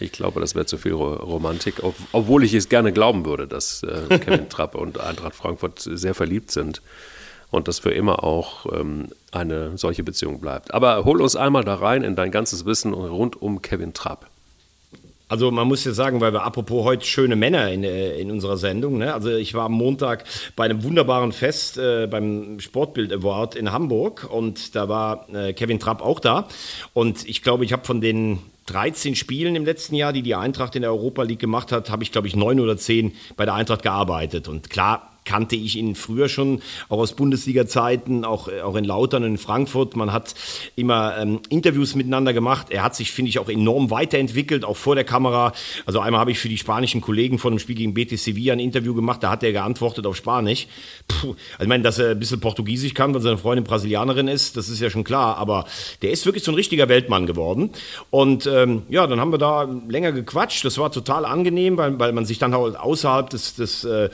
Ich 0.02 0.12
glaube, 0.12 0.40
das 0.40 0.56
wäre 0.56 0.66
zu 0.66 0.78
viel 0.78 0.94
Romantik, 0.94 1.82
obwohl 2.12 2.44
ich 2.44 2.54
es 2.54 2.70
gerne 2.70 2.94
glauben 2.94 3.26
würde, 3.26 3.48
dass 3.48 3.84
äh, 3.84 4.20
Kevin 4.20 4.50
Trapp 4.50 4.76
und 4.76 5.00
Eintracht 5.00 5.36
Frankfurt 5.36 5.80
sehr 5.80 6.14
verliebt 6.14 6.52
sind 6.52 6.82
und 7.52 7.68
das 7.68 7.80
für 7.80 7.92
immer 7.92 8.24
auch 8.24 8.66
ähm, 8.72 9.10
eine 9.32 9.78
solche 9.78 10.04
Beziehung 10.04 10.40
bleibt. 10.40 10.74
Aber 10.74 11.04
hol 11.04 11.22
uns 11.22 11.36
einmal 11.36 11.64
da 11.64 11.76
rein 11.76 12.04
in 12.04 12.16
dein 12.16 12.32
ganzes 12.32 12.66
Wissen 12.66 12.94
rund 12.94 13.42
um 13.42 13.62
Kevin 13.62 13.94
Trapp. 13.94 14.30
Also 15.30 15.52
man 15.52 15.68
muss 15.68 15.86
ja 15.86 15.92
sagen, 15.92 16.22
weil 16.22 16.34
wir 16.34 16.44
apropos 16.44 16.84
heute 16.84 17.06
schöne 17.06 17.36
Männer 17.36 17.72
in, 17.72 17.84
äh, 17.84 18.18
in 18.18 18.32
unserer 18.32 18.58
Sendung, 18.58 18.98
ne? 18.98 19.13
also 19.13 19.30
ich 19.30 19.54
war 19.54 19.65
am 19.65 19.74
Montag 19.74 20.24
bei 20.56 20.65
einem 20.65 20.84
wunderbaren 20.84 21.32
Fest 21.32 21.78
äh, 21.78 22.08
beim 22.08 22.60
Sportbild 22.60 23.13
Award 23.13 23.56
in 23.56 23.72
Hamburg 23.72 24.28
und 24.28 24.76
da 24.76 24.89
war 24.89 25.30
äh, 25.32 25.54
Kevin 25.54 25.80
Trapp 25.80 26.02
auch 26.02 26.20
da 26.20 26.48
und 26.94 27.30
ich 27.30 27.44
glaube, 27.44 27.63
ich 27.63 27.74
habe 27.74 27.86
von 27.86 28.02
den 28.02 28.39
13 28.65 29.15
Spielen 29.15 29.56
im 29.56 29.65
letzten 29.65 29.94
Jahr, 29.94 30.13
die 30.13 30.24
die 30.24 30.34
Eintracht 30.34 30.76
in 30.76 30.82
der 30.82 30.92
Europa 30.92 31.22
League 31.22 31.39
gemacht 31.39 31.72
hat, 31.72 31.92
habe 31.92 32.02
ich 32.02 32.12
glaube 32.12 32.28
ich 32.28 32.36
neun 32.36 32.60
oder 32.60 32.76
zehn 32.76 33.13
bei 33.38 33.46
der 33.46 33.54
Eintracht 33.54 33.84
gearbeitet 33.84 34.48
und 34.48 34.72
klar, 34.72 35.18
kannte 35.30 35.56
ich 35.56 35.76
ihn 35.76 35.94
früher 35.94 36.28
schon, 36.28 36.63
auch 36.89 36.98
aus 36.98 37.13
Bundesliga-Zeiten, 37.13 38.26
auch, 38.26 38.48
äh, 38.48 38.62
auch 38.62 38.76
in 38.76 38.84
Lautern 38.84 39.24
und 39.24 39.30
in 39.30 39.38
Frankfurt. 39.38 39.96
Man 39.96 40.12
hat 40.12 40.34
immer 40.76 41.15
ähm, 41.20 41.39
Interviews 41.50 41.94
miteinander 41.94 42.34
gemacht. 42.34 42.72
Er 42.72 42.82
hat 42.82 42.96
sich, 42.96 43.12
finde 43.12 43.30
ich, 43.30 43.38
auch 43.38 43.48
enorm 43.48 43.92
weiterentwickelt, 43.92 44.65
auch 44.65 44.76
vor 44.76 44.96
der 44.96 45.04
Kamera. 45.04 45.54
Also 45.86 46.00
einmal 46.00 46.20
habe 46.20 46.32
ich 46.32 46.39
für 46.39 46.50
die 46.50 46.58
spanischen 46.58 47.00
Kollegen 47.00 47.38
von 47.38 47.54
dem 47.54 47.60
Spiel 47.60 47.76
gegen 47.76 47.94
Betis 47.94 48.24
Sevilla 48.24 48.54
ein 48.54 48.60
Interview 48.60 48.96
gemacht, 48.96 49.22
da 49.22 49.30
hat 49.30 49.44
er 49.44 49.52
geantwortet 49.52 50.08
auf 50.08 50.15
Spanisch. 50.15 50.68
Puh, 51.08 51.28
also 51.28 51.62
ich 51.62 51.68
meine, 51.68 51.84
dass 51.84 52.00
er 52.00 52.12
ein 52.12 52.20
bisschen 52.20 52.39
Portugiesisch 52.39 52.96
kann, 52.96 53.13
weil 53.13 53.22
seine 53.22 53.38
Freundin 53.38 53.65
Brasilianerin 53.65 54.28
ist, 54.28 54.58
das 54.58 54.68
ist 54.68 54.82
ja 54.82 54.89
schon 54.89 55.04
klar, 55.04 55.38
aber 55.38 55.65
der 56.02 56.10
ist 56.10 56.26
wirklich 56.26 56.44
so 56.44 56.52
ein 56.52 56.56
richtiger 56.56 56.89
Weltmann 56.89 57.28
geworden. 57.28 57.70
Und 58.10 58.48
ähm, 58.48 58.82
ja, 58.89 59.06
dann 59.06 59.20
haben 59.20 59.32
wir 59.32 59.38
da 59.38 59.70
länger 59.88 60.12
gequatscht. 60.12 60.65
Das 60.65 60.80
war 60.80 60.92
total 60.92 61.24
angenehm, 61.26 61.78
weil, 61.78 62.00
weil 62.00 62.13
man 62.13 62.26
sich 62.26 62.39
dann 62.39 62.56
halt 62.56 62.76
außerhalb 62.78 63.30
des, 63.30 63.54
des, 63.54 63.84
äh, 63.84 64.10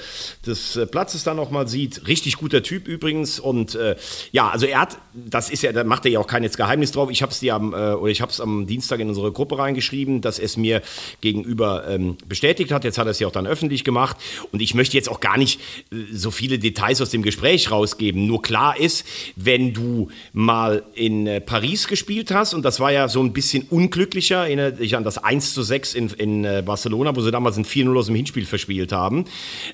des 0.45 0.77
Platzes 0.91 1.04
Platzes 1.05 1.23
dann 1.23 1.37
noch 1.37 1.51
mal 1.51 1.67
sieht. 1.67 2.07
Richtig 2.07 2.37
guter 2.37 2.63
Typ 2.63 2.87
übrigens. 2.87 3.39
Und 3.39 3.75
äh, 3.75 3.95
ja, 4.31 4.49
also 4.49 4.65
er 4.65 4.79
hat, 4.79 4.97
das 5.13 5.51
ist 5.51 5.61
ja, 5.61 5.71
da 5.71 5.83
macht 5.83 6.03
er 6.05 6.11
ja 6.11 6.19
auch 6.19 6.25
kein 6.25 6.41
jetzt 6.41 6.57
Geheimnis 6.57 6.91
drauf. 6.91 7.11
Ich 7.11 7.21
habe 7.21 7.31
es 7.31 7.39
dir 7.39 7.53
am, 7.53 7.73
äh, 7.73 7.93
oder 7.93 8.11
ich 8.11 8.21
habe 8.21 8.31
es 8.31 8.41
am 8.41 8.65
Dienstag 8.65 8.99
in 8.99 9.07
unsere 9.07 9.31
Gruppe 9.31 9.59
reingeschrieben, 9.59 10.21
dass 10.21 10.39
es 10.39 10.57
mir 10.57 10.81
gegenüber 11.21 11.87
ähm, 11.87 12.17
bestätigt 12.27 12.71
hat. 12.71 12.85
Jetzt 12.85 12.97
hat 12.97 13.05
er 13.05 13.11
es 13.11 13.19
ja 13.19 13.27
auch 13.27 13.31
dann 13.31 13.45
öffentlich 13.45 13.83
gemacht. 13.83 14.17
Und 14.51 14.63
ich 14.63 14.73
möchte 14.73 14.97
jetzt 14.97 15.07
auch 15.07 15.19
gar 15.19 15.37
nicht 15.37 15.59
äh, 15.91 15.97
so 16.11 16.31
viele 16.31 16.57
Details 16.57 16.99
aus 17.01 17.11
dem 17.11 17.21
Gespräch 17.21 17.69
rausgeben. 17.69 18.25
Nur 18.25 18.41
klar 18.41 18.79
ist, 18.79 19.05
wenn 19.35 19.73
du 19.73 20.07
mal 20.33 20.81
in 20.95 21.27
äh, 21.27 21.39
Paris 21.39 21.87
gespielt 21.87 22.31
hast, 22.31 22.55
und 22.55 22.65
das 22.65 22.79
war 22.79 22.91
ja 22.91 23.09
so 23.09 23.21
ein 23.21 23.31
bisschen 23.31 23.67
unglücklicher, 23.69 24.45
erinnere 24.45 24.73
dich 24.73 24.95
an 24.95 25.03
das 25.03 25.19
1 25.19 25.53
zu 25.53 25.61
6 25.61 25.93
in, 25.93 26.09
in 26.17 26.45
äh, 26.45 26.63
Barcelona, 26.65 27.15
wo 27.15 27.21
sie 27.21 27.29
damals 27.29 27.57
ein 27.57 27.65
4-0 27.65 27.95
aus 27.95 28.07
dem 28.07 28.15
Hinspiel 28.15 28.47
verspielt 28.47 28.91
haben. 28.91 29.25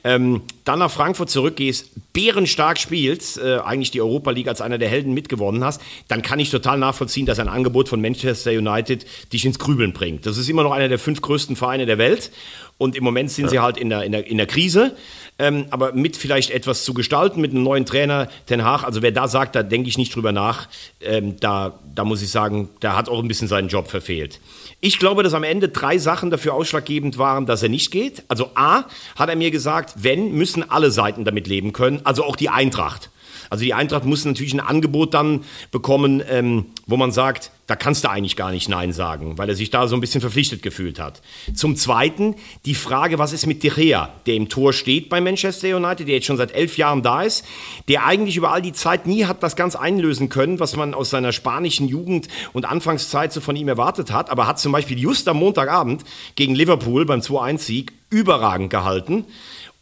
Ähm, 0.03 0.41
dann 0.65 0.79
nach 0.79 0.91
Frankfurt 0.91 1.11
Frankfurt 1.12 1.30
zurückgehst, 1.30 2.13
bärenstark 2.13 2.80
spielst, 2.80 3.38
äh, 3.38 3.58
eigentlich 3.58 3.91
die 3.91 4.00
Europa 4.00 4.32
League 4.32 4.47
als 4.47 4.62
einer 4.62 4.78
der 4.78 4.88
Helden 4.88 5.13
mitgewonnen 5.13 5.62
hast, 5.62 5.82
dann 6.08 6.21
kann 6.21 6.39
ich 6.39 6.50
total 6.50 6.78
nachvollziehen, 6.78 7.26
dass 7.26 7.38
ein 7.38 7.50
Angebot 7.50 7.89
von 7.89 8.00
Manchester 8.00 8.52
United 8.52 9.06
dich 9.34 9.43
ins 9.43 9.60
Grübeln 9.60 9.91
bringt. 9.91 10.26
Das 10.26 10.38
ist 10.38 10.47
immer 10.47 10.63
noch 10.63 10.71
einer 10.71 10.88
der 10.88 11.00
fünf 11.00 11.21
größten 11.21 11.58
Vereine 11.58 11.86
der 11.86 11.97
Welt 11.97 12.32
und 12.78 12.95
im 12.95 13.04
Moment 13.04 13.30
sind 13.30 13.45
ja. 13.45 13.50
sie 13.52 13.60
halt 13.60 13.78
in 13.78 13.89
der, 13.89 14.04
in 14.04 14.13
der, 14.13 14.26
in 14.26 14.38
der 14.38 14.47
Krise. 14.47 14.95
Ähm, 15.38 15.65
aber 15.69 15.91
mit 15.91 16.15
vielleicht 16.15 16.52
etwas 16.52 16.86
zu 16.86 16.93
gestalten, 16.93 17.41
mit 17.41 17.52
einem 17.52 17.63
neuen 17.63 17.86
Trainer, 17.86 18.30
Ten 18.45 18.63
Haag, 18.63 18.86
also 18.86 19.02
wer 19.02 19.12
da 19.12 19.28
sagt, 19.28 19.56
da 19.56 19.63
denke 19.63 19.89
ich 19.89 19.97
nicht 19.97 20.15
drüber 20.15 20.32
nach, 20.32 20.69
ähm, 21.02 21.36
da, 21.41 21.78
da 21.93 22.06
muss 22.06 22.21
ich 22.21 22.30
sagen, 22.30 22.69
der 22.82 22.95
hat 22.95 23.10
auch 23.10 23.21
ein 23.21 23.28
bisschen 23.28 23.50
seinen 23.50 23.67
Job 23.67 23.89
verfehlt. 23.89 24.39
Ich 24.83 24.97
glaube, 24.97 25.21
dass 25.21 25.35
am 25.35 25.43
Ende 25.43 25.69
drei 25.69 25.99
Sachen 25.99 26.31
dafür 26.31 26.55
ausschlaggebend 26.55 27.19
waren, 27.19 27.45
dass 27.45 27.61
er 27.61 27.69
nicht 27.69 27.91
geht. 27.91 28.23
Also 28.27 28.49
A, 28.55 28.85
hat 29.15 29.29
er 29.29 29.35
mir 29.35 29.51
gesagt, 29.51 29.93
wenn, 29.97 30.31
müssen 30.31 30.67
alle 30.67 30.89
Seiten 30.89 31.23
damit 31.23 31.45
leben 31.45 31.71
können, 31.71 32.01
also 32.03 32.23
auch 32.23 32.35
die 32.35 32.49
Eintracht. 32.49 33.11
Also 33.49 33.63
die 33.63 33.73
Eintracht 33.73 34.06
muss 34.06 34.25
natürlich 34.25 34.54
ein 34.54 34.60
Angebot 34.60 35.13
dann 35.13 35.43
bekommen, 35.71 36.21
ähm, 36.30 36.65
wo 36.86 36.97
man 36.97 37.12
sagt, 37.12 37.51
da 37.71 37.77
kannst 37.77 38.04
du 38.04 38.10
eigentlich 38.10 38.36
gar 38.36 38.51
nicht 38.51 38.67
Nein 38.67 38.91
sagen, 38.91 39.38
weil 39.38 39.47
er 39.47 39.56
sich 39.56 39.69
da 39.69 39.88
so 39.88 39.95
ein 39.95 40.01
bisschen 40.01 40.19
verpflichtet 40.19 40.62
gefühlt 40.62 40.99
hat. 40.99 41.21
Zum 41.54 41.77
Zweiten 41.77 42.36
die 42.65 42.75
Frage, 42.75 43.17
was 43.17 43.32
ist 43.32 43.47
mit 43.47 43.63
De 43.63 43.71
Gea, 43.71 44.10
der 44.25 44.36
im 44.36 44.49
Tor 44.49 44.73
steht 44.73 45.08
bei 45.08 45.21
Manchester 45.21 45.77
United, 45.77 46.06
der 46.06 46.15
jetzt 46.15 46.25
schon 46.25 46.36
seit 46.36 46.54
elf 46.54 46.77
Jahren 46.77 47.01
da 47.01 47.21
ist, 47.23 47.45
der 47.88 48.06
eigentlich 48.06 48.36
über 48.36 48.51
all 48.51 48.62
die 48.62 48.73
Zeit 48.73 49.08
nie 49.08 49.23
hat 49.23 49.41
das 49.41 49.56
ganz 49.56 49.77
einlösen 49.77 50.27
können, 50.27 50.60
was 50.60 50.75
man 50.75 50.93
aus 50.93 51.12
seiner 51.12 51.32
spanischen 51.32 51.88
Jugend 51.88 52.27
und 52.51 52.65
Anfangszeit 52.65 53.32
so 53.32 53.39
von 53.39 53.56
ihm 53.56 53.69
erwartet 53.69 54.12
hat, 54.12 54.30
aber 54.30 54.47
hat 54.47 54.60
zum 54.60 54.73
Beispiel 54.73 54.99
just 54.99 55.30
am 55.30 55.38
Montagabend 55.38 56.04
gegen 56.36 56.56
Liverpool 56.56 57.06
beim 57.06 57.21
2-1-Sieg 57.21 57.93
überragend 58.12 58.69
gehalten. 58.69 59.26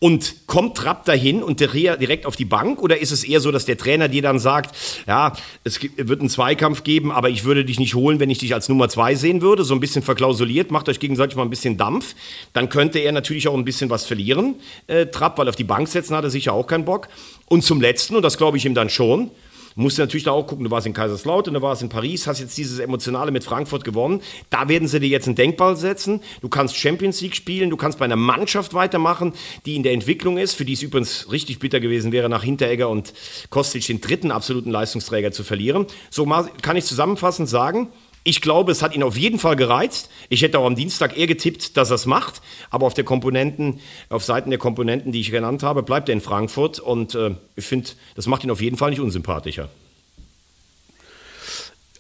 Und 0.02 0.48
kommt 0.48 0.78
Trapp 0.78 1.04
dahin 1.04 1.44
und 1.44 1.60
direkt 1.60 2.26
auf 2.26 2.38
die 2.38 2.46
Bank? 2.46 2.82
Oder 2.82 3.02
ist 3.02 3.12
es 3.12 3.26
eher 3.26 3.42
so, 3.42 3.52
dass 3.52 3.65
der 3.65 3.78
Trainer 3.78 4.08
dir 4.08 4.22
dann 4.22 4.39
sagt, 4.39 4.74
ja, 5.08 5.34
es 5.65 5.82
wird 5.82 6.22
einen 6.22 6.30
Zweikampf 6.30 6.84
geben, 6.84 7.12
aber 7.12 7.30
ich 7.30 7.44
würde 7.44 7.65
dich 7.65 7.80
nicht 7.80 7.96
holen, 7.96 8.22
wenn 8.22 8.30
ich 8.30 8.38
dich 8.38 8.54
als 8.54 8.70
Nummer 8.70 8.88
zwei 8.88 9.15
sehen 9.15 9.42
würde? 9.42 9.65
So 9.65 9.74
ein 9.74 9.82
bisschen 9.82 10.02
verklausuliert, 10.02 10.72
macht 10.72 10.88
euch 10.88 11.02
gegenseitig 11.02 11.36
mal 11.36 11.44
ein 11.44 11.50
bisschen 11.50 11.76
Dampf. 11.76 12.15
Dann 12.54 12.70
könnte 12.70 13.00
er 13.00 13.12
natürlich 13.12 13.50
auch 13.50 13.56
ein 13.56 13.65
bisschen 13.65 13.89
was 13.89 14.06
verlieren, 14.06 14.56
äh, 14.88 15.08
Trapp, 15.08 15.38
weil 15.38 15.50
auf 15.50 15.58
die 15.58 15.65
Bank 15.65 15.89
setzen 15.89 16.15
hat 16.15 16.24
er 16.24 16.30
sicher 16.30 16.54
auch 16.54 16.65
keinen 16.65 16.86
Bock. 16.86 17.10
Und 17.48 17.65
zum 17.65 17.82
Letzten, 17.82 18.15
und 18.15 18.22
das 18.22 18.38
glaube 18.38 18.56
ich 18.56 18.65
ihm 18.65 18.76
dann 18.76 18.89
schon, 18.89 19.32
musst 19.80 19.98
du 19.98 20.02
natürlich 20.02 20.26
da 20.26 20.32
auch 20.32 20.46
gucken, 20.46 20.65
du 20.65 20.72
warst 20.72 20.88
in 20.88 20.94
Kaiserslautern, 20.94 21.54
du 21.54 21.62
warst 21.62 21.82
in 21.82 21.89
Paris, 21.89 22.28
hast 22.28 22.39
jetzt 22.39 22.58
dieses 22.58 22.80
Emotionale 22.80 23.32
mit 23.32 23.44
Frankfurt 23.44 23.84
gewonnen. 23.84 24.22
Da 24.50 24.68
werden 24.68 24.88
sie 24.88 25.00
dir 25.00 25.08
jetzt 25.08 25.28
einen 25.28 25.36
Denkball 25.36 25.78
setzen. 25.78 26.22
Du 26.42 26.50
kannst 26.50 26.76
Champions 26.76 27.22
League 27.22 27.36
spielen, 27.36 27.70
du 27.70 27.78
kannst 27.78 27.98
bei 27.98 28.06
einer 28.06 28.18
Mannschaft 28.18 28.74
weitermachen, 28.74 29.34
die 29.65 29.76
in 29.76 29.84
der 29.84 29.94
Entwicklung 29.94 30.38
ist, 30.38 30.56
für 30.56 30.65
die 30.65 30.74
es 30.74 30.84
übrigens 30.84 31.32
richtig 31.32 31.60
bitter 31.60 31.80
gewesen 31.80 32.12
wäre, 32.12 32.28
nach 32.28 32.44
Hinteregger 32.44 32.89
und 32.89 33.13
Kostic 33.50 33.86
den 33.88 34.02
dritten 34.02 34.32
absoluten 34.32 34.70
Leistungsträger 34.70 35.32
zu 35.32 35.44
verlieren. 35.44 35.86
So 36.10 36.26
kann 36.62 36.76
ich 36.76 36.86
zusammenfassend 36.86 37.48
sagen, 37.48 37.88
ich 38.30 38.42
glaube, 38.42 38.72
es 38.72 38.84
hat 38.84 38.96
ihn 38.96 39.02
auf 39.02 39.18
jeden 39.18 39.39
Fall 39.39 39.56
gereizt. 39.56 40.12
Ich 40.30 40.44
hätte 40.44 40.60
auch 40.60 40.68
am 40.68 40.76
Dienstag 40.76 41.18
eher 41.18 41.26
getippt, 41.26 41.76
dass 41.78 41.89
er 41.89 41.96
es 41.96 42.06
macht. 42.06 42.44
Aber 42.70 42.86
auf 42.86 42.94
der 42.94 43.04
Komponenten, 43.04 43.80
auf 44.10 44.24
Seiten 44.24 44.52
der 44.52 44.60
Komponenten, 44.60 45.12
die 45.12 45.20
ich 45.20 45.32
genannt 45.32 45.63
habe, 45.63 45.82
bleibt 45.82 46.10
er 46.10 46.13
in 46.13 46.22
Frankfurt. 46.22 46.80
Und 46.80 47.15
äh, 47.15 47.32
ich 47.56 47.65
finde, 47.65 47.89
das 48.13 48.28
macht 48.28 48.44
ihn 48.44 48.52
auf 48.52 48.62
jeden 48.62 48.78
Fall 48.78 48.92
nicht 48.92 49.00
unsympathischer. 49.00 49.70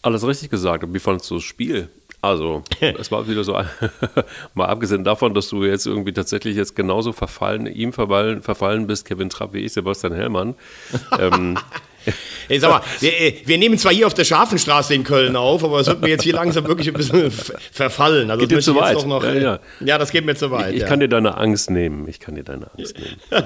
Alles 0.03 0.25
richtig 0.25 0.51
gesagt. 0.51 0.83
Und 0.83 0.93
wie 0.93 0.99
fandest 0.99 1.31
du 1.31 1.35
das 1.35 1.43
Spiel? 1.43 1.89
Also, 2.21 2.63
es 2.79 3.11
war 3.11 3.27
wieder 3.27 3.43
so, 3.43 3.53
mal 4.53 4.67
abgesehen 4.67 5.03
davon, 5.03 5.33
dass 5.33 5.49
du 5.49 5.63
jetzt 5.63 5.87
irgendwie 5.87 6.13
tatsächlich 6.13 6.55
jetzt 6.55 6.75
genauso 6.75 7.11
verfallen, 7.11 7.65
ihm 7.65 7.91
verfallen, 7.91 8.43
verfallen 8.43 8.85
bist, 8.85 9.05
Kevin 9.05 9.31
Trapp 9.31 9.53
wie 9.53 9.61
ich, 9.61 9.73
Sebastian 9.73 10.13
Hellmann. 10.13 10.53
ähm, 11.19 11.57
Hey, 12.47 12.59
sag 12.59 12.71
mal, 12.71 12.81
wir, 12.99 13.19
äh, 13.19 13.35
wir, 13.45 13.57
nehmen 13.57 13.77
zwar 13.77 13.93
hier 13.93 14.07
auf 14.07 14.13
der 14.13 14.23
Schafenstraße 14.23 14.93
in 14.93 15.03
Köln 15.03 15.35
auf, 15.35 15.63
aber 15.63 15.79
es 15.79 15.87
wird 15.87 16.01
mir 16.01 16.09
jetzt 16.09 16.23
hier 16.23 16.33
langsam 16.33 16.67
wirklich 16.67 16.87
ein 16.87 16.93
bisschen 16.93 17.31
verfallen. 17.71 18.31
Also 18.31 18.41
geht 18.41 18.51
dir 18.51 18.61
zu 18.61 18.75
weit. 18.75 19.05
Noch, 19.05 19.23
ja, 19.23 19.33
ja. 19.33 19.59
ja, 19.79 19.97
das 19.97 20.11
geht 20.11 20.25
mir 20.25 20.35
zu 20.35 20.51
weit. 20.51 20.69
Ich, 20.69 20.75
ich 20.77 20.81
ja. 20.81 20.87
kann 20.87 20.99
dir 20.99 21.09
deine 21.09 21.37
Angst 21.37 21.69
nehmen. 21.69 22.07
Ich 22.07 22.19
kann 22.19 22.35
dir 22.35 22.43
deine 22.43 22.69
Angst 22.77 22.95
nehmen. 22.97 23.17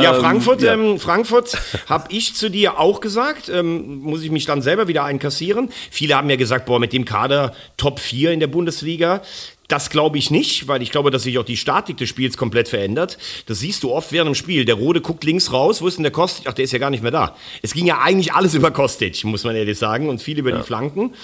ja, 0.00 0.14
ähm, 0.14 0.20
Frankfurt, 0.20 0.62
ähm, 0.62 0.80
ähm, 0.80 1.00
Frankfurt 1.00 1.58
habe 1.88 2.06
ich 2.10 2.34
zu 2.34 2.50
dir 2.50 2.78
auch 2.78 3.00
gesagt, 3.00 3.48
ähm, 3.48 3.98
muss 3.98 4.22
ich 4.22 4.30
mich 4.30 4.46
dann 4.46 4.62
selber 4.62 4.88
wieder 4.88 5.04
einkassieren. 5.04 5.70
Viele 5.90 6.16
haben 6.16 6.30
ja 6.30 6.36
gesagt, 6.36 6.66
boah, 6.66 6.78
mit 6.78 6.92
dem 6.92 7.04
Kader 7.04 7.52
Top 7.76 7.98
4 8.00 8.32
in 8.32 8.40
der 8.40 8.46
Bundesliga, 8.46 9.22
das 9.68 9.90
glaube 9.90 10.16
ich 10.16 10.30
nicht, 10.30 10.66
weil 10.66 10.80
ich 10.80 10.90
glaube, 10.90 11.10
dass 11.10 11.24
sich 11.24 11.38
auch 11.38 11.44
die 11.44 11.58
Statik 11.58 11.98
des 11.98 12.08
Spiels 12.08 12.38
komplett 12.38 12.68
verändert. 12.68 13.18
Das 13.46 13.60
siehst 13.60 13.82
du 13.82 13.92
oft 13.92 14.12
während 14.12 14.28
dem 14.28 14.34
Spiel. 14.34 14.64
Der 14.64 14.76
Rode 14.76 15.02
guckt 15.02 15.24
links 15.24 15.52
raus, 15.52 15.82
wo 15.82 15.86
ist 15.86 15.98
denn 15.98 16.04
der 16.04 16.12
Kostic? 16.12 16.46
Ach, 16.48 16.54
der 16.54 16.64
ist 16.64 16.72
ja 16.72 16.78
gar 16.78 16.88
nicht 16.88 17.02
mehr 17.02 17.12
da. 17.12 17.36
Es 17.60 17.74
ging 17.74 17.84
ja 17.84 17.98
eigentlich 17.98 18.32
alles 18.32 18.54
über 18.54 18.70
Kostic, 18.70 19.22
muss 19.24 19.44
man 19.44 19.54
ehrlich 19.54 19.76
sagen, 19.76 20.08
und 20.08 20.22
viel 20.22 20.38
über 20.38 20.50
ja. 20.50 20.56
die 20.56 20.62
Flanken. 20.62 21.14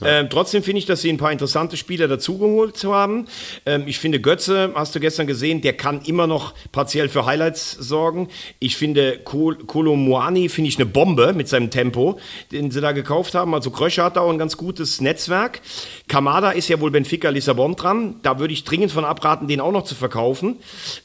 Ja. 0.00 0.18
Ähm, 0.18 0.30
trotzdem 0.30 0.64
finde 0.64 0.80
ich, 0.80 0.86
dass 0.86 1.00
sie 1.00 1.10
ein 1.10 1.16
paar 1.16 1.30
interessante 1.30 1.76
Spieler 1.76 2.08
dazugeholt 2.08 2.82
haben. 2.82 3.28
Ähm, 3.66 3.84
ich 3.86 4.00
finde, 4.00 4.20
Götze, 4.20 4.72
hast 4.74 4.96
du 4.96 5.00
gestern 5.00 5.28
gesehen, 5.28 5.60
der 5.60 5.74
kann 5.74 6.02
immer 6.02 6.26
noch 6.26 6.54
partiell 6.72 7.08
für 7.08 7.24
Highlights 7.24 7.70
sorgen. 7.70 8.28
Ich 8.58 8.76
finde, 8.76 9.20
Kol 9.22 9.54
Kolomuani 9.54 10.48
finde 10.48 10.68
ich 10.68 10.76
eine 10.76 10.86
Bombe 10.86 11.34
mit 11.34 11.46
seinem 11.46 11.70
Tempo, 11.70 12.18
den 12.50 12.72
sie 12.72 12.80
da 12.80 12.90
gekauft 12.90 13.36
haben. 13.36 13.54
Also 13.54 13.70
Krösche 13.70 14.02
hat 14.02 14.16
da 14.16 14.22
auch 14.22 14.30
ein 14.30 14.38
ganz 14.38 14.56
gutes 14.56 15.00
Netzwerk. 15.00 15.60
Kamada 16.08 16.50
ist 16.50 16.68
ja 16.68 16.80
wohl 16.80 16.90
Benfica 16.90 17.28
Lissabon 17.28 17.76
dran 17.76 17.91
dran. 17.92 18.16
Da 18.22 18.38
würde 18.38 18.52
ich 18.52 18.64
dringend 18.64 18.92
von 18.92 19.04
abraten, 19.04 19.48
den 19.48 19.60
auch 19.60 19.72
noch 19.72 19.84
zu 19.84 19.94
verkaufen. 19.94 20.56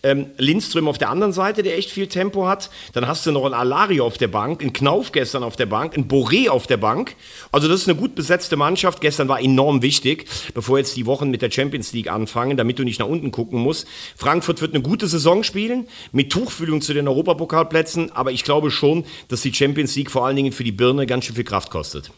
Ähm, 0.04 0.28
Lindström 0.38 0.88
auf 0.88 0.98
der 0.98 1.10
anderen 1.10 1.34
Seite, 1.34 1.64
der 1.64 1.78
echt 1.78 1.92
viel 1.92 2.08
Tempo 2.08 2.48
hat. 2.48 2.70
Dann 2.94 3.08
hast 3.08 3.26
du 3.26 3.32
noch 3.32 3.46
einen 3.46 3.54
Alario 3.54 4.06
auf 4.06 4.18
der 4.18 4.28
Bank, 4.28 4.62
einen 4.62 4.74
Knauf 4.74 5.12
gestern 5.12 5.44
auf 5.44 5.56
der 5.56 5.66
Bank, 5.66 5.96
einen 5.96 6.08
Boré 6.08 6.50
auf 6.50 6.68
der 6.68 6.78
Bank. 6.78 7.16
Also 7.52 7.68
das 7.68 7.82
ist 7.82 7.90
eine 7.90 7.98
gut 7.98 8.16
besetzte 8.16 8.56
Mannschaft. 8.56 9.02
Gestern 9.02 9.28
war 9.28 9.42
enorm 9.42 9.82
wichtig, 9.82 10.26
bevor 10.54 10.78
jetzt 10.78 10.96
die 10.96 11.06
Wochen 11.06 11.30
mit 11.30 11.42
der 11.42 11.52
Champions 11.52 11.94
League 11.94 12.10
anfangen, 12.10 12.58
damit 12.58 12.80
du 12.80 12.84
nicht 12.84 13.00
nach 13.00 13.08
unten 13.08 13.32
gucken 13.32 13.60
musst. 13.60 13.88
Frankfurt 14.16 14.62
wird 14.62 14.74
eine 14.74 14.84
gute 14.84 15.08
Saison 15.08 15.44
spielen, 15.44 15.88
mit 16.12 16.32
Tuchfühlung 16.32 16.82
zu 16.82 16.94
den 16.94 17.08
Europapokalplätzen. 17.08 18.12
Aber 18.12 18.32
ich 18.32 18.44
glaube 18.44 18.72
schon, 18.72 19.06
dass 19.28 19.42
die 19.42 19.54
Champions 19.54 19.96
League 19.96 20.12
vor 20.12 20.26
allen 20.26 20.36
Dingen 20.36 20.52
für 20.52 20.64
die 20.64 20.72
Birne 20.72 21.06
ganz 21.06 21.26
schön 21.26 21.36
viel 21.36 21.44
Kraft 21.44 21.70
kostet. 21.70 22.12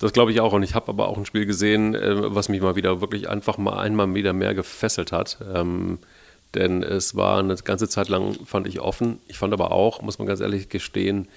Das 0.00 0.12
glaube 0.12 0.32
ich 0.32 0.40
auch. 0.40 0.52
Und 0.52 0.64
ich 0.64 0.74
habe 0.74 0.88
aber 0.88 1.08
auch 1.08 1.18
ein 1.18 1.26
Spiel 1.26 1.46
gesehen, 1.46 1.94
äh, 1.94 2.34
was 2.34 2.48
mich 2.48 2.60
mal 2.60 2.74
wieder 2.74 3.00
wirklich 3.00 3.28
einfach 3.28 3.58
mal 3.58 3.78
einmal 3.78 4.12
wieder 4.14 4.32
mehr 4.32 4.54
gefesselt 4.54 5.12
hat. 5.12 5.38
Ähm, 5.54 5.98
denn 6.54 6.82
es 6.82 7.14
war 7.14 7.38
eine 7.38 7.54
ganze 7.56 7.88
Zeit 7.88 8.08
lang, 8.08 8.34
fand 8.44 8.66
ich 8.66 8.80
offen. 8.80 9.20
Ich 9.28 9.38
fand 9.38 9.52
aber 9.52 9.70
auch, 9.70 10.02
muss 10.02 10.18
man 10.18 10.26
ganz 10.26 10.40
ehrlich 10.40 10.68
gestehen, 10.68 11.28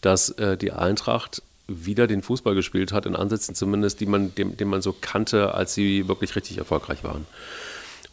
dass 0.00 0.30
äh, 0.30 0.56
die 0.56 0.72
Eintracht 0.72 1.42
wieder 1.66 2.06
den 2.06 2.22
Fußball 2.22 2.54
gespielt 2.54 2.92
hat, 2.92 3.06
in 3.06 3.16
Ansätzen 3.16 3.54
zumindest, 3.54 4.00
die 4.00 4.06
man, 4.06 4.34
den, 4.34 4.56
den 4.56 4.68
man 4.68 4.82
so 4.82 4.94
kannte, 4.98 5.54
als 5.54 5.74
sie 5.74 6.08
wirklich 6.08 6.34
richtig 6.36 6.58
erfolgreich 6.58 7.04
waren. 7.04 7.26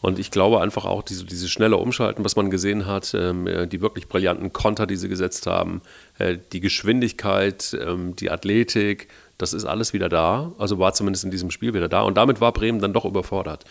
Und 0.02 0.18
ich 0.18 0.30
glaube 0.30 0.60
einfach 0.60 0.86
auch, 0.86 1.02
diese, 1.02 1.24
diese 1.24 1.48
schnelle 1.48 1.76
Umschalten, 1.76 2.24
was 2.24 2.36
man 2.36 2.50
gesehen 2.50 2.86
hat, 2.86 3.12
ähm, 3.14 3.68
die 3.68 3.80
wirklich 3.80 4.08
brillanten 4.08 4.52
Konter, 4.52 4.86
die 4.86 4.96
sie 4.96 5.08
gesetzt 5.08 5.46
haben, 5.46 5.82
äh, 6.18 6.38
die 6.52 6.60
Geschwindigkeit, 6.60 7.76
ähm, 7.78 8.16
die 8.16 8.30
Athletik, 8.30 9.08
das 9.40 9.52
ist 9.52 9.64
alles 9.64 9.92
wieder 9.92 10.08
da, 10.08 10.52
also 10.58 10.78
war 10.78 10.92
zumindest 10.92 11.24
in 11.24 11.30
diesem 11.30 11.50
Spiel 11.50 11.74
wieder 11.74 11.88
da. 11.88 12.02
Und 12.02 12.16
damit 12.16 12.40
war 12.40 12.52
Bremen 12.52 12.80
dann 12.80 12.92
doch 12.92 13.04
überfordert. 13.04 13.64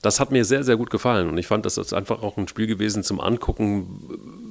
Das 0.00 0.18
hat 0.18 0.32
mir 0.32 0.44
sehr, 0.44 0.64
sehr 0.64 0.76
gut 0.76 0.90
gefallen. 0.90 1.28
Und 1.28 1.38
ich 1.38 1.46
fand, 1.46 1.64
das 1.64 1.78
ist 1.78 1.92
einfach 1.92 2.22
auch 2.22 2.36
ein 2.36 2.48
Spiel 2.48 2.66
gewesen 2.66 3.04
zum 3.04 3.20
Angucken. 3.20 3.86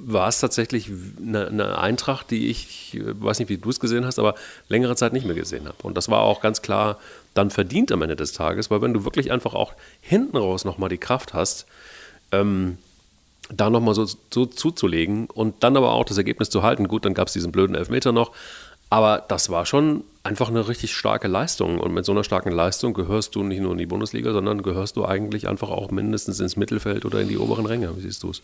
War 0.05 0.27
es 0.29 0.39
tatsächlich 0.39 0.89
eine, 1.19 1.77
Eintracht, 1.77 2.31
die 2.31 2.49
ich, 2.49 2.93
ich 2.93 3.01
weiß 3.03 3.39
nicht, 3.39 3.49
wie 3.49 3.57
du 3.57 3.69
es 3.69 3.79
gesehen 3.79 4.05
hast, 4.05 4.17
aber 4.17 4.35
längere 4.69 4.95
Zeit 4.95 5.11
nicht 5.11 5.25
mehr 5.25 5.35
gesehen 5.35 5.67
habe. 5.67 5.77
Und 5.83 5.97
das 5.97 6.09
war 6.09 6.21
auch 6.21 6.41
ganz 6.41 6.61
klar 6.61 6.99
dann 7.33 7.49
verdient 7.49 7.91
am 7.91 8.01
Ende 8.01 8.15
des 8.15 8.33
Tages, 8.33 8.71
weil 8.71 8.81
wenn 8.81 8.93
du 8.93 9.03
wirklich 9.03 9.31
einfach 9.31 9.53
auch 9.53 9.73
hinten 10.01 10.37
raus 10.37 10.65
nochmal 10.65 10.89
die 10.89 10.97
Kraft 10.97 11.33
hast, 11.33 11.65
ähm, 12.31 12.77
da 13.49 13.69
nochmal 13.69 13.95
so, 13.95 14.05
so 14.05 14.45
zuzulegen 14.45 15.27
und 15.27 15.63
dann 15.63 15.75
aber 15.75 15.91
auch 15.93 16.05
das 16.05 16.17
Ergebnis 16.17 16.49
zu 16.49 16.63
halten. 16.63 16.87
Gut, 16.87 17.05
dann 17.05 17.13
gab 17.13 17.27
es 17.27 17.33
diesen 17.33 17.51
blöden 17.51 17.75
Elfmeter 17.75 18.11
noch, 18.11 18.31
aber 18.91 19.23
das 19.25 19.49
war 19.49 19.65
schon 19.65 20.03
einfach 20.21 20.49
eine 20.49 20.67
richtig 20.67 20.93
starke 20.93 21.29
Leistung. 21.29 21.79
Und 21.79 21.93
mit 21.93 22.03
so 22.03 22.11
einer 22.11 22.25
starken 22.25 22.51
Leistung 22.51 22.93
gehörst 22.93 23.33
du 23.35 23.41
nicht 23.41 23.61
nur 23.61 23.71
in 23.71 23.77
die 23.77 23.85
Bundesliga, 23.85 24.33
sondern 24.33 24.63
gehörst 24.63 24.97
du 24.97 25.05
eigentlich 25.05 25.47
einfach 25.47 25.69
auch 25.69 25.91
mindestens 25.91 26.41
ins 26.41 26.57
Mittelfeld 26.57 27.05
oder 27.05 27.21
in 27.21 27.29
die 27.29 27.37
oberen 27.37 27.65
Ränge. 27.65 27.95
Wie 27.95 28.01
siehst 28.01 28.21
du 28.21 28.31
es? 28.31 28.41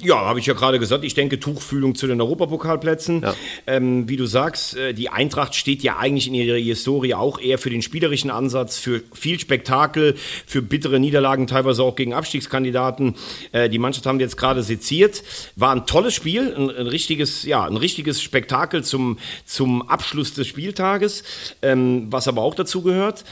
Ja, 0.00 0.20
habe 0.26 0.38
ich 0.38 0.46
ja 0.46 0.54
gerade 0.54 0.78
gesagt. 0.78 1.02
Ich 1.02 1.14
denke, 1.14 1.40
Tuchfühlung 1.40 1.96
zu 1.96 2.06
den 2.06 2.20
Europapokalplätzen. 2.20 3.22
Ja. 3.22 3.34
Ähm, 3.66 4.08
wie 4.08 4.16
du 4.16 4.26
sagst, 4.26 4.76
äh, 4.76 4.94
die 4.94 5.08
Eintracht 5.08 5.56
steht 5.56 5.82
ja 5.82 5.96
eigentlich 5.96 6.28
in 6.28 6.34
ihrer 6.34 6.56
Historie 6.56 7.14
auch 7.14 7.40
eher 7.40 7.58
für 7.58 7.70
den 7.70 7.82
spielerischen 7.82 8.30
Ansatz, 8.30 8.78
für 8.78 9.02
viel 9.12 9.40
Spektakel, 9.40 10.14
für 10.46 10.62
bittere 10.62 11.00
Niederlagen, 11.00 11.48
teilweise 11.48 11.82
auch 11.82 11.96
gegen 11.96 12.14
Abstiegskandidaten. 12.14 13.16
Äh, 13.50 13.68
die 13.68 13.80
Mannschaft 13.80 14.06
haben 14.06 14.20
jetzt 14.20 14.36
gerade 14.36 14.62
seziert. 14.62 15.24
War 15.56 15.74
ein 15.74 15.84
tolles 15.86 16.14
Spiel, 16.14 16.54
ein, 16.54 16.70
ein, 16.70 16.86
richtiges, 16.86 17.42
ja, 17.42 17.64
ein 17.64 17.76
richtiges 17.76 18.22
Spektakel 18.22 18.84
zum, 18.84 19.18
zum 19.46 19.88
Abschluss 19.88 20.32
des 20.32 20.46
Spieltages, 20.46 21.24
ähm, 21.60 22.06
was 22.10 22.28
aber 22.28 22.42
auch 22.42 22.54
dazu 22.54 22.82
gehört. 22.82 23.24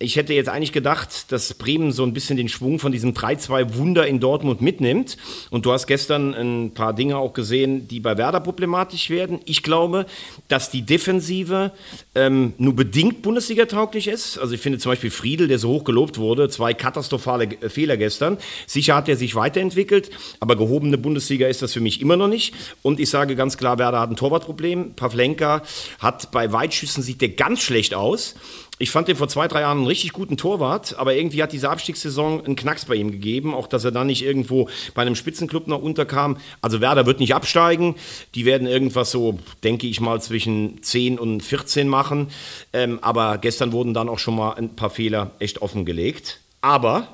Ich 0.00 0.14
hätte 0.14 0.32
jetzt 0.32 0.48
eigentlich 0.48 0.70
gedacht, 0.70 1.32
dass 1.32 1.54
Bremen 1.54 1.90
so 1.90 2.04
ein 2.04 2.12
bisschen 2.12 2.36
den 2.36 2.48
Schwung 2.48 2.78
von 2.78 2.92
diesem 2.92 3.14
3-2-Wunder 3.14 4.06
in 4.06 4.20
Dortmund 4.20 4.60
mitnimmt. 4.60 5.16
Und 5.50 5.66
du 5.66 5.72
hast 5.72 5.88
gestern 5.88 6.34
ein 6.34 6.72
paar 6.72 6.92
Dinge 6.92 7.16
auch 7.16 7.32
gesehen, 7.32 7.88
die 7.88 7.98
bei 7.98 8.16
Werder 8.16 8.38
problematisch 8.38 9.10
werden. 9.10 9.40
Ich 9.44 9.64
glaube, 9.64 10.06
dass 10.46 10.70
die 10.70 10.82
Defensive 10.82 11.72
ähm, 12.14 12.52
nur 12.58 12.76
bedingt 12.76 13.22
Bundesliga-tauglich 13.22 14.06
ist. 14.06 14.38
Also 14.38 14.54
ich 14.54 14.60
finde 14.60 14.78
zum 14.78 14.92
Beispiel 14.92 15.10
Friedel, 15.10 15.48
der 15.48 15.58
so 15.58 15.70
hoch 15.70 15.82
gelobt 15.82 16.16
wurde, 16.18 16.48
zwei 16.48 16.74
katastrophale 16.74 17.48
Fehler 17.68 17.96
gestern. 17.96 18.38
Sicher 18.68 18.94
hat 18.94 19.08
er 19.08 19.16
sich 19.16 19.34
weiterentwickelt, 19.34 20.10
aber 20.38 20.54
gehobene 20.54 20.96
Bundesliga 20.96 21.48
ist 21.48 21.60
das 21.60 21.72
für 21.72 21.80
mich 21.80 22.00
immer 22.00 22.16
noch 22.16 22.28
nicht. 22.28 22.54
Und 22.82 23.00
ich 23.00 23.10
sage 23.10 23.34
ganz 23.34 23.58
klar, 23.58 23.78
Werder 23.78 23.98
hat 23.98 24.10
ein 24.10 24.16
Torwartproblem. 24.16 24.94
Pavlenka 24.94 25.62
hat 25.98 26.30
bei 26.30 26.52
Weitschüssen 26.52 27.02
sieht 27.02 27.20
der 27.20 27.30
ganz 27.30 27.62
schlecht 27.62 27.94
aus. 27.94 28.36
Ich 28.80 28.90
fand 28.90 29.08
den 29.08 29.16
vor 29.16 29.28
zwei, 29.28 29.48
drei 29.48 29.62
Jahren 29.62 29.78
einen 29.78 29.86
richtig 29.88 30.12
guten 30.12 30.36
Torwart, 30.36 30.96
aber 30.98 31.14
irgendwie 31.14 31.42
hat 31.42 31.52
diese 31.52 31.68
Abstiegssaison 31.68 32.44
einen 32.44 32.54
Knacks 32.54 32.84
bei 32.84 32.94
ihm 32.94 33.10
gegeben, 33.10 33.52
auch 33.52 33.66
dass 33.66 33.84
er 33.84 33.90
dann 33.90 34.06
nicht 34.06 34.22
irgendwo 34.22 34.68
bei 34.94 35.02
einem 35.02 35.16
Spitzenclub 35.16 35.66
noch 35.66 35.82
unterkam. 35.82 36.36
Also 36.62 36.80
Werder 36.80 37.04
wird 37.04 37.18
nicht 37.18 37.34
absteigen, 37.34 37.96
die 38.36 38.44
werden 38.44 38.68
irgendwas 38.68 39.10
so, 39.10 39.40
denke 39.64 39.88
ich 39.88 40.00
mal, 40.00 40.22
zwischen 40.22 40.80
10 40.80 41.18
und 41.18 41.40
14 41.42 41.88
machen. 41.88 42.30
Ähm, 42.72 43.00
aber 43.02 43.38
gestern 43.38 43.72
wurden 43.72 43.94
dann 43.94 44.08
auch 44.08 44.20
schon 44.20 44.36
mal 44.36 44.52
ein 44.52 44.76
paar 44.76 44.90
Fehler 44.90 45.32
echt 45.40 45.60
offengelegt. 45.60 46.38
Aber 46.60 47.08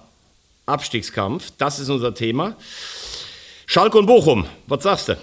Abstiegskampf, 0.67 1.53
das 1.57 1.79
ist 1.79 1.89
unser 1.89 2.15
Thema. 2.15 2.57
Schalke 3.67 3.97
und 3.97 4.07
Bochum, 4.07 4.47
was 4.67 4.83
sagst 4.83 5.09
du? 5.09 5.17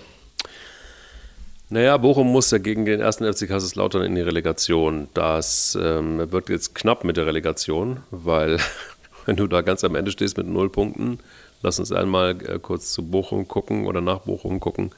Naja, 1.74 1.96
Bochum 1.96 2.30
muss 2.30 2.52
ja 2.52 2.58
gegen 2.58 2.84
den 2.84 3.00
ersten 3.00 3.24
FC 3.24 3.48
Kaiserslautern 3.48 4.02
in 4.02 4.14
die 4.14 4.22
Relegation. 4.22 5.08
Das 5.14 5.78
ähm, 5.82 6.30
wird 6.30 6.50
jetzt 6.50 6.76
knapp 6.76 7.06
mit 7.06 7.16
der 7.16 7.26
Relegation, 7.26 8.02
weil 8.12 8.60
wenn 9.26 9.38
du 9.38 9.48
da 9.48 9.62
ganz 9.62 9.86
am 9.86 9.96
Ende 9.96 10.12
stehst 10.12 10.36
mit 10.36 10.48
null 10.48 10.70
Punkten, 10.70 11.20
lass 11.62 11.80
uns 11.80 11.94
einmal 11.94 12.32
äh, 12.46 12.60
kurz 12.60 12.92
zu 12.92 13.04
Bochum 13.04 13.48
gucken 13.48 13.86
oder 13.86 14.02
nach 14.02 14.20
Bochum 14.20 14.60
gucken. 14.60 14.92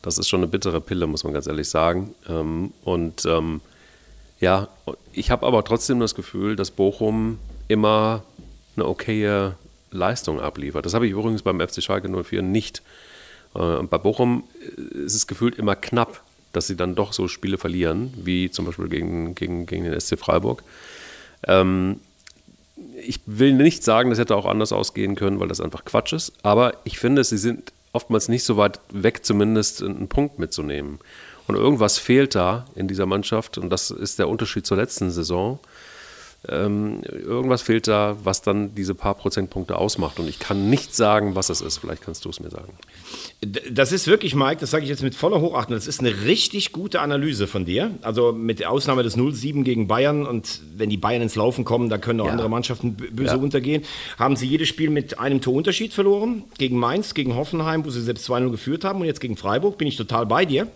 Das 0.00 0.16
ist 0.16 0.28
schon 0.28 0.38
eine 0.38 0.46
bittere 0.46 0.80
Pille, 0.80 1.08
muss 1.08 1.24
man 1.24 1.32
ganz 1.32 1.48
ehrlich 1.48 1.68
sagen. 1.68 2.14
Ähm, 2.28 2.72
und 2.84 3.24
ähm, 3.24 3.60
ja, 4.38 4.68
ich 5.12 5.32
habe 5.32 5.44
aber 5.44 5.64
trotzdem 5.64 5.98
das 5.98 6.14
Gefühl, 6.14 6.54
dass 6.54 6.70
Bochum 6.70 7.40
immer 7.66 8.22
eine 8.76 8.86
okaye 8.86 9.56
Leistung 9.90 10.40
abliefert. 10.40 10.86
Das 10.86 10.94
habe 10.94 11.06
ich 11.06 11.12
übrigens 11.14 11.42
beim 11.42 11.58
FC 11.58 11.82
Schalke 11.82 12.08
04 12.08 12.42
nicht. 12.42 12.80
Äh, 13.54 13.58
und 13.58 13.90
bei 13.90 13.98
Bochum 13.98 14.44
ist 14.76 15.14
es 15.14 15.26
gefühlt 15.26 15.56
immer 15.56 15.76
knapp, 15.76 16.22
dass 16.52 16.66
sie 16.66 16.76
dann 16.76 16.94
doch 16.94 17.12
so 17.12 17.28
Spiele 17.28 17.58
verlieren, 17.58 18.12
wie 18.16 18.50
zum 18.50 18.66
Beispiel 18.66 18.88
gegen, 18.88 19.34
gegen, 19.34 19.66
gegen 19.66 19.84
den 19.84 19.98
SC 19.98 20.18
Freiburg. 20.18 20.62
Ähm, 21.46 22.00
ich 23.04 23.20
will 23.26 23.52
nicht 23.52 23.84
sagen, 23.84 24.10
das 24.10 24.18
hätte 24.18 24.36
auch 24.36 24.46
anders 24.46 24.72
ausgehen 24.72 25.14
können, 25.14 25.40
weil 25.40 25.48
das 25.48 25.60
einfach 25.60 25.84
Quatsch 25.84 26.12
ist, 26.12 26.32
aber 26.42 26.74
ich 26.84 26.98
finde, 26.98 27.24
sie 27.24 27.38
sind 27.38 27.72
oftmals 27.92 28.28
nicht 28.28 28.44
so 28.44 28.56
weit 28.56 28.80
weg, 28.90 29.24
zumindest 29.24 29.82
einen 29.82 30.08
Punkt 30.08 30.38
mitzunehmen. 30.38 30.98
Und 31.46 31.56
irgendwas 31.56 31.98
fehlt 31.98 32.34
da 32.34 32.66
in 32.74 32.88
dieser 32.88 33.06
Mannschaft 33.06 33.58
und 33.58 33.70
das 33.70 33.90
ist 33.90 34.18
der 34.18 34.28
Unterschied 34.28 34.66
zur 34.66 34.76
letzten 34.76 35.10
Saison. 35.10 35.58
Ähm, 36.48 37.02
irgendwas 37.04 37.62
fehlt 37.62 37.86
da, 37.86 38.16
was 38.24 38.42
dann 38.42 38.74
diese 38.74 38.96
paar 38.96 39.14
Prozentpunkte 39.14 39.76
ausmacht. 39.76 40.18
Und 40.18 40.28
ich 40.28 40.40
kann 40.40 40.70
nicht 40.70 40.94
sagen, 40.94 41.36
was 41.36 41.50
es 41.50 41.60
ist. 41.60 41.78
Vielleicht 41.78 42.02
kannst 42.02 42.24
du 42.24 42.30
es 42.30 42.40
mir 42.40 42.50
sagen. 42.50 42.72
Das 43.70 43.92
ist 43.92 44.08
wirklich, 44.08 44.34
Mike, 44.34 44.60
das 44.60 44.72
sage 44.72 44.82
ich 44.82 44.90
jetzt 44.90 45.04
mit 45.04 45.14
voller 45.14 45.40
Hochachtung, 45.40 45.76
das 45.76 45.86
ist 45.86 46.00
eine 46.00 46.24
richtig 46.24 46.72
gute 46.72 47.00
Analyse 47.00 47.46
von 47.46 47.64
dir. 47.64 47.92
Also 48.02 48.32
mit 48.32 48.66
Ausnahme 48.66 49.04
des 49.04 49.16
0-7 49.16 49.62
gegen 49.62 49.86
Bayern 49.86 50.26
und 50.26 50.60
wenn 50.76 50.90
die 50.90 50.96
Bayern 50.96 51.22
ins 51.22 51.36
Laufen 51.36 51.64
kommen, 51.64 51.88
da 51.88 51.98
können 51.98 52.20
auch 52.20 52.26
ja. 52.26 52.32
andere 52.32 52.48
Mannschaften 52.48 52.94
böse 52.94 53.34
ja. 53.34 53.36
untergehen, 53.36 53.84
haben 54.18 54.34
sie 54.34 54.46
jedes 54.46 54.68
Spiel 54.68 54.90
mit 54.90 55.20
einem 55.20 55.40
Torunterschied 55.40 55.94
verloren. 55.94 56.42
Gegen 56.58 56.76
Mainz, 56.76 57.14
gegen 57.14 57.36
Hoffenheim, 57.36 57.84
wo 57.84 57.90
sie 57.90 58.02
selbst 58.02 58.28
2-0 58.28 58.50
geführt 58.50 58.84
haben 58.84 59.00
und 59.00 59.06
jetzt 59.06 59.20
gegen 59.20 59.36
Freiburg 59.36 59.78
bin 59.78 59.86
ich 59.86 59.96
total 59.96 60.26
bei 60.26 60.44
dir. 60.44 60.66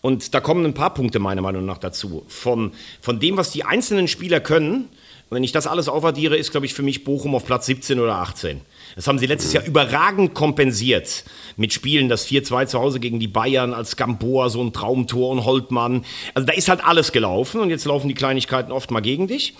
Und 0.00 0.34
da 0.34 0.40
kommen 0.40 0.64
ein 0.64 0.74
paar 0.74 0.94
Punkte 0.94 1.18
meiner 1.18 1.42
Meinung 1.42 1.64
nach 1.64 1.78
dazu. 1.78 2.24
Von, 2.28 2.72
von 3.00 3.20
dem, 3.20 3.36
was 3.36 3.50
die 3.50 3.64
einzelnen 3.64 4.08
Spieler 4.08 4.40
können, 4.40 4.88
wenn 5.30 5.44
ich 5.44 5.52
das 5.52 5.66
alles 5.66 5.88
aufaddiere, 5.88 6.36
ist, 6.36 6.50
glaube 6.50 6.66
ich, 6.66 6.74
für 6.74 6.82
mich 6.82 7.04
Bochum 7.04 7.34
auf 7.34 7.44
Platz 7.44 7.66
17 7.66 7.98
oder 7.98 8.16
18. 8.16 8.60
Das 8.96 9.06
haben 9.06 9.18
sie 9.18 9.26
letztes 9.26 9.52
Jahr 9.52 9.64
überragend 9.64 10.34
kompensiert 10.34 11.24
mit 11.56 11.72
Spielen, 11.72 12.08
das 12.08 12.28
4-2 12.28 12.66
zu 12.66 12.78
Hause 12.78 13.00
gegen 13.00 13.20
die 13.20 13.28
Bayern, 13.28 13.72
als 13.74 13.96
Gamboa 13.96 14.48
so 14.48 14.62
ein 14.62 14.72
Traumtor 14.72 15.30
und 15.30 15.44
Holtmann. 15.44 16.04
Also 16.34 16.46
da 16.46 16.52
ist 16.52 16.68
halt 16.68 16.84
alles 16.84 17.12
gelaufen 17.12 17.60
und 17.60 17.70
jetzt 17.70 17.84
laufen 17.84 18.08
die 18.08 18.14
Kleinigkeiten 18.14 18.72
oft 18.72 18.90
mal 18.90 19.00
gegen 19.00 19.26
dich. 19.26 19.54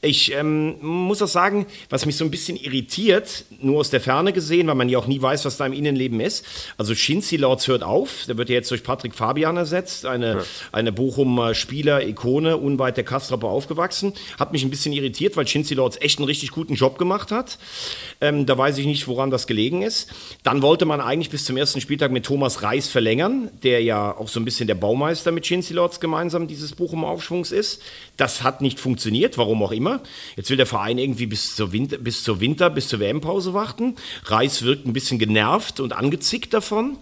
Ich 0.00 0.32
ähm, 0.32 0.76
muss 0.80 1.22
auch 1.22 1.28
sagen, 1.28 1.66
was 1.88 2.06
mich 2.06 2.16
so 2.16 2.24
ein 2.24 2.30
bisschen 2.30 2.56
irritiert, 2.56 3.44
nur 3.60 3.80
aus 3.80 3.90
der 3.90 4.00
Ferne 4.00 4.32
gesehen, 4.32 4.68
weil 4.68 4.74
man 4.74 4.88
ja 4.88 4.98
auch 4.98 5.06
nie 5.06 5.20
weiß, 5.20 5.44
was 5.44 5.56
da 5.56 5.66
im 5.66 5.72
Innenleben 5.72 6.20
ist. 6.20 6.44
Also 6.76 6.94
Shinzi 6.94 7.36
Lords 7.36 7.68
hört 7.68 7.82
auf, 7.82 8.24
der 8.28 8.36
wird 8.36 8.48
ja 8.48 8.56
jetzt 8.56 8.70
durch 8.70 8.82
Patrick 8.82 9.14
Fabian 9.14 9.56
ersetzt, 9.56 10.06
eine, 10.06 10.36
ja. 10.36 10.44
eine 10.72 10.92
Bochumer 10.92 11.54
Spieler-Ikone, 11.54 12.56
unweit 12.56 12.96
der 12.96 13.04
Kastrapper 13.04 13.48
aufgewachsen. 13.48 14.12
Hat 14.38 14.52
mich 14.52 14.62
ein 14.62 14.70
bisschen 14.70 14.92
irritiert, 14.92 15.36
weil 15.36 15.46
Shinzi 15.46 15.74
Lords 15.74 15.98
echt 16.00 16.18
einen 16.18 16.26
richtig 16.26 16.50
guten 16.50 16.74
Job 16.74 16.98
gemacht 16.98 17.30
hat. 17.30 17.58
Ähm, 18.20 18.46
da 18.46 18.56
weiß 18.56 18.78
ich 18.78 18.79
nicht, 18.86 19.08
woran 19.08 19.30
das 19.30 19.46
gelegen 19.46 19.82
ist. 19.82 20.08
Dann 20.42 20.62
wollte 20.62 20.84
man 20.84 21.00
eigentlich 21.00 21.30
bis 21.30 21.44
zum 21.44 21.56
ersten 21.56 21.80
Spieltag 21.80 22.10
mit 22.10 22.26
Thomas 22.26 22.62
Reis 22.62 22.88
verlängern, 22.88 23.50
der 23.62 23.82
ja 23.82 24.16
auch 24.16 24.28
so 24.28 24.40
ein 24.40 24.44
bisschen 24.44 24.66
der 24.66 24.74
Baumeister 24.74 25.32
mit 25.32 25.46
Shinzi 25.46 25.74
Lords 25.74 26.00
gemeinsam 26.00 26.46
dieses 26.46 26.72
Bochumer 26.72 27.08
Aufschwungs 27.08 27.52
ist. 27.52 27.82
Das 28.16 28.42
hat 28.42 28.60
nicht 28.60 28.80
funktioniert, 28.80 29.38
warum 29.38 29.62
auch 29.62 29.72
immer. 29.72 30.02
Jetzt 30.36 30.50
will 30.50 30.56
der 30.56 30.66
Verein 30.66 30.98
irgendwie 30.98 31.26
bis 31.26 31.56
zur 31.56 31.72
Winter, 31.72 31.98
bis 31.98 32.22
zur, 32.22 32.40
Winter, 32.40 32.70
bis 32.70 32.88
zur 32.88 33.00
WM-Pause 33.00 33.54
warten. 33.54 33.96
Reis 34.24 34.62
wirkt 34.62 34.86
ein 34.86 34.92
bisschen 34.92 35.18
genervt 35.18 35.80
und 35.80 35.92
angezickt 35.92 36.52
davon. 36.54 36.98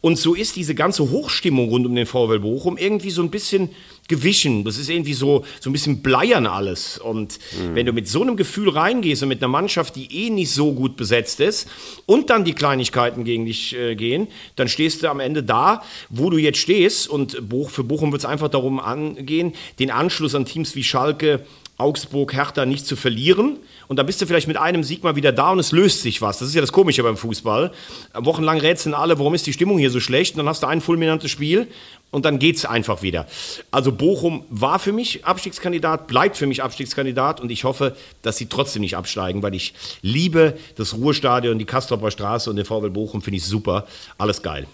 Und 0.00 0.18
so 0.18 0.34
ist 0.34 0.56
diese 0.56 0.74
ganze 0.74 1.10
Hochstimmung 1.10 1.68
rund 1.68 1.86
um 1.86 1.94
den 1.94 2.06
VfL 2.06 2.40
Bochum 2.40 2.78
irgendwie 2.78 3.10
so 3.10 3.22
ein 3.22 3.30
bisschen 3.30 3.70
gewichen. 4.08 4.64
Das 4.64 4.78
ist 4.78 4.88
irgendwie 4.88 5.14
so, 5.14 5.44
so 5.60 5.70
ein 5.70 5.72
bisschen 5.72 6.02
bleiern 6.02 6.46
alles. 6.46 6.98
Und 6.98 7.38
mhm. 7.52 7.74
wenn 7.74 7.86
du 7.86 7.92
mit 7.92 8.08
so 8.08 8.22
einem 8.22 8.36
Gefühl 8.36 8.70
reingehst 8.70 9.22
und 9.22 9.28
mit 9.28 9.42
einer 9.42 9.48
Mannschaft, 9.48 9.96
die 9.96 10.26
eh 10.26 10.30
nicht 10.30 10.50
so 10.50 10.72
gut 10.72 10.96
besetzt 10.96 11.40
ist, 11.40 11.68
und 12.06 12.30
dann 12.30 12.44
die 12.44 12.54
Kleinigkeiten 12.54 13.24
gegen 13.24 13.46
dich 13.46 13.74
äh, 13.76 13.94
gehen, 13.94 14.28
dann 14.56 14.68
stehst 14.68 15.02
du 15.02 15.10
am 15.10 15.20
Ende 15.20 15.42
da, 15.42 15.82
wo 16.08 16.30
du 16.30 16.38
jetzt 16.38 16.58
stehst. 16.58 17.08
Und 17.08 17.48
Buch, 17.48 17.70
für 17.70 17.84
Bochum 17.84 18.12
wird 18.12 18.22
es 18.22 18.26
einfach 18.26 18.48
darum 18.48 18.80
angehen, 18.80 19.52
den 19.78 19.90
Anschluss 19.90 20.34
an 20.34 20.44
Teams 20.44 20.74
wie 20.76 20.84
Schalke, 20.84 21.44
Augsburg, 21.78 22.32
Hertha 22.32 22.64
nicht 22.64 22.86
zu 22.86 22.96
verlieren. 22.96 23.58
Und 23.86 23.98
dann 23.98 24.06
bist 24.06 24.20
du 24.20 24.26
vielleicht 24.26 24.48
mit 24.48 24.56
einem 24.56 24.82
Sieg 24.82 25.04
mal 25.04 25.14
wieder 25.14 25.30
da 25.30 25.50
und 25.50 25.58
es 25.58 25.72
löst 25.72 26.00
sich 26.02 26.22
was. 26.22 26.38
Das 26.38 26.48
ist 26.48 26.54
ja 26.54 26.60
das 26.60 26.72
Komische 26.72 27.02
beim 27.02 27.16
Fußball. 27.16 27.70
Wochenlang 28.14 28.58
rätseln 28.58 28.94
alle, 28.94 29.18
warum 29.18 29.34
ist 29.34 29.46
die 29.46 29.52
Stimmung 29.52 29.78
hier 29.78 29.90
so 29.90 30.00
schlecht? 30.00 30.34
Und 30.34 30.38
dann 30.38 30.48
hast 30.48 30.62
du 30.62 30.66
ein 30.66 30.80
fulminantes 30.80 31.30
Spiel 31.30 31.68
und 32.10 32.24
dann 32.24 32.38
geht 32.38 32.56
es 32.56 32.64
einfach 32.64 33.02
wieder. 33.02 33.26
Also 33.70 33.92
Bochum 33.92 34.44
war 34.48 34.78
für 34.78 34.92
mich 34.92 35.24
Abstiegskandidat, 35.24 36.06
bleibt 36.06 36.36
für 36.36 36.46
mich 36.46 36.62
Abstiegskandidat 36.62 37.40
und 37.40 37.50
ich 37.50 37.64
hoffe, 37.64 37.96
dass 38.22 38.36
sie 38.36 38.46
trotzdem 38.46 38.82
nicht 38.82 38.96
absteigen, 38.96 39.42
weil 39.42 39.54
ich 39.54 39.74
liebe 40.02 40.56
das 40.76 40.94
Ruhestadion, 40.94 41.58
die 41.58 41.64
Kastropper 41.64 42.10
Straße 42.10 42.48
und 42.48 42.56
den 42.56 42.64
VW 42.64 42.88
Bochum, 42.88 43.22
finde 43.22 43.38
ich 43.38 43.44
super. 43.44 43.86
Alles 44.18 44.42
geil. 44.42 44.66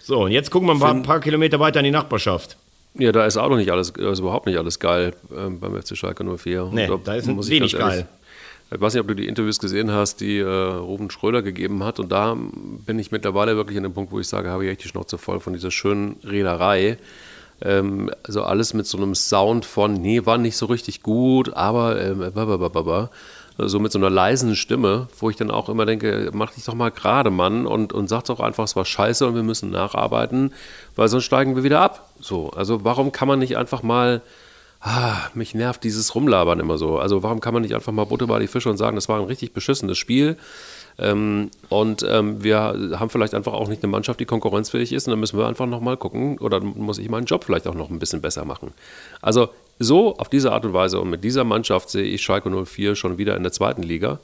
So, 0.00 0.24
und 0.24 0.30
jetzt 0.30 0.50
gucken 0.50 0.68
wir 0.68 0.74
mal 0.74 0.90
ein 0.90 1.02
paar 1.02 1.20
Kilometer 1.20 1.60
weiter 1.60 1.80
in 1.80 1.84
die 1.84 1.90
Nachbarschaft. 1.90 2.56
Ja, 2.94 3.12
da 3.12 3.26
ist 3.26 3.36
auch 3.36 3.50
noch 3.50 3.58
nicht 3.58 3.70
alles, 3.70 3.94
also 3.94 4.22
überhaupt 4.22 4.46
nicht 4.46 4.56
alles 4.56 4.78
geil 4.78 5.14
ähm, 5.36 5.60
beim 5.60 5.80
FC 5.80 5.96
Schalke 5.96 6.24
04. 6.24 6.70
Nee, 6.72 6.88
da 7.04 7.14
ist 7.14 7.26
muss 7.26 7.50
wenig 7.50 7.76
geil. 7.76 8.08
Ich 8.70 8.80
weiß 8.80 8.92
nicht, 8.92 9.00
ob 9.00 9.08
du 9.08 9.14
die 9.14 9.26
Interviews 9.26 9.58
gesehen 9.60 9.90
hast, 9.90 10.20
die 10.20 10.38
äh, 10.38 10.44
Ruben 10.44 11.10
Schröder 11.10 11.40
gegeben 11.40 11.82
hat. 11.84 11.98
Und 12.00 12.12
da 12.12 12.36
bin 12.36 12.98
ich 12.98 13.10
mittlerweile 13.10 13.56
wirklich 13.56 13.78
an 13.78 13.84
dem 13.84 13.94
Punkt, 13.94 14.12
wo 14.12 14.20
ich 14.20 14.28
sage, 14.28 14.50
habe 14.50 14.66
ich 14.66 14.70
echt 14.70 14.84
die 14.84 14.88
Schnauze 14.88 15.16
voll 15.16 15.40
von 15.40 15.54
dieser 15.54 15.70
schönen 15.70 16.16
Reederei. 16.22 16.98
Ähm, 17.62 18.10
also 18.22 18.42
alles 18.42 18.74
mit 18.74 18.86
so 18.86 18.98
einem 18.98 19.14
Sound 19.14 19.64
von, 19.64 19.94
nee, 19.94 20.26
war 20.26 20.36
nicht 20.36 20.56
so 20.56 20.66
richtig 20.66 21.02
gut, 21.02 21.54
aber 21.54 21.98
ähm, 22.00 22.20
so 23.58 23.80
mit 23.80 23.90
so 23.90 23.98
einer 23.98 24.10
leisen 24.10 24.54
Stimme, 24.54 25.08
wo 25.18 25.30
ich 25.30 25.36
dann 25.36 25.50
auch 25.50 25.68
immer 25.68 25.84
denke, 25.84 26.30
mach 26.32 26.52
dich 26.52 26.64
doch 26.64 26.74
mal 26.74 26.90
gerade, 26.90 27.30
Mann, 27.30 27.66
und, 27.66 27.92
und 27.92 28.08
sag 28.08 28.24
doch 28.24 28.38
einfach, 28.38 28.64
es 28.64 28.76
war 28.76 28.84
scheiße 28.84 29.26
und 29.26 29.34
wir 29.34 29.42
müssen 29.42 29.70
nacharbeiten, 29.70 30.52
weil 30.94 31.08
sonst 31.08 31.24
steigen 31.24 31.56
wir 31.56 31.64
wieder 31.64 31.80
ab. 31.80 32.10
So, 32.20 32.50
also 32.50 32.84
warum 32.84 33.10
kann 33.10 33.26
man 33.26 33.40
nicht 33.40 33.56
einfach 33.56 33.82
mal, 33.82 34.22
ah, 34.80 35.28
mich 35.34 35.54
nervt 35.54 35.84
dieses 35.84 36.14
Rumlabern 36.14 36.60
immer 36.60 36.78
so. 36.78 36.98
Also 36.98 37.22
warum 37.22 37.40
kann 37.40 37.54
man 37.54 37.62
nicht 37.62 37.74
einfach 37.74 37.92
mal 37.92 38.04
Butter 38.04 38.26
bei 38.26 38.38
die 38.38 38.46
Fische 38.46 38.70
und 38.70 38.76
sagen, 38.76 38.96
das 38.96 39.08
war 39.08 39.18
ein 39.18 39.26
richtig 39.26 39.52
beschissenes 39.52 39.98
Spiel. 39.98 40.36
Ähm, 40.98 41.50
und 41.68 42.04
ähm, 42.08 42.42
wir 42.42 42.58
haben 42.98 43.10
vielleicht 43.10 43.34
einfach 43.34 43.52
auch 43.52 43.68
nicht 43.68 43.82
eine 43.82 43.90
Mannschaft, 43.90 44.20
die 44.20 44.24
konkurrenzfähig 44.24 44.92
ist. 44.92 45.06
Und 45.06 45.12
dann 45.12 45.20
müssen 45.20 45.38
wir 45.38 45.46
einfach 45.46 45.66
nochmal 45.66 45.96
gucken, 45.96 46.38
oder 46.38 46.60
muss 46.60 46.98
ich 46.98 47.08
meinen 47.08 47.26
Job 47.26 47.44
vielleicht 47.44 47.66
auch 47.66 47.74
noch 47.74 47.90
ein 47.90 47.98
bisschen 47.98 48.20
besser 48.20 48.44
machen. 48.44 48.72
Also 49.22 49.48
so 49.78 50.16
auf 50.16 50.28
diese 50.28 50.52
Art 50.52 50.64
und 50.64 50.72
Weise 50.72 51.00
und 51.00 51.10
mit 51.10 51.22
dieser 51.22 51.44
Mannschaft 51.44 51.90
sehe 51.90 52.04
ich 52.04 52.22
Schalke 52.22 52.50
04 52.50 52.96
schon 52.96 53.18
wieder 53.18 53.36
in 53.36 53.42
der 53.42 53.52
zweiten 53.52 53.82
Liga. 53.82 54.18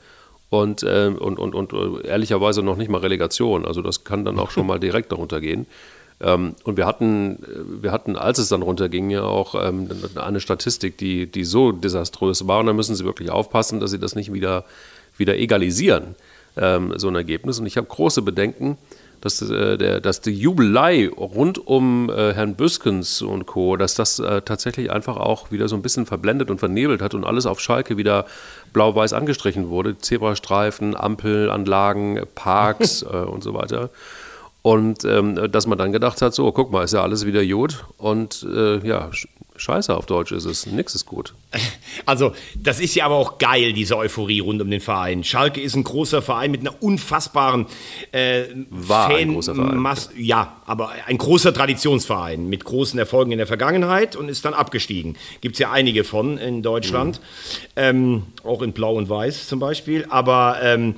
Und, 0.50 0.82
äh, 0.82 1.12
und, 1.18 1.38
und, 1.38 1.54
und 1.54 1.72
äh, 1.72 2.06
ehrlicherweise 2.06 2.62
noch 2.62 2.76
nicht 2.76 2.90
mal 2.90 2.98
Relegation. 2.98 3.64
Also 3.64 3.82
das 3.82 4.04
kann 4.04 4.24
dann 4.24 4.38
auch 4.38 4.50
schon 4.50 4.66
mal 4.66 4.78
direkt 4.78 5.10
darunter 5.10 5.40
gehen. 5.40 5.66
Ähm, 6.20 6.54
und 6.64 6.76
wir 6.76 6.86
hatten, 6.86 7.38
wir 7.80 7.92
hatten, 7.92 8.16
als 8.16 8.38
es 8.38 8.48
dann 8.48 8.62
runterging, 8.62 9.10
ja 9.10 9.22
auch 9.22 9.54
ähm, 9.54 9.88
eine 10.14 10.40
Statistik, 10.40 10.96
die, 10.98 11.26
die 11.26 11.44
so 11.44 11.72
desaströs 11.72 12.46
war. 12.46 12.60
Und 12.60 12.66
da 12.66 12.72
müssen 12.72 12.94
Sie 12.94 13.04
wirklich 13.04 13.30
aufpassen, 13.30 13.80
dass 13.80 13.90
Sie 13.90 13.98
das 13.98 14.14
nicht 14.14 14.32
wieder, 14.32 14.64
wieder 15.16 15.36
egalisieren, 15.36 16.14
ähm, 16.56 16.94
so 16.96 17.08
ein 17.08 17.14
Ergebnis. 17.14 17.58
Und 17.58 17.66
ich 17.66 17.76
habe 17.76 17.86
große 17.86 18.22
Bedenken, 18.22 18.78
dass, 19.24 19.40
äh, 19.40 19.78
der, 19.78 20.00
dass 20.00 20.20
die 20.20 20.32
Jubelei 20.32 21.08
rund 21.08 21.66
um 21.66 22.10
äh, 22.10 22.34
Herrn 22.34 22.56
Büskens 22.56 23.22
und 23.22 23.46
Co., 23.46 23.76
dass 23.76 23.94
das 23.94 24.18
äh, 24.18 24.42
tatsächlich 24.42 24.90
einfach 24.90 25.16
auch 25.16 25.50
wieder 25.50 25.66
so 25.66 25.76
ein 25.76 25.82
bisschen 25.82 26.04
verblendet 26.04 26.50
und 26.50 26.58
vernebelt 26.58 27.00
hat 27.00 27.14
und 27.14 27.24
alles 27.24 27.46
auf 27.46 27.58
Schalke 27.58 27.96
wieder 27.96 28.26
blau-weiß 28.74 29.14
angestrichen 29.14 29.70
wurde. 29.70 29.96
Zebrastreifen, 29.96 30.94
Ampelanlagen, 30.94 32.20
Parks 32.34 33.02
äh, 33.10 33.16
und 33.16 33.42
so 33.42 33.54
weiter. 33.54 33.88
Und 34.66 35.04
ähm, 35.04 35.52
dass 35.52 35.66
man 35.66 35.76
dann 35.76 35.92
gedacht 35.92 36.22
hat, 36.22 36.32
so, 36.32 36.50
guck 36.50 36.72
mal, 36.72 36.84
ist 36.84 36.94
ja 36.94 37.02
alles 37.02 37.26
wieder 37.26 37.42
Jod. 37.42 37.84
Und 37.98 38.46
äh, 38.50 38.78
ja, 38.78 39.10
scheiße 39.56 39.94
auf 39.94 40.06
Deutsch 40.06 40.32
ist 40.32 40.46
es. 40.46 40.64
Nix 40.64 40.94
ist 40.94 41.04
gut. 41.04 41.34
Also, 42.06 42.32
das 42.56 42.80
ist 42.80 42.94
ja 42.96 43.06
aber 43.06 43.14
auch 43.14 43.38
geil, 43.38 43.72
diese 43.72 43.96
Euphorie 43.96 44.40
rund 44.40 44.60
um 44.60 44.68
den 44.70 44.80
Verein. 44.80 45.22
Schalke 45.22 45.60
ist 45.60 45.74
ein 45.74 45.84
großer 45.84 46.20
Verein 46.22 46.50
mit 46.50 46.60
einer 46.60 46.82
unfassbaren 46.82 47.66
äh, 48.10 48.44
War 48.68 49.08
Fan 49.10 49.20
ein 49.20 49.32
großer 49.32 49.54
Verein. 49.54 49.76
Mas 49.76 50.10
ja, 50.16 50.56
aber 50.66 50.90
ein 51.06 51.16
großer 51.16 51.54
Traditionsverein 51.54 52.46
mit 52.48 52.64
großen 52.64 52.98
Erfolgen 52.98 53.32
in 53.32 53.38
der 53.38 53.46
Vergangenheit 53.46 54.16
und 54.16 54.28
ist 54.28 54.44
dann 54.44 54.54
abgestiegen. 54.54 55.16
Gibt 55.40 55.54
es 55.54 55.60
ja 55.60 55.70
einige 55.70 56.04
von 56.04 56.36
in 56.36 56.62
Deutschland. 56.62 57.20
Mhm. 57.20 57.66
Ähm, 57.76 58.22
auch 58.42 58.60
in 58.60 58.72
Blau 58.72 58.96
und 58.96 59.08
Weiß 59.08 59.46
zum 59.46 59.60
Beispiel. 59.60 60.04
Aber 60.10 60.58
ähm, 60.62 60.96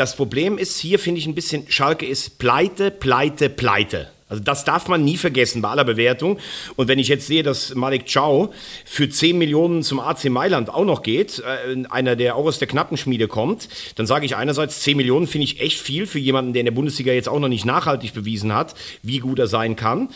das 0.00 0.16
Problem 0.16 0.56
ist 0.56 0.78
hier, 0.78 0.98
finde 0.98 1.18
ich 1.20 1.26
ein 1.26 1.34
bisschen, 1.34 1.66
Schalke 1.68 2.06
ist 2.06 2.38
pleite, 2.38 2.90
pleite, 2.90 3.50
pleite. 3.50 4.10
Also 4.30 4.42
das 4.42 4.64
darf 4.64 4.88
man 4.88 5.04
nie 5.04 5.16
vergessen 5.16 5.60
bei 5.60 5.68
aller 5.68 5.84
Bewertung. 5.84 6.38
Und 6.76 6.88
wenn 6.88 6.98
ich 6.98 7.08
jetzt 7.08 7.26
sehe, 7.26 7.42
dass 7.42 7.74
Malik 7.74 8.10
Chow 8.10 8.54
für 8.84 9.10
10 9.10 9.36
Millionen 9.36 9.82
zum 9.82 10.00
AC 10.00 10.30
Mailand 10.30 10.70
auch 10.70 10.84
noch 10.84 11.02
geht, 11.02 11.40
äh, 11.40 11.84
einer, 11.90 12.16
der 12.16 12.36
auch 12.36 12.46
aus 12.46 12.60
der 12.60 12.68
Knappenschmiede 12.68 13.28
kommt, 13.28 13.68
dann 13.96 14.06
sage 14.06 14.24
ich 14.24 14.36
einerseits, 14.36 14.80
10 14.80 14.96
Millionen 14.96 15.26
finde 15.26 15.44
ich 15.44 15.60
echt 15.60 15.80
viel 15.80 16.06
für 16.06 16.20
jemanden, 16.20 16.52
der 16.52 16.60
in 16.60 16.66
der 16.66 16.72
Bundesliga 16.72 17.12
jetzt 17.12 17.28
auch 17.28 17.40
noch 17.40 17.48
nicht 17.48 17.64
nachhaltig 17.64 18.14
bewiesen 18.14 18.54
hat, 18.54 18.74
wie 19.02 19.18
gut 19.18 19.40
er 19.40 19.48
sein 19.48 19.74
kann. 19.74 20.08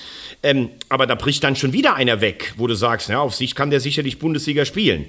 Ähm, 0.43 0.71
aber 0.89 1.07
da 1.07 1.17
bricht 1.17 1.43
dann 1.43 1.57
schon 1.57 1.73
wieder 1.73 1.97
einer 1.97 2.21
weg, 2.21 2.55
wo 2.57 2.69
du 2.69 2.75
sagst, 2.75 3.09
ja, 3.09 3.19
auf 3.19 3.35
sich 3.35 3.57
kann 3.57 3.71
der 3.71 3.81
sicherlich 3.81 4.21
Bundesliga 4.21 4.65
spielen. 4.65 5.07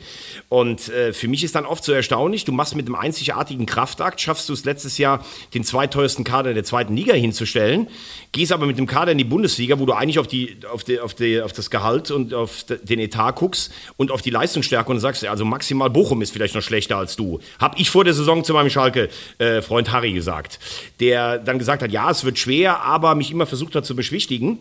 Und 0.50 0.90
äh, 0.90 1.14
für 1.14 1.28
mich 1.28 1.44
ist 1.44 1.54
dann 1.54 1.66
oft 1.66 1.84
so 1.84 1.92
erstaunlich, 1.92 2.44
du 2.44 2.52
machst 2.52 2.76
mit 2.76 2.88
einem 2.88 2.96
einzigartigen 2.96 3.68
Kraftakt, 3.68 4.20
schaffst 4.20 4.50
du 4.50 4.54
es 4.54 4.66
letztes 4.66 4.98
Jahr, 4.98 5.24
den 5.54 5.64
zweiteuersten 5.64 6.24
Kader 6.24 6.56
der 6.56 6.64
zweiten 6.64 6.96
Liga 6.96 7.14
hinzustellen, 7.14 7.88
gehst 8.32 8.52
aber 8.52 8.66
mit 8.66 8.80
dem 8.80 8.88
Kader 8.96 9.12
in 9.12 9.18
die 9.18 9.26
Bundesliga, 9.26 9.78
wo 9.78 9.86
du 9.86 9.92
eigentlich 9.92 10.20
auf, 10.20 10.28
die, 10.28 10.56
auf, 10.72 10.86
die, 10.86 11.02
auf, 11.02 11.14
die, 11.14 11.42
auf 11.42 11.52
das 11.52 11.70
Gehalt 11.70 12.12
und 12.12 12.34
auf 12.34 12.64
den 12.64 13.00
Etat 13.00 13.34
guckst 13.34 13.70
und 13.98 14.10
auf 14.10 14.22
die 14.22 14.30
Leistungsstärke 14.30 14.90
und 14.90 15.02
sagst, 15.02 15.26
also 15.26 15.44
maximal 15.44 15.90
Bochum 15.90 16.22
ist 16.22 16.32
vielleicht 16.32 16.56
noch 16.56 16.62
schlechter 16.62 16.96
als 16.96 17.18
du. 17.18 17.42
Hab 17.60 17.78
ich 17.78 17.90
vor 17.90 18.06
der 18.06 18.14
Saison 18.14 18.46
zu 18.46 18.54
meinem 18.54 18.70
Schalke-Freund 18.70 19.90
äh, 19.90 19.92
Harry 19.92 20.14
gesagt, 20.14 20.60
der 21.02 21.40
dann 21.40 21.60
gesagt 21.60 21.84
hat, 21.84 21.92
ja, 21.92 22.10
es 22.10 22.24
wird 22.24 22.40
schwer, 22.40 22.84
aber 22.84 23.16
mich 23.16 23.32
immer 23.32 23.46
versucht 23.46 23.76
hat 23.76 23.86
zu 23.86 23.98
beschwichtigen. 23.98 24.60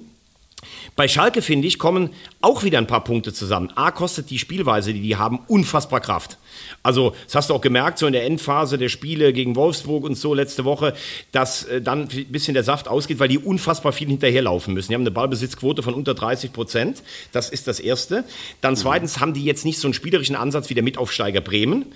Bei 0.97 1.07
Schalke, 1.07 1.41
finde 1.41 1.68
ich, 1.68 1.78
kommen 1.78 2.11
auch 2.41 2.64
wieder 2.64 2.78
ein 2.78 2.89
paar 2.89 3.05
Punkte 3.05 3.32
zusammen. 3.32 3.70
A, 3.76 3.93
kostet 3.93 4.30
die 4.30 4.41
Spielweise, 4.41 4.93
die 4.93 5.01
die 5.01 5.14
haben, 5.14 5.39
unfassbar 5.47 6.01
Kraft. 6.01 6.39
Also, 6.83 7.15
das 7.25 7.35
hast 7.35 7.51
du 7.51 7.55
auch 7.55 7.61
gemerkt, 7.61 7.99
so 7.99 8.07
in 8.07 8.12
der 8.12 8.25
Endphase 8.25 8.79
der 8.79 8.89
Spiele 8.89 9.33
gegen 9.33 9.57
Wolfsburg 9.57 10.05
und 10.05 10.17
so 10.17 10.35
letzte 10.35 10.65
Woche, 10.65 10.95
dass 11.33 11.65
äh, 11.65 11.81
dann 11.81 12.09
ein 12.09 12.27
bisschen 12.27 12.55
der 12.55 12.65
Saft 12.65 12.89
ausgeht, 12.89 13.19
weil 13.19 13.29
die 13.29 13.39
unfassbar 13.39 13.93
viel 13.93 14.09
hinterherlaufen 14.09 14.75
müssen. 14.75 14.89
Die 14.89 14.95
haben 14.95 15.03
eine 15.03 15.11
Ballbesitzquote 15.11 15.83
von 15.83 15.95
unter 15.95 16.15
30 16.15 16.53
Prozent. 16.53 17.03
Das 17.33 17.51
ist 17.51 17.67
das 17.67 17.81
Erste. 17.81 18.25
Dann 18.61 18.77
zweitens 18.77 19.21
haben 19.21 19.35
die 19.35 19.45
jetzt 19.45 19.65
nicht 19.65 19.79
so 19.79 19.89
einen 19.89 19.95
spielerischen 19.95 20.37
Ansatz 20.37 20.71
wie 20.71 20.75
der 20.75 20.83
Mitaufsteiger 20.83 21.41
Bremen. 21.41 21.87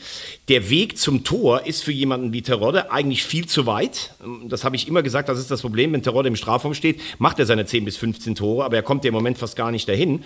Der 0.48 0.70
Weg 0.70 0.98
zum 0.98 1.24
Tor 1.24 1.66
ist 1.66 1.84
für 1.84 1.92
jemanden 1.92 2.32
wie 2.32 2.42
Terodde 2.42 2.90
eigentlich 2.90 3.24
viel 3.24 3.46
zu 3.46 3.66
weit. 3.66 4.14
Das 4.48 4.64
habe 4.64 4.76
ich 4.76 4.88
immer 4.88 5.02
gesagt, 5.02 5.28
das 5.28 5.38
ist 5.38 5.50
das 5.50 5.62
Problem, 5.62 5.92
wenn 5.92 6.02
Terodde 6.02 6.28
im 6.28 6.36
Strafraum 6.36 6.74
steht, 6.74 7.00
macht 7.18 7.38
er 7.38 7.46
seine 7.46 7.66
10 7.66 7.84
bis 7.84 7.96
15 7.96 8.34
Tore, 8.34 8.64
aber 8.64 8.76
er 8.76 8.82
kommt 8.82 9.04
ja 9.04 9.08
im 9.08 9.14
Moment 9.14 9.38
fast 9.38 9.56
gar 9.56 9.70
nicht 9.70 9.88
dahin. 9.88 10.24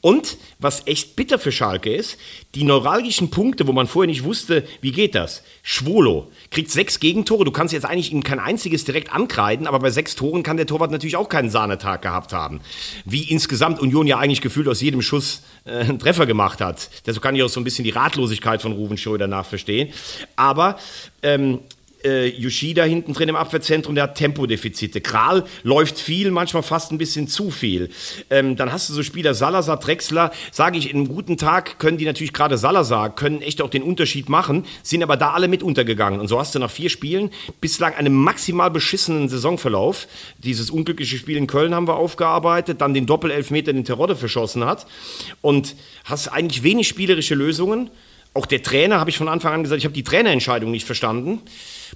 Und 0.00 0.38
was 0.58 0.86
echt 0.86 1.14
bitter 1.14 1.38
für 1.38 1.52
Schalke 1.52 1.94
ist, 1.94 2.16
die 2.54 2.64
neuralgischen 2.64 3.30
Punkte, 3.30 3.66
wo 3.66 3.72
man 3.72 3.86
vorher 3.86 4.08
nicht 4.08 4.24
wusste, 4.24 4.66
wie 4.80 4.92
geht 4.92 5.14
das? 5.14 5.42
Schwolo 5.62 6.30
kriegt 6.50 6.70
sechs 6.70 7.00
Gegentore. 7.00 7.44
Du 7.44 7.50
kannst 7.50 7.74
jetzt 7.74 7.84
eigentlich 7.84 8.10
ihm 8.12 8.22
kein 8.22 8.38
einziges 8.38 8.84
direkt 8.84 9.12
ankreiden, 9.12 9.66
aber 9.66 9.78
bei 9.78 9.90
sechs 9.90 10.16
Toren 10.16 10.42
kann 10.42 10.56
der 10.56 10.66
Torwart 10.66 10.90
natürlich 10.90 11.16
auch 11.16 11.28
keinen 11.28 11.50
Sahnetag 11.50 12.00
gehabt 12.00 12.32
haben. 12.32 12.60
Wie 13.04 13.24
insgesamt 13.24 13.80
Union 13.80 14.06
ja 14.06 14.18
eigentlich 14.18 14.40
gefühlt 14.40 14.68
aus 14.68 14.80
jedem 14.80 15.02
Schuss 15.02 15.42
äh, 15.66 15.80
einen 15.80 15.98
Treffer 15.98 16.26
gemacht 16.26 16.60
hat. 16.60 16.88
Deshalb 17.06 17.22
kann 17.22 17.36
ich 17.36 17.42
auch 17.42 17.48
so 17.48 17.60
ein 17.60 17.64
bisschen 17.64 17.84
die 17.84 17.90
Ratlosigkeit 17.90 18.62
von 18.62 18.72
Ruben 18.72 18.96
Schröder 18.96 19.26
nachverstehen. 19.26 19.92
Aber 20.36 20.78
ähm, 21.22 21.60
äh, 22.04 22.28
Yoshida 22.28 22.84
hinten 22.84 23.12
drin 23.12 23.28
im 23.28 23.36
Abwehrzentrum, 23.36 23.94
der 23.94 24.04
hat 24.04 24.16
Tempodefizite. 24.16 25.00
Kral 25.00 25.44
läuft 25.62 25.98
viel, 25.98 26.30
manchmal 26.30 26.62
fast 26.62 26.92
ein 26.92 26.98
bisschen 26.98 27.28
zu 27.28 27.50
viel. 27.50 27.90
Ähm, 28.30 28.56
dann 28.56 28.72
hast 28.72 28.88
du 28.88 28.94
so 28.94 29.02
Spieler 29.02 29.34
Salazar, 29.34 29.78
Drexler, 29.78 30.32
sage 30.50 30.78
ich, 30.78 30.90
in 30.90 30.96
einem 30.96 31.08
guten 31.08 31.36
Tag 31.36 31.78
können 31.78 31.98
die 31.98 32.04
natürlich 32.04 32.32
gerade 32.32 32.58
Salazar, 32.58 33.14
können 33.14 33.42
echt 33.42 33.62
auch 33.62 33.70
den 33.70 33.82
Unterschied 33.82 34.28
machen, 34.28 34.64
sind 34.82 35.02
aber 35.02 35.16
da 35.16 35.30
alle 35.32 35.48
mit 35.48 35.62
untergegangen. 35.62 36.20
Und 36.20 36.28
so 36.28 36.38
hast 36.38 36.54
du 36.54 36.58
nach 36.58 36.70
vier 36.70 36.90
Spielen 36.90 37.30
bislang 37.60 37.94
einen 37.94 38.14
maximal 38.14 38.70
beschissenen 38.70 39.28
Saisonverlauf. 39.28 40.08
Dieses 40.38 40.70
unglückliche 40.70 41.16
Spiel 41.16 41.36
in 41.36 41.46
Köln 41.46 41.74
haben 41.74 41.88
wir 41.88 41.96
aufgearbeitet, 41.96 42.80
dann 42.80 42.94
den 42.94 43.06
Doppelelfmeter, 43.06 43.72
den 43.72 43.84
Terodde 43.84 44.16
verschossen 44.16 44.64
hat. 44.64 44.86
Und 45.40 45.76
hast 46.04 46.28
eigentlich 46.28 46.62
wenig 46.62 46.88
spielerische 46.88 47.34
Lösungen. 47.34 47.90
Auch 48.32 48.46
der 48.46 48.62
Trainer, 48.62 49.00
habe 49.00 49.10
ich 49.10 49.18
von 49.18 49.28
Anfang 49.28 49.54
an 49.54 49.62
gesagt, 49.62 49.78
ich 49.78 49.84
habe 49.84 49.94
die 49.94 50.04
Trainerentscheidung 50.04 50.70
nicht 50.70 50.86
verstanden. 50.86 51.40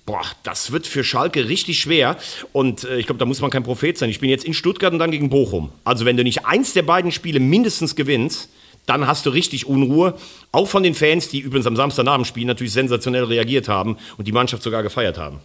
Boah, 0.04 0.22
das 0.42 0.72
wird 0.72 0.86
für 0.86 1.04
Schalke 1.04 1.48
richtig 1.48 1.78
schwer. 1.78 2.16
Und 2.52 2.84
äh, 2.84 2.98
ich 2.98 3.06
glaube, 3.06 3.20
da 3.20 3.24
muss 3.24 3.40
man 3.40 3.50
kein 3.50 3.62
Prophet 3.62 3.96
sein. 3.96 4.10
Ich 4.10 4.18
bin 4.18 4.30
jetzt 4.30 4.44
in 4.44 4.52
Stuttgart 4.52 4.92
und 4.92 4.98
dann 4.98 5.12
gegen 5.12 5.30
Bochum. 5.30 5.70
Also 5.84 6.04
wenn 6.04 6.16
du 6.16 6.24
nicht 6.24 6.44
eins 6.44 6.72
der 6.72 6.82
beiden 6.82 7.12
Spiele 7.12 7.38
mindestens 7.38 7.94
gewinnst, 7.94 8.48
dann 8.86 9.06
hast 9.06 9.26
du 9.26 9.30
richtig 9.30 9.66
Unruhe. 9.66 10.14
Auch 10.52 10.68
von 10.68 10.82
den 10.82 10.94
Fans, 10.94 11.28
die 11.28 11.40
übrigens 11.40 11.66
am 11.66 11.76
Samstagabend 11.76 12.26
spielen, 12.26 12.48
natürlich 12.48 12.72
sensationell 12.72 13.24
reagiert 13.24 13.68
haben 13.68 13.96
und 14.18 14.26
die 14.26 14.32
Mannschaft 14.32 14.62
sogar 14.62 14.82
gefeiert 14.82 15.18
haben. 15.18 15.38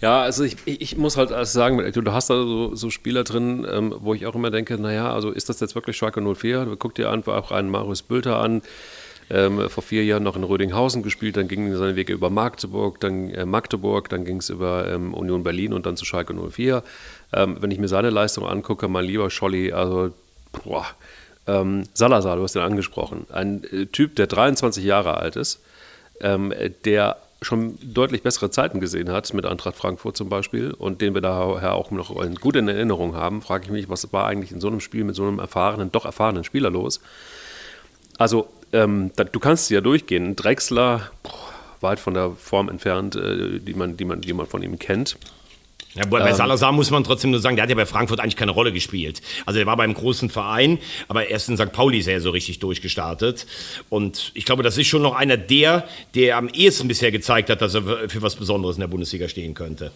Ja, 0.00 0.20
also 0.20 0.44
ich, 0.44 0.56
ich 0.66 0.96
muss 0.96 1.16
halt 1.16 1.30
sagen, 1.46 1.90
du 1.92 2.12
hast 2.12 2.28
da 2.28 2.34
so, 2.34 2.74
so 2.74 2.90
Spieler 2.90 3.24
drin, 3.24 3.66
ähm, 3.70 3.94
wo 3.98 4.12
ich 4.14 4.26
auch 4.26 4.34
immer 4.34 4.50
denke, 4.50 4.78
naja, 4.78 5.12
also 5.12 5.30
ist 5.30 5.48
das 5.48 5.60
jetzt 5.60 5.74
wirklich 5.74 5.96
Schalke 5.96 6.20
04? 6.20 6.76
Guck 6.78 6.94
dir 6.94 7.10
einfach 7.10 7.34
auch 7.36 7.50
einen 7.50 7.70
Marius 7.70 8.02
Bülter 8.02 8.38
an, 8.38 8.62
ähm, 9.30 9.68
vor 9.68 9.82
vier 9.82 10.04
Jahren 10.04 10.22
noch 10.22 10.36
in 10.36 10.44
Rödinghausen 10.44 11.02
gespielt, 11.02 11.36
dann 11.36 11.48
gingen 11.48 11.76
seine 11.76 11.96
Wege 11.96 12.12
über 12.12 12.30
Magdeburg, 12.30 13.00
dann 13.00 13.30
äh, 13.30 13.44
Magdeburg, 13.44 14.08
dann 14.08 14.24
ging 14.24 14.38
es 14.38 14.50
über 14.50 14.88
ähm, 14.88 15.14
Union 15.14 15.42
Berlin 15.42 15.72
und 15.72 15.86
dann 15.86 15.96
zu 15.96 16.04
Schalke 16.04 16.34
04. 16.34 16.82
Ähm, 17.32 17.56
wenn 17.60 17.70
ich 17.70 17.78
mir 17.78 17.88
seine 17.88 18.10
Leistung 18.10 18.46
angucke, 18.46 18.88
mein 18.88 19.04
lieber 19.04 19.30
Scholli, 19.30 19.72
also 19.72 20.12
boah, 20.64 20.86
ähm, 21.46 21.84
Salazar, 21.94 22.36
du 22.36 22.42
hast 22.42 22.56
ihn 22.56 22.62
angesprochen, 22.62 23.26
ein 23.30 23.64
äh, 23.64 23.86
Typ, 23.86 24.16
der 24.16 24.26
23 24.26 24.84
Jahre 24.84 25.18
alt 25.18 25.36
ist, 25.36 25.60
ähm, 26.20 26.52
der 26.84 27.16
schon 27.40 27.78
deutlich 27.82 28.22
bessere 28.22 28.50
Zeiten 28.50 28.80
gesehen 28.80 29.10
hat, 29.10 29.32
mit 29.32 29.46
Eintracht 29.46 29.76
Frankfurt 29.76 30.16
zum 30.16 30.28
Beispiel, 30.28 30.72
und 30.72 31.00
den 31.00 31.14
wir 31.14 31.20
daher 31.20 31.74
auch 31.74 31.90
noch 31.90 32.14
gut 32.40 32.56
in 32.56 32.66
Erinnerung 32.66 33.14
haben, 33.14 33.42
frage 33.42 33.64
ich 33.64 33.70
mich, 33.70 33.88
was 33.88 34.12
war 34.12 34.26
eigentlich 34.26 34.50
in 34.50 34.60
so 34.60 34.66
einem 34.66 34.80
Spiel 34.80 35.04
mit 35.04 35.14
so 35.14 35.22
einem 35.22 35.38
erfahrenen, 35.38 35.92
doch 35.92 36.04
erfahrenen 36.04 36.42
Spieler 36.42 36.70
los? 36.70 37.00
Also 38.16 38.48
ähm, 38.72 39.10
da, 39.16 39.24
du 39.24 39.40
kannst 39.40 39.70
ja 39.70 39.80
durchgehen. 39.80 40.36
Drexler, 40.36 41.10
boah, 41.22 41.32
weit 41.80 42.00
von 42.00 42.14
der 42.14 42.32
Form 42.32 42.68
entfernt, 42.68 43.16
äh, 43.16 43.58
die, 43.60 43.74
man, 43.74 43.96
die, 43.96 44.04
man, 44.04 44.20
die 44.20 44.32
man 44.32 44.46
von 44.46 44.62
ihm 44.62 44.78
kennt. 44.78 45.16
Ja, 45.94 46.04
bei 46.06 46.20
ähm, 46.20 46.34
Salazar 46.34 46.70
muss 46.72 46.90
man 46.90 47.02
trotzdem 47.02 47.30
nur 47.30 47.40
sagen, 47.40 47.56
der 47.56 47.64
hat 47.64 47.70
ja 47.70 47.74
bei 47.74 47.86
Frankfurt 47.86 48.20
eigentlich 48.20 48.36
keine 48.36 48.52
Rolle 48.52 48.72
gespielt. 48.72 49.22
Also 49.46 49.58
er 49.58 49.66
war 49.66 49.76
beim 49.76 49.94
großen 49.94 50.28
Verein, 50.28 50.78
aber 51.08 51.28
erst 51.28 51.48
in 51.48 51.56
St. 51.56 51.72
Pauli 51.72 51.98
ist 51.98 52.06
er 52.06 52.20
so 52.20 52.30
richtig 52.30 52.58
durchgestartet. 52.58 53.46
Und 53.88 54.30
ich 54.34 54.44
glaube, 54.44 54.62
das 54.62 54.76
ist 54.76 54.86
schon 54.86 55.02
noch 55.02 55.14
einer 55.14 55.36
der, 55.36 55.88
der 56.14 56.36
am 56.36 56.48
ehesten 56.48 56.88
bisher 56.88 57.10
gezeigt 57.10 57.50
hat, 57.50 57.62
dass 57.62 57.74
er 57.74 58.08
für 58.08 58.22
was 58.22 58.36
Besonderes 58.36 58.76
in 58.76 58.80
der 58.80 58.88
Bundesliga 58.88 59.28
stehen 59.28 59.54
könnte. 59.54 59.90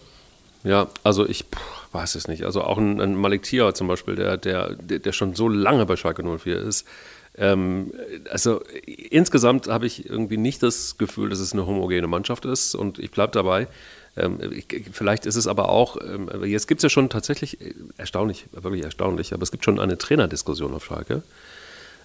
Ja, 0.63 0.87
also 1.03 1.27
ich 1.27 1.43
pff, 1.43 1.93
weiß 1.93 2.15
es 2.15 2.27
nicht. 2.27 2.43
Also 2.43 2.63
auch 2.63 2.77
ein, 2.77 2.99
ein 2.99 3.15
Malik 3.15 3.43
Tia 3.43 3.73
zum 3.73 3.87
Beispiel, 3.87 4.15
der, 4.15 4.37
der, 4.37 4.75
der 4.75 5.11
schon 5.11 5.35
so 5.35 5.47
lange 5.47 5.85
bei 5.85 5.95
Schalke 5.95 6.23
04 6.23 6.57
ist, 6.57 6.87
ähm, 7.35 7.91
also 8.29 8.61
insgesamt 8.85 9.67
habe 9.67 9.85
ich 9.85 10.09
irgendwie 10.09 10.37
nicht 10.37 10.61
das 10.61 10.97
Gefühl, 10.97 11.29
dass 11.29 11.39
es 11.39 11.53
eine 11.53 11.65
homogene 11.65 12.07
Mannschaft 12.07 12.45
ist 12.45 12.75
und 12.75 12.99
ich 12.99 13.11
bleibe 13.11 13.31
dabei. 13.31 13.67
Ähm, 14.15 14.39
ich, 14.51 14.67
vielleicht 14.91 15.25
ist 15.25 15.35
es 15.35 15.47
aber 15.47 15.69
auch, 15.69 15.97
ähm, 16.01 16.29
jetzt 16.45 16.67
gibt 16.67 16.79
es 16.79 16.83
ja 16.83 16.89
schon 16.89 17.09
tatsächlich, 17.09 17.59
äh, 17.61 17.73
erstaunlich, 17.97 18.45
wirklich 18.51 18.83
erstaunlich, 18.83 19.33
aber 19.33 19.43
es 19.43 19.51
gibt 19.51 19.65
schon 19.65 19.79
eine 19.79 19.97
Trainerdiskussion 19.97 20.73
auf 20.73 20.85
Schalke. 20.85 21.23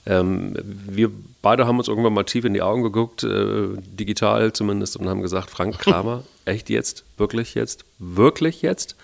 Ähm, 0.07 0.55
wir 0.64 1.11
beide 1.43 1.66
haben 1.66 1.79
uns 1.79 1.89
irgendwann 1.89 2.14
mal 2.14 2.24
tief 2.24 2.47
in 2.47 2.55
die 2.55 2.62
Augen 2.62 2.83
geguckt, 2.83 3.24
äh, 3.24 3.68
digital 3.76 4.55
zumindest, 4.55 4.97
und 4.97 5.09
haben 5.09 5.20
gesagt, 5.20 5.51
Frank 5.51 5.79
Kramer, 5.79 6.24
echt 6.47 6.70
jetzt? 6.70 7.05
Wirklich 7.18 7.55
jetzt? 7.55 7.85
Wirklich 7.99 8.62
jetzt? 8.62 8.97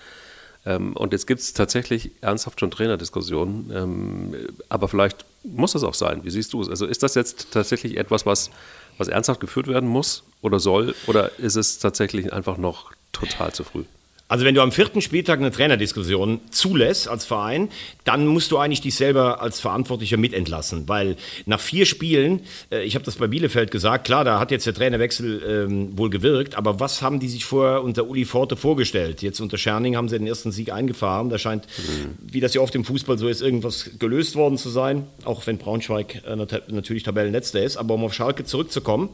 Ähm, 0.65 0.93
und 0.93 1.13
jetzt 1.13 1.27
gibt 1.27 1.41
es 1.41 1.53
tatsächlich 1.53 2.09
ernsthaft 2.21 2.59
schon 2.59 2.71
Trainerdiskussionen. 2.71 3.71
Ähm, 3.71 4.35
aber 4.67 4.87
vielleicht 4.87 5.25
muss 5.45 5.73
das 5.73 5.83
auch 5.83 5.93
sein. 5.93 6.23
Wie 6.23 6.29
siehst 6.29 6.53
du 6.53 6.61
es? 6.61 6.69
Also 6.69 6.85
ist 6.85 7.03
das 7.03 7.15
jetzt 7.15 7.51
tatsächlich 7.51 7.97
etwas, 7.97 8.25
was, 8.25 8.49
was 8.97 9.07
ernsthaft 9.07 9.39
geführt 9.39 9.67
werden 9.67 9.89
muss 9.89 10.23
oder 10.41 10.59
soll? 10.59 10.95
Oder 11.07 11.37
ist 11.39 11.55
es 11.55 11.79
tatsächlich 11.79 12.33
einfach 12.33 12.57
noch 12.57 12.91
total 13.11 13.53
zu 13.53 13.63
früh? 13.63 13.83
Also 14.27 14.43
wenn 14.43 14.55
du 14.55 14.61
am 14.61 14.71
vierten 14.71 15.01
Spieltag 15.01 15.37
eine 15.37 15.51
Trainerdiskussion 15.51 16.41
zulässt 16.49 17.07
als 17.07 17.25
Verein, 17.25 17.69
dann 18.05 18.25
musst 18.25 18.51
du 18.51 18.57
eigentlich 18.57 18.81
dich 18.81 18.95
selber 18.95 19.39
als 19.39 19.59
Verantwortlicher 19.59 20.17
mitentlassen, 20.17 20.89
weil 20.89 21.15
nach 21.45 21.59
vier 21.59 21.85
Spielen, 21.85 22.39
äh, 22.71 22.83
ich 22.83 22.95
habe 22.95 23.05
das 23.05 23.17
bei 23.17 23.27
Bielefeld 23.27 23.69
gesagt, 23.69 24.05
klar, 24.05 24.23
da 24.23 24.39
hat 24.39 24.49
jetzt 24.49 24.65
der 24.65 24.73
Trainerwechsel 24.73 25.67
ähm, 25.69 25.95
wohl 25.95 26.09
gewirkt, 26.09 26.55
aber 26.55 26.79
was 26.79 27.03
haben 27.03 27.19
die 27.19 27.27
sich 27.27 27.45
vorher 27.45 27.83
unter 27.83 28.07
Uli 28.07 28.25
Forte 28.25 28.55
vorgestellt? 28.55 29.21
Jetzt 29.21 29.41
unter 29.41 29.59
Scherning 29.59 29.95
haben 29.95 30.09
sie 30.09 30.17
den 30.17 30.27
ersten 30.27 30.51
Sieg 30.51 30.71
eingefahren, 30.73 31.29
da 31.29 31.37
scheint, 31.37 31.67
mhm. 31.77 32.17
wie 32.19 32.39
das 32.39 32.55
ja 32.55 32.61
oft 32.61 32.73
im 32.73 32.83
Fußball 32.83 33.19
so 33.19 33.27
ist, 33.27 33.41
irgendwas 33.41 33.91
gelöst 33.99 34.35
worden 34.35 34.57
zu 34.57 34.69
sein, 34.69 35.05
auch 35.23 35.45
wenn 35.45 35.59
Braunschweig 35.59 36.23
äh, 36.25 36.35
natürlich 36.35 37.03
Tabellenletzter 37.03 37.61
ist, 37.61 37.77
aber 37.77 37.93
um 37.93 38.03
auf 38.03 38.13
Schalke 38.15 38.43
zurückzukommen, 38.43 39.09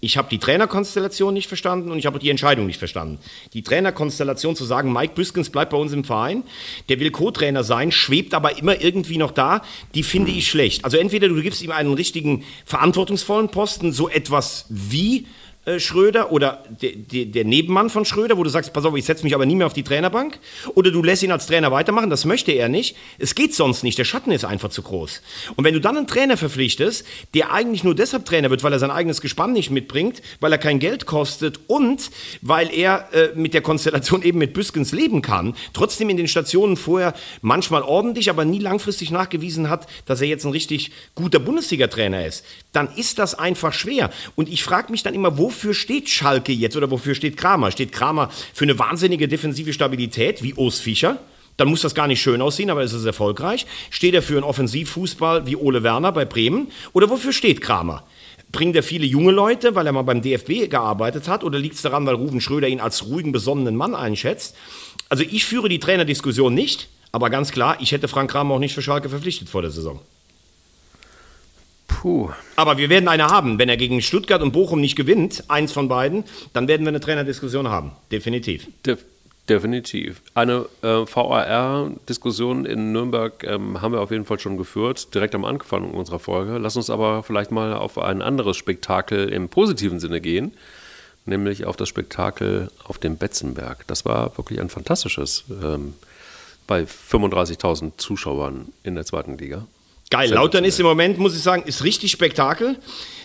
ich 0.00 0.16
habe 0.16 0.28
die 0.30 0.38
Trainerkonstellation 0.38 1.34
nicht 1.34 1.48
verstanden 1.48 1.90
und 1.90 1.98
ich 1.98 2.06
habe 2.06 2.18
die 2.18 2.30
Entscheidung 2.30 2.66
nicht 2.66 2.78
verstanden. 2.78 3.18
Die 3.52 3.62
Trainerkonstellation 3.62 4.54
zu 4.54 4.64
sagen, 4.64 4.92
Mike 4.92 5.14
Büskens 5.14 5.50
bleibt 5.50 5.70
bei 5.70 5.76
uns 5.76 5.92
im 5.92 6.04
Verein, 6.04 6.44
der 6.88 7.00
will 7.00 7.10
Co-Trainer 7.10 7.64
sein, 7.64 7.90
schwebt 7.90 8.34
aber 8.34 8.58
immer 8.58 8.80
irgendwie 8.80 9.18
noch 9.18 9.32
da, 9.32 9.62
die 9.94 10.02
finde 10.02 10.30
ich 10.30 10.48
schlecht. 10.48 10.84
Also 10.84 10.96
entweder 10.98 11.28
du 11.28 11.42
gibst 11.42 11.62
ihm 11.62 11.72
einen 11.72 11.94
richtigen 11.94 12.44
verantwortungsvollen 12.64 13.48
Posten, 13.48 13.92
so 13.92 14.08
etwas 14.08 14.66
wie 14.68 15.26
äh, 15.68 15.80
Schröder 15.80 16.32
oder 16.32 16.64
der, 16.80 16.92
der, 16.92 17.26
der, 17.26 17.44
Nebenmann 17.44 17.90
von 17.90 18.06
Schröder, 18.06 18.38
wo 18.38 18.42
du 18.42 18.48
sagst, 18.48 18.72
pass 18.72 18.84
auf, 18.84 18.96
ich 18.96 19.04
setze 19.04 19.24
mich 19.24 19.34
aber 19.34 19.44
nie 19.44 19.54
mehr 19.54 19.66
auf 19.66 19.74
die 19.74 19.82
Trainerbank. 19.82 20.38
Oder 20.74 20.90
du 20.90 21.02
lässt 21.02 21.22
ihn 21.22 21.30
als 21.30 21.46
Trainer 21.46 21.70
weitermachen, 21.70 22.08
das 22.08 22.24
möchte 22.24 22.52
er 22.52 22.68
nicht. 22.68 22.96
Es 23.18 23.34
geht 23.34 23.54
sonst 23.54 23.82
nicht, 23.82 23.98
der 23.98 24.04
Schatten 24.04 24.30
ist 24.32 24.46
einfach 24.46 24.70
zu 24.70 24.80
groß. 24.82 25.20
Und 25.56 25.64
wenn 25.64 25.74
du 25.74 25.80
dann 25.80 25.96
einen 25.96 26.06
Trainer 26.06 26.38
verpflichtest, 26.38 27.04
der 27.34 27.52
eigentlich 27.52 27.84
nur 27.84 27.94
deshalb 27.94 28.24
Trainer 28.24 28.48
wird, 28.48 28.62
weil 28.62 28.72
er 28.72 28.78
sein 28.78 28.90
eigenes 28.90 29.20
Gespann 29.20 29.52
nicht 29.52 29.70
mitbringt, 29.70 30.22
weil 30.40 30.52
er 30.52 30.58
kein 30.58 30.78
Geld 30.78 31.04
kostet 31.04 31.60
und 31.66 32.10
weil 32.40 32.72
er 32.72 33.08
äh, 33.12 33.28
mit 33.34 33.52
der 33.52 33.60
Konstellation 33.60 34.22
eben 34.22 34.38
mit 34.38 34.54
Büskens 34.54 34.92
leben 34.92 35.20
kann, 35.20 35.54
trotzdem 35.74 36.08
in 36.08 36.16
den 36.16 36.28
Stationen 36.28 36.78
vorher 36.78 37.12
manchmal 37.42 37.82
ordentlich, 37.82 38.30
aber 38.30 38.46
nie 38.46 38.58
langfristig 38.58 39.10
nachgewiesen 39.10 39.68
hat, 39.68 39.86
dass 40.06 40.22
er 40.22 40.28
jetzt 40.28 40.46
ein 40.46 40.52
richtig 40.52 40.92
guter 41.14 41.40
Bundesliga-Trainer 41.40 42.24
ist, 42.24 42.44
dann 42.72 42.88
ist 42.96 43.18
das 43.18 43.34
einfach 43.34 43.74
schwer. 43.74 44.10
Und 44.34 44.48
ich 44.48 44.64
frage 44.64 44.90
mich 44.90 45.02
dann 45.02 45.12
immer, 45.14 45.36
wofür 45.36 45.57
wofür 45.58 45.74
steht 45.74 46.08
Schalke 46.08 46.52
jetzt 46.52 46.76
oder 46.76 46.88
wofür 46.92 47.16
steht 47.16 47.36
Kramer? 47.36 47.72
Steht 47.72 47.90
Kramer 47.90 48.30
für 48.54 48.64
eine 48.64 48.78
wahnsinnige 48.78 49.26
defensive 49.26 49.72
Stabilität 49.72 50.40
wie 50.44 50.54
Urs 50.54 50.78
Fischer? 50.78 51.18
Dann 51.56 51.66
muss 51.66 51.80
das 51.80 51.96
gar 51.96 52.06
nicht 52.06 52.22
schön 52.22 52.40
aussehen, 52.40 52.70
aber 52.70 52.84
es 52.84 52.92
ist 52.92 53.04
erfolgreich. 53.04 53.66
Steht 53.90 54.14
er 54.14 54.22
für 54.22 54.34
einen 54.34 54.44
Offensivfußball 54.44 55.46
wie 55.46 55.56
Ole 55.56 55.82
Werner 55.82 56.12
bei 56.12 56.24
Bremen? 56.24 56.68
Oder 56.92 57.10
wofür 57.10 57.32
steht 57.32 57.60
Kramer? 57.60 58.04
Bringt 58.52 58.76
er 58.76 58.84
viele 58.84 59.04
junge 59.04 59.32
Leute, 59.32 59.74
weil 59.74 59.84
er 59.84 59.92
mal 59.92 60.02
beim 60.02 60.22
DFB 60.22 60.70
gearbeitet 60.70 61.26
hat? 61.26 61.42
Oder 61.42 61.58
liegt 61.58 61.74
es 61.74 61.82
daran, 61.82 62.06
weil 62.06 62.14
Ruben 62.14 62.40
Schröder 62.40 62.68
ihn 62.68 62.78
als 62.78 63.04
ruhigen, 63.06 63.32
besonnenen 63.32 63.74
Mann 63.74 63.96
einschätzt? 63.96 64.54
Also 65.08 65.24
ich 65.24 65.44
führe 65.44 65.68
die 65.68 65.80
Trainerdiskussion 65.80 66.54
nicht, 66.54 66.88
Aber 67.10 67.30
ganz 67.30 67.50
klar, 67.50 67.78
ich 67.80 67.92
hätte 67.92 68.06
Frank 68.06 68.30
Kramer 68.30 68.54
auch 68.54 68.58
nicht 68.58 68.74
für 68.74 68.82
Schalke 68.82 69.08
verpflichtet 69.08 69.48
vor 69.48 69.62
der 69.62 69.70
Saison. 69.70 70.00
Puh. 72.00 72.30
Aber 72.54 72.78
wir 72.78 72.90
werden 72.90 73.08
eine 73.08 73.26
haben. 73.26 73.58
Wenn 73.58 73.68
er 73.68 73.76
gegen 73.76 74.00
Stuttgart 74.00 74.40
und 74.40 74.52
Bochum 74.52 74.80
nicht 74.80 74.94
gewinnt, 74.94 75.42
eins 75.48 75.72
von 75.72 75.88
beiden, 75.88 76.22
dann 76.52 76.68
werden 76.68 76.84
wir 76.84 76.90
eine 76.90 77.00
Trainerdiskussion 77.00 77.68
haben. 77.68 77.90
Definitiv. 78.12 78.68
De 78.86 78.96
definitiv. 79.48 80.20
Eine 80.34 80.66
äh, 80.82 81.06
VAR-Diskussion 81.06 82.66
in 82.66 82.92
Nürnberg 82.92 83.42
ähm, 83.44 83.80
haben 83.80 83.92
wir 83.92 84.00
auf 84.00 84.12
jeden 84.12 84.26
Fall 84.26 84.38
schon 84.38 84.58
geführt, 84.58 85.12
direkt 85.14 85.34
am 85.34 85.44
Anfang 85.44 85.90
unserer 85.90 86.18
Folge. 86.20 86.58
Lass 86.58 86.76
uns 86.76 86.90
aber 86.90 87.22
vielleicht 87.22 87.50
mal 87.50 87.72
auf 87.72 87.98
ein 87.98 88.22
anderes 88.22 88.58
Spektakel 88.58 89.30
im 89.30 89.48
positiven 89.48 90.00
Sinne 90.00 90.20
gehen, 90.20 90.52
nämlich 91.24 91.64
auf 91.64 91.76
das 91.76 91.88
Spektakel 91.88 92.70
auf 92.84 92.98
dem 92.98 93.16
Betzenberg. 93.16 93.86
Das 93.86 94.04
war 94.04 94.36
wirklich 94.36 94.60
ein 94.60 94.68
fantastisches 94.68 95.44
ähm, 95.62 95.94
bei 96.66 96.82
35.000 96.82 97.92
Zuschauern 97.96 98.68
in 98.84 98.94
der 98.94 99.06
zweiten 99.06 99.38
Liga. 99.38 99.66
Geil, 100.10 100.30
Lautern 100.30 100.64
ist 100.64 100.80
im 100.80 100.86
Moment, 100.86 101.18
muss 101.18 101.36
ich 101.36 101.42
sagen, 101.42 101.64
ist 101.64 101.84
richtig 101.84 102.10
Spektakel. 102.10 102.76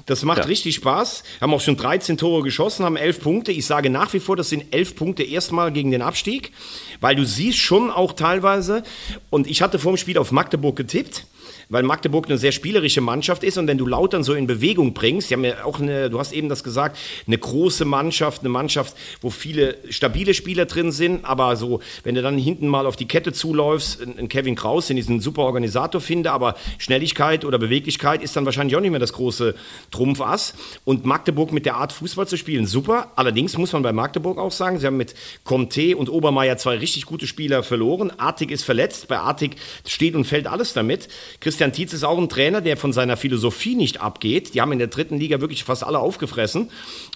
Das 0.05 0.23
macht 0.23 0.39
ja. 0.39 0.45
richtig 0.45 0.75
Spaß. 0.75 1.23
Haben 1.39 1.53
auch 1.53 1.61
schon 1.61 1.77
13 1.77 2.17
Tore 2.17 2.43
geschossen, 2.43 2.83
haben 2.83 2.97
11 2.97 3.21
Punkte. 3.21 3.53
Ich 3.53 3.65
sage 3.65 3.89
nach 3.89 4.11
wie 4.13 4.19
vor, 4.19 4.35
das 4.35 4.49
sind 4.49 4.73
11 4.73 4.97
Punkte 4.97 5.23
erstmal 5.23 5.71
gegen 5.71 5.91
den 5.91 6.01
Abstieg, 6.01 6.51
weil 6.99 7.15
du 7.15 7.23
siehst 7.23 7.59
schon 7.59 7.89
auch 7.89 8.11
teilweise, 8.11 8.83
und 9.29 9.47
ich 9.47 9.61
hatte 9.61 9.79
vor 9.79 9.93
dem 9.93 9.97
Spiel 9.97 10.17
auf 10.17 10.31
Magdeburg 10.31 10.75
getippt, 10.75 11.25
weil 11.73 11.81
Magdeburg 11.81 12.27
eine 12.27 12.37
sehr 12.37 12.51
spielerische 12.51 13.01
Mannschaft 13.01 13.43
ist 13.43 13.57
und 13.57 13.65
wenn 13.65 13.79
du 13.79 13.87
Lautern 13.87 14.23
so 14.23 14.35
in 14.35 14.45
Bewegung 14.45 14.93
bringst, 14.93 15.31
die 15.31 15.33
haben 15.33 15.43
ja 15.43 15.65
auch 15.65 15.79
eine, 15.79 16.11
du 16.11 16.19
hast 16.19 16.31
eben 16.31 16.47
das 16.47 16.63
gesagt, 16.63 16.99
eine 17.25 17.35
große 17.35 17.83
Mannschaft, 17.83 18.41
eine 18.41 18.49
Mannschaft, 18.49 18.95
wo 19.21 19.31
viele 19.31 19.77
stabile 19.89 20.35
Spieler 20.35 20.65
drin 20.65 20.91
sind, 20.91 21.25
aber 21.25 21.55
so, 21.55 21.81
wenn 22.03 22.13
du 22.13 22.21
dann 22.21 22.37
hinten 22.37 22.67
mal 22.67 22.85
auf 22.85 22.95
die 22.95 23.07
Kette 23.07 23.33
zuläufst, 23.33 24.03
einen 24.03 24.29
Kevin 24.29 24.53
Kraus, 24.53 24.85
den 24.85 24.97
ich 24.97 25.09
einen 25.09 25.19
super 25.19 25.41
Organisator 25.41 25.99
finde, 25.99 26.31
aber 26.31 26.55
Schnelligkeit 26.77 27.43
oder 27.43 27.57
Beweglichkeit 27.57 28.21
ist 28.21 28.35
dann 28.35 28.45
wahrscheinlich 28.45 28.75
auch 28.75 28.81
nicht 28.81 28.91
mehr 28.91 28.99
das 28.99 29.13
große 29.13 29.55
Trumpfass 29.89 30.53
und 30.85 31.05
Magdeburg 31.05 31.51
mit 31.51 31.65
der 31.65 31.77
Art 31.77 31.91
Fußball 31.91 32.27
zu 32.27 32.37
spielen, 32.37 32.67
super. 32.67 33.13
Allerdings 33.15 33.57
muss 33.57 33.73
man 33.73 33.81
bei 33.81 33.93
Magdeburg 33.93 34.37
auch 34.37 34.51
sagen, 34.51 34.77
sie 34.77 34.85
haben 34.85 34.97
mit 34.97 35.15
Conte 35.43 35.97
und 35.97 36.09
Obermeier 36.09 36.57
zwei 36.57 36.77
richtig 36.77 37.07
gute 37.07 37.25
Spieler 37.25 37.63
verloren. 37.63 38.11
Artig 38.19 38.51
ist 38.51 38.63
verletzt, 38.63 39.07
bei 39.07 39.17
Artig 39.17 39.55
steht 39.87 40.13
und 40.13 40.25
fällt 40.25 40.45
alles 40.45 40.73
damit. 40.73 41.07
Christian 41.39 41.62
Tietz 41.71 41.93
ist 41.93 42.03
auch 42.03 42.17
ein 42.17 42.27
Trainer, 42.27 42.59
der 42.59 42.75
von 42.75 42.91
seiner 42.91 43.15
Philosophie 43.15 43.75
nicht 43.75 44.01
abgeht. 44.01 44.53
Die 44.53 44.61
haben 44.61 44.71
in 44.71 44.79
der 44.79 44.87
dritten 44.87 45.17
Liga 45.17 45.39
wirklich 45.39 45.63
fast 45.63 45.83
alle 45.83 45.99
aufgefressen. 45.99 46.69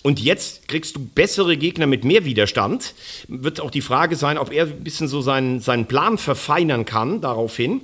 Und 0.04 0.20
jetzt 0.22 0.68
kriegst 0.68 0.96
du 0.96 1.00
bessere 1.00 1.58
Gegner 1.58 1.88
mit 1.88 2.06
mehr 2.06 2.24
Widerstand. 2.24 2.94
Wird 3.28 3.60
auch 3.60 3.72
die 3.72 3.82
Frage 3.82 4.16
sein, 4.16 4.38
ob 4.38 4.54
er 4.54 4.68
ein 4.68 4.84
bisschen 4.84 5.08
so 5.08 5.20
seinen, 5.20 5.60
seinen 5.60 5.88
Plan 5.88 6.18
verfeinern 6.18 6.86
kann 6.86 7.20
daraufhin. 7.20 7.82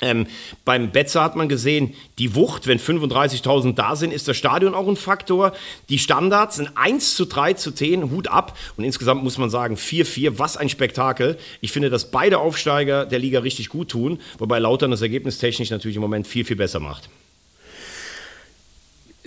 Ähm, 0.00 0.26
beim 0.64 0.90
Betzer 0.92 1.22
hat 1.22 1.36
man 1.36 1.48
gesehen, 1.48 1.94
die 2.18 2.34
Wucht, 2.34 2.66
wenn 2.66 2.78
35.000 2.78 3.74
da 3.74 3.96
sind, 3.96 4.12
ist 4.12 4.28
das 4.28 4.36
Stadion 4.36 4.74
auch 4.74 4.88
ein 4.88 4.96
Faktor. 4.96 5.52
Die 5.88 5.98
Standards 5.98 6.56
sind 6.56 6.70
1 6.74 7.14
zu 7.14 7.24
3 7.24 7.54
zu 7.54 7.72
10, 7.72 8.10
Hut 8.10 8.28
ab. 8.28 8.56
Und 8.76 8.84
insgesamt 8.84 9.22
muss 9.22 9.38
man 9.38 9.48
sagen, 9.48 9.76
4-4, 9.76 10.38
was 10.38 10.56
ein 10.56 10.68
Spektakel. 10.68 11.38
Ich 11.60 11.72
finde, 11.72 11.90
dass 11.90 12.10
beide 12.10 12.38
Aufsteiger 12.38 13.06
der 13.06 13.18
Liga 13.18 13.40
richtig 13.40 13.68
gut 13.68 13.90
tun, 13.90 14.20
wobei 14.38 14.58
Lautern 14.58 14.90
das 14.90 15.02
ergebnistechnisch 15.02 15.70
natürlich 15.70 15.96
im 15.96 16.02
Moment 16.02 16.26
viel, 16.26 16.44
viel 16.44 16.56
besser 16.56 16.80
macht. 16.80 17.08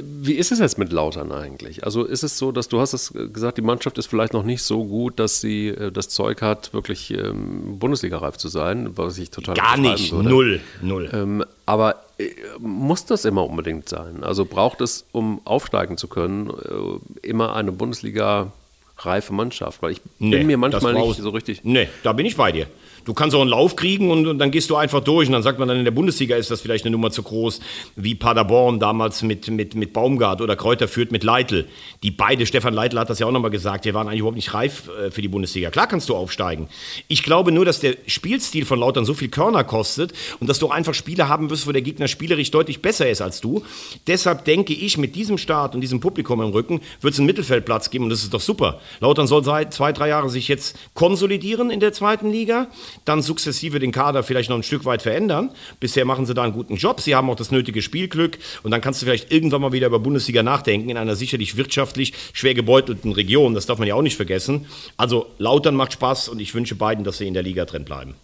Wie 0.02 0.34
ist 0.34 0.52
es 0.52 0.60
jetzt 0.60 0.78
mit 0.78 0.92
Lautern 0.92 1.32
eigentlich? 1.32 1.84
Also 1.84 2.04
ist 2.04 2.24
es 2.24 2.38
so, 2.38 2.52
dass 2.52 2.68
du 2.70 2.80
hast 2.80 2.94
es 2.94 3.14
gesagt, 3.14 3.58
die 3.58 3.62
Mannschaft 3.62 3.98
ist 3.98 4.08
vielleicht 4.08 4.34
noch 4.34 4.44
nicht 4.44 4.64
so 4.64 4.86
gut, 4.86 5.20
dass 5.20 5.42
sie 5.42 5.68
äh, 5.70 5.92
das 5.92 6.10
Zeug 6.10 6.42
hat, 6.42 6.74
wirklich 6.74 7.12
ähm, 7.12 7.80
Bundesliga-reif 7.80 8.38
zu 8.38 8.48
sein, 8.48 8.98
was 8.98 9.18
ich 9.18 9.30
total 9.30 9.56
Gar 9.56 9.78
nicht, 9.78 10.12
würde. 10.12 10.30
null, 10.30 10.62
null. 10.82 11.10
Ähm, 11.14 11.46
aber 11.66 12.04
äh, 12.18 12.30
muss 12.60 13.06
das 13.06 13.26
immer 13.26 13.46
unbedingt 13.46 13.90
sein? 13.90 14.24
Also 14.24 14.46
braucht 14.46 14.82
es, 14.82 15.06
um 15.12 15.42
aufsteigen 15.46 15.98
zu 15.98 16.08
können, 16.08 16.50
äh, 16.50 17.28
immer 17.28 17.56
eine 17.56 17.72
Bundesliga-reife 17.72 19.34
Mannschaft? 19.34 19.82
Weil 19.82 19.92
ich 19.92 20.02
nee, 20.20 20.38
bin 20.38 20.48
mir 20.48 20.58
manchmal 20.58 20.94
nicht 20.94 21.22
so 21.22 21.30
richtig. 21.30 21.62
Nee, 21.64 21.90
da 22.04 22.14
bin 22.14 22.26
ich 22.26 22.38
bei 22.38 22.52
dir. 22.52 22.68
Du 23.06 23.14
kannst 23.14 23.36
auch 23.36 23.42
einen 23.42 23.50
Lauf 23.50 23.76
kriegen 23.76 24.12
und, 24.12 24.28
und, 24.28 24.40
dann 24.40 24.52
gehst 24.52 24.70
du 24.70 24.76
einfach 24.76 25.02
durch 25.04 25.28
und 25.28 25.34
dann 25.34 25.44
sagt 25.44 25.60
man 25.60 25.68
dann 25.68 25.78
in 25.78 25.86
der 25.86 25.92
Bundesliga 25.92 26.36
ist 26.36 26.52
das 26.52 26.62
vielleicht 26.62 26.86
eine 26.86 26.92
Nummer 26.92 27.12
zu 27.12 27.24
groß, 27.24 27.60
wie 27.96 28.16
Paderborn 28.16 28.80
damals 28.80 29.22
mit, 29.24 29.50
mit, 29.50 29.76
mit 29.76 29.94
Baumgart 29.94 30.42
oder 30.42 30.56
Kräuter 30.56 30.88
führt 30.88 31.12
mit 31.12 31.24
Leitl. 31.24 31.68
Die 32.04 32.12
beide, 32.12 32.46
Stefan 32.46 32.74
Leitl 32.74 33.00
hat 33.00 33.10
das 33.10 33.20
ja 33.20 33.26
auch 33.26 33.32
nochmal 33.32 33.52
gesagt, 33.52 33.86
wir 33.86 33.94
waren 33.94 34.08
eigentlich 34.08 34.20
überhaupt 34.20 34.36
nicht 34.36 34.54
reif 34.54 34.90
äh, 34.90 35.12
für 35.12 35.22
die 35.22 35.28
Bundesliga. 35.28 35.70
Klar 35.70 35.88
kannst 35.88 36.10
du 36.10 36.16
aufsteigen. 36.16 36.68
Ich 37.08 37.24
glaube 37.24 37.52
nur, 37.52 37.66
dass 37.66 37.80
der 37.80 37.96
Spielstil 38.08 38.66
von 38.66 38.80
Lautern 38.80 39.06
so 39.06 39.14
viel 39.14 39.30
Körner 39.30 39.64
kostet 39.64 40.14
und 40.40 40.48
dass 40.48 40.60
du 40.60 40.70
einfach 40.70 40.94
Spiele 40.94 41.30
haben 41.30 41.50
wirst, 41.50 41.68
wo 41.68 41.72
der 41.72 41.82
Gegner 41.82 42.08
spielerisch 42.08 42.52
deutlich 42.52 42.82
besser 42.82 43.10
ist 43.10 43.22
als 43.22 43.42
du. 43.42 43.64
Deshalb 44.08 44.46
denke 44.46 44.74
ich, 44.74 44.98
mit 44.98 45.16
diesem 45.16 45.38
Start 45.38 45.76
und 45.76 45.82
diesem 45.82 46.00
Publikum 46.00 46.42
im 46.42 46.50
Rücken 46.50 46.82
wird 47.02 47.14
es 47.14 47.20
einen 47.20 47.28
Mittelfeldplatz 47.28 47.90
geben 47.90 48.06
und 48.06 48.10
das 48.10 48.24
ist 48.24 48.34
doch 48.34 48.42
super. 48.42 48.80
Lautern 49.00 49.28
soll 49.28 49.44
seit 49.44 49.74
zwei, 49.74 49.92
drei 49.94 50.10
Jahren 50.10 50.30
sich 50.30 50.48
jetzt 50.48 50.78
konsolidieren 50.94 51.70
in 51.70 51.80
der 51.80 51.94
zweiten 51.94 52.32
Liga 52.32 52.68
dann 53.06 53.22
sukzessive 53.22 53.80
den 53.80 53.92
Kader 53.92 54.24
vielleicht 54.24 54.50
noch 54.50 54.58
ein 54.58 54.64
Stück 54.64 54.86
weit 54.86 55.02
verändern. 55.02 55.52
Bisher 55.80 56.06
machen 56.06 56.26
sie 56.26 56.34
da 56.34 56.44
einen 56.44 56.54
guten 56.54 56.76
Job, 56.76 57.02
sie 57.02 57.16
haben 57.16 57.30
auch 57.30 57.36
das 57.36 57.52
nötige 57.52 57.82
Spielglück 57.82 58.38
und 58.64 58.72
dann 58.72 58.82
kannst 58.82 59.02
du 59.02 59.06
vielleicht 59.06 59.32
irgendwann 59.32 59.62
mal 59.62 59.72
wieder 59.72 59.88
über 59.88 60.00
Bundesliga 60.00 60.44
nachdenken 60.44 60.90
in 60.90 60.98
einer 60.98 61.16
sicherlich 61.16 61.58
wirtschaftlich 61.58 62.14
schwer 62.34 62.54
gebeutelten 62.54 63.12
Region. 63.12 63.54
Das 63.54 63.66
darf 63.66 63.80
man 63.80 63.88
ja 63.88 63.96
auch 63.96 64.02
nicht 64.02 64.16
vergessen. 64.16 64.66
Also 64.98 65.28
Lautern 65.38 65.76
macht 65.76 65.94
Spaß 65.94 66.30
und 66.30 66.40
ich 66.40 66.54
wünsche 66.54 66.76
beiden, 66.76 67.04
dass 67.04 67.18
sie 67.18 67.28
in 67.28 67.34
der 67.34 67.44
Liga 67.44 67.66
drin 67.66 67.86
bleiben. 67.86 68.16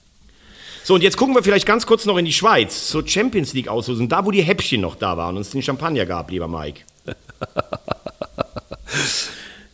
So, 0.83 0.93
und 0.93 1.01
jetzt 1.01 1.17
gucken 1.17 1.33
wir 1.33 1.41
vielleicht 1.41 1.65
ganz 1.65 1.87
kurz 1.87 2.05
noch 2.05 2.17
in 2.17 2.25
die 2.25 2.33
Schweiz 2.33 2.89
zur 2.89 3.07
Champions 3.07 3.53
League 3.53 3.67
auslösen, 3.67 4.07
da 4.07 4.23
wo 4.23 4.29
die 4.29 4.43
Häppchen 4.43 4.81
noch 4.81 4.95
da 4.95 5.17
waren 5.17 5.35
und 5.35 5.41
es 5.41 5.49
den 5.49 5.63
Champagner 5.63 6.05
gab, 6.05 6.29
lieber 6.29 6.47
Mike. 6.47 6.81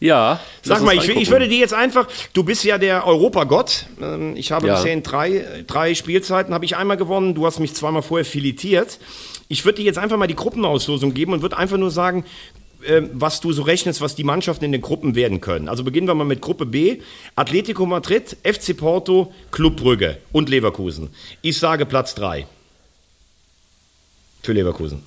Ja. 0.01 0.39
Sag 0.63 0.81
mal, 0.81 0.95
ich, 0.95 1.07
ich, 1.07 1.29
würde 1.29 1.47
dir 1.47 1.59
jetzt 1.59 1.75
einfach, 1.75 2.07
du 2.33 2.43
bist 2.43 2.63
ja 2.63 2.79
der 2.79 3.05
Europagott. 3.05 3.85
Ähm, 4.01 4.35
ich 4.35 4.51
habe 4.51 4.67
ja. 4.67 4.75
bisher 4.75 4.93
in 4.93 5.03
drei, 5.03 5.63
drei 5.67 5.93
Spielzeiten 5.93 6.55
habe 6.55 6.65
ich 6.65 6.75
einmal 6.75 6.97
gewonnen. 6.97 7.35
Du 7.35 7.45
hast 7.45 7.59
mich 7.59 7.75
zweimal 7.75 8.01
vorher 8.01 8.25
filetiert. 8.25 8.97
Ich 9.47 9.63
würde 9.63 9.77
dir 9.77 9.85
jetzt 9.85 9.99
einfach 9.99 10.17
mal 10.17 10.25
die 10.25 10.35
Gruppenauslosung 10.35 11.13
geben 11.13 11.33
und 11.33 11.43
würde 11.43 11.55
einfach 11.55 11.77
nur 11.77 11.91
sagen, 11.91 12.25
ähm, 12.83 13.11
was 13.13 13.41
du 13.41 13.53
so 13.53 13.61
rechnest, 13.61 14.01
was 14.01 14.15
die 14.15 14.23
Mannschaften 14.23 14.65
in 14.65 14.71
den 14.71 14.81
Gruppen 14.81 15.13
werden 15.13 15.39
können. 15.39 15.69
Also 15.69 15.83
beginnen 15.83 16.07
wir 16.07 16.15
mal 16.15 16.23
mit 16.23 16.41
Gruppe 16.41 16.65
B. 16.65 16.97
Atletico 17.35 17.85
Madrid, 17.85 18.37
FC 18.43 18.75
Porto, 18.75 19.31
Club 19.51 19.77
Brügge 19.77 20.17
und 20.31 20.49
Leverkusen. 20.49 21.11
Ich 21.43 21.59
sage 21.59 21.85
Platz 21.85 22.15
3 22.15 22.47
für 24.41 24.53
Leverkusen. 24.53 25.03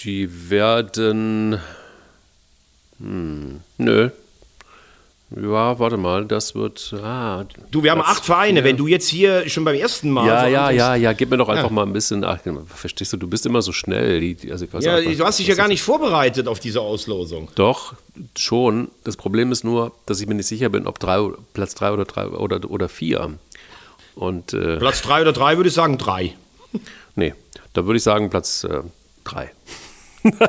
Die 0.00 0.50
werden 0.50 1.60
hm, 3.02 3.60
nö. 3.78 4.10
Ja, 5.40 5.78
warte 5.78 5.96
mal, 5.96 6.26
das 6.26 6.54
wird. 6.54 6.94
Ah, 7.02 7.44
du, 7.70 7.82
wir 7.82 7.90
haben 7.90 8.02
acht 8.02 8.24
Vereine. 8.24 8.60
Ja. 8.60 8.64
Wenn 8.64 8.76
du 8.76 8.86
jetzt 8.86 9.08
hier 9.08 9.48
schon 9.48 9.64
beim 9.64 9.76
ersten 9.76 10.10
Mal. 10.10 10.26
Ja, 10.26 10.42
so 10.42 10.48
ja, 10.48 10.70
ja, 10.70 10.94
ja, 10.94 11.12
gib 11.12 11.30
mir 11.30 11.38
doch 11.38 11.48
einfach 11.48 11.70
ja. 11.70 11.70
mal 11.70 11.86
ein 11.86 11.92
bisschen. 11.92 12.24
Ach, 12.24 12.38
verstehst 12.66 13.12
du, 13.12 13.16
du 13.16 13.28
bist 13.28 13.46
immer 13.46 13.62
so 13.62 13.72
schnell. 13.72 14.36
Also 14.50 14.66
ja, 14.80 14.96
einfach, 14.96 15.16
du 15.16 15.24
hast 15.24 15.38
dich 15.38 15.46
ja 15.46 15.54
gar 15.54 15.68
nicht 15.68 15.82
vorbereitet 15.82 16.48
auf 16.48 16.60
diese 16.60 16.80
Auslosung. 16.80 17.48
Doch, 17.54 17.94
schon. 18.36 18.90
Das 19.04 19.16
Problem 19.16 19.52
ist 19.52 19.64
nur, 19.64 19.92
dass 20.06 20.20
ich 20.20 20.26
mir 20.26 20.34
nicht 20.34 20.48
sicher 20.48 20.68
bin, 20.68 20.86
ob 20.86 20.98
drei, 20.98 21.18
Platz 21.54 21.74
drei 21.74 21.92
oder 21.92 22.04
drei 22.04 22.26
oder, 22.26 22.70
oder 22.70 22.88
vier. 22.88 23.32
Und, 24.14 24.52
äh, 24.52 24.76
Platz 24.76 25.00
drei 25.00 25.22
oder 25.22 25.32
drei 25.32 25.56
würde 25.56 25.68
ich 25.68 25.74
sagen 25.74 25.96
drei. 25.96 26.34
Nee, 27.14 27.34
da 27.72 27.86
würde 27.86 27.96
ich 27.96 28.02
sagen 28.02 28.28
Platz 28.28 28.64
äh, 28.64 28.82
drei. 29.24 29.50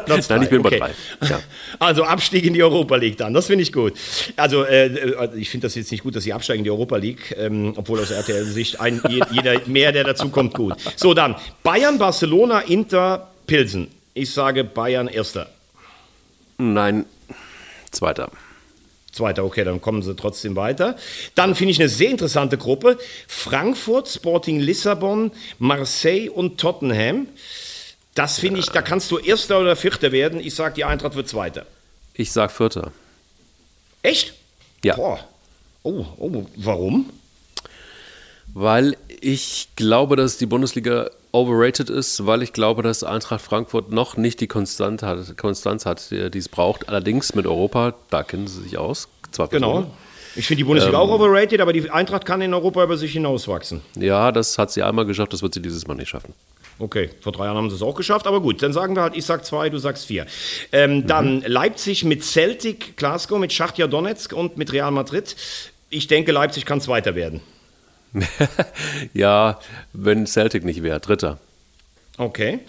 Platz 0.06 0.30
Nein, 0.30 0.44
ich 0.44 0.50
bin 0.50 0.66
okay. 0.66 0.80
bei 0.80 0.88
drei. 0.88 1.30
Ja. 1.30 1.40
Also 1.80 2.04
Abstieg 2.04 2.46
in 2.46 2.54
die 2.54 2.64
Europa 2.64 2.96
League 2.96 3.18
dann, 3.18 3.34
das 3.34 3.48
finde 3.48 3.64
ich 3.64 3.74
gut. 3.74 3.94
Also 4.36 4.64
äh, 4.64 4.88
äh 4.88 5.30
ich 5.36 5.50
finde 5.50 5.66
das 5.68 5.76
jetzt 5.76 5.92
nicht 5.92 6.04
gut, 6.04 6.16
dass 6.16 6.24
sie 6.24 6.34
absteigen 6.34 6.60
in 6.60 6.64
die 6.64 6.72
Europa 6.72 6.98
League, 6.98 7.36
ähm, 7.38 7.74
obwohl 7.76 8.00
aus 8.00 8.12
RTL-Sicht 8.12 8.78
jeder 9.32 9.62
mehr, 9.66 9.92
der 9.92 10.04
dazu 10.04 10.30
kommt, 10.30 10.54
gut. 10.54 10.76
So, 10.96 11.14
dann 11.14 11.36
Bayern, 11.64 11.98
Barcelona, 11.98 12.60
Inter, 12.60 13.32
Pilsen. 13.48 13.88
Ich 14.14 14.32
sage 14.32 14.64
Bayern 14.64 15.08
erster. 15.08 15.50
Nein, 16.58 17.06
zweiter. 17.92 18.30
Zweiter, 19.12 19.46
okay, 19.46 19.64
dann 19.64 19.80
kommen 19.80 20.02
sie 20.02 20.16
trotzdem 20.16 20.56
weiter. 20.56 20.96
Dann 21.36 21.54
finde 21.54 21.72
ich 21.72 21.80
eine 21.80 21.88
sehr 21.88 22.10
interessante 22.10 22.58
Gruppe. 22.58 22.98
Frankfurt, 23.28 24.10
Sporting 24.10 24.60
Lissabon, 24.60 25.32
Marseille 25.60 26.30
und 26.30 26.60
Tottenham. 26.60 27.28
Das 28.16 28.40
finde 28.40 28.60
ich, 28.60 28.68
da 28.68 28.82
kannst 28.82 29.10
du 29.12 29.18
Erster 29.18 29.60
oder 29.60 29.76
Vierter 29.76 30.12
werden. 30.12 30.40
Ich 30.40 30.56
sage, 30.56 30.76
die 30.76 30.86
Eintracht 30.86 31.16
wird 31.16 31.28
Zweiter. 31.28 31.66
Ich 32.14 32.32
sage 32.32 32.54
Vierter. 32.54 32.92
Echt? 34.04 34.34
Ja. 34.84 34.96
Boah. 34.96 35.20
Oh, 35.84 36.06
oh, 36.18 36.46
warum? 36.58 37.10
Weil 38.54 38.96
ich 39.20 39.70
glaube, 39.76 40.16
dass 40.16 40.38
die 40.38 40.46
Bundesliga 40.46 41.10
overrated 41.32 41.90
ist, 41.90 42.26
weil 42.26 42.44
ich 42.44 42.54
glaube, 42.54 42.84
dass 42.84 43.04
Eintracht 43.04 43.42
Frankfurt 43.42 43.92
noch 43.92 44.16
nicht 44.16 44.40
die 44.40 44.48
Konstanz 44.48 45.02
hat, 45.02 45.36
Konstanz 45.38 45.86
hat 45.86 46.12
die 46.12 46.38
es 46.38 46.48
braucht. 46.48 46.88
Allerdings 46.88 47.34
mit 47.34 47.48
Europa, 47.48 47.96
da 48.12 48.24
kennen 48.24 48.48
sie 48.48 48.62
sich 48.62 48.78
aus. 48.78 49.08
Zwar 49.32 49.48
genau. 49.48 49.92
Ich 50.36 50.48
finde 50.48 50.60
die 50.60 50.64
Bundesliga 50.64 51.02
ähm, 51.02 51.10
auch 51.10 51.14
overrated, 51.14 51.60
aber 51.62 51.74
die 51.74 51.90
Eintracht 51.90 52.26
kann 52.26 52.42
in 52.42 52.54
Europa 52.54 52.84
über 52.84 52.98
sich 52.98 53.14
hinauswachsen. 53.14 53.82
Ja, 53.96 54.32
das 54.32 54.58
hat 54.58 54.72
sie 54.72 54.84
einmal 54.84 55.06
geschafft, 55.06 55.34
das 55.34 55.42
wird 55.42 55.54
sie 55.54 55.62
dieses 55.62 55.88
Mal 55.88 55.96
nicht 55.96 56.10
schaffen. 56.10 56.34
Okay, 56.80 57.10
vor 57.22 57.32
drei 57.32 57.46
Jahren 57.46 57.58
haben 57.58 57.70
sie 57.70 57.76
es 57.76 57.82
auch 57.82 57.96
geschafft, 57.96 58.28
aber 58.28 58.42
gut, 58.42 58.62
dann 58.64 58.74
sagen 58.74 58.96
wir 58.96 59.04
halt, 59.04 59.16
ich 59.16 59.26
sag 59.26 59.46
zwei, 59.46 59.70
du 59.70 59.78
sagst 59.78 60.06
vier. 60.06 60.26
Ähm, 60.72 60.98
mhm. 60.98 61.08
Dann 61.08 61.42
Leipzig 61.42 62.04
mit 62.04 62.24
Celtic, 62.24 62.98
Glasgow, 62.98 63.40
mit 63.40 63.54
Schachtja 63.54 63.88
Donetsk 63.88 64.34
und 64.34 64.58
mit 64.58 64.74
Real 64.74 64.92
Madrid. 64.92 65.36
Ich 65.90 66.08
denke, 66.08 66.32
Leipzig 66.32 66.66
kann 66.66 66.82
Zweiter 66.82 67.16
werden. 67.16 67.42
ja, 69.14 69.60
wenn 69.94 70.26
Celtic 70.28 70.64
nicht 70.64 70.84
wäre, 70.84 71.00
Dritter. 71.00 71.40
Okay. 72.18 72.60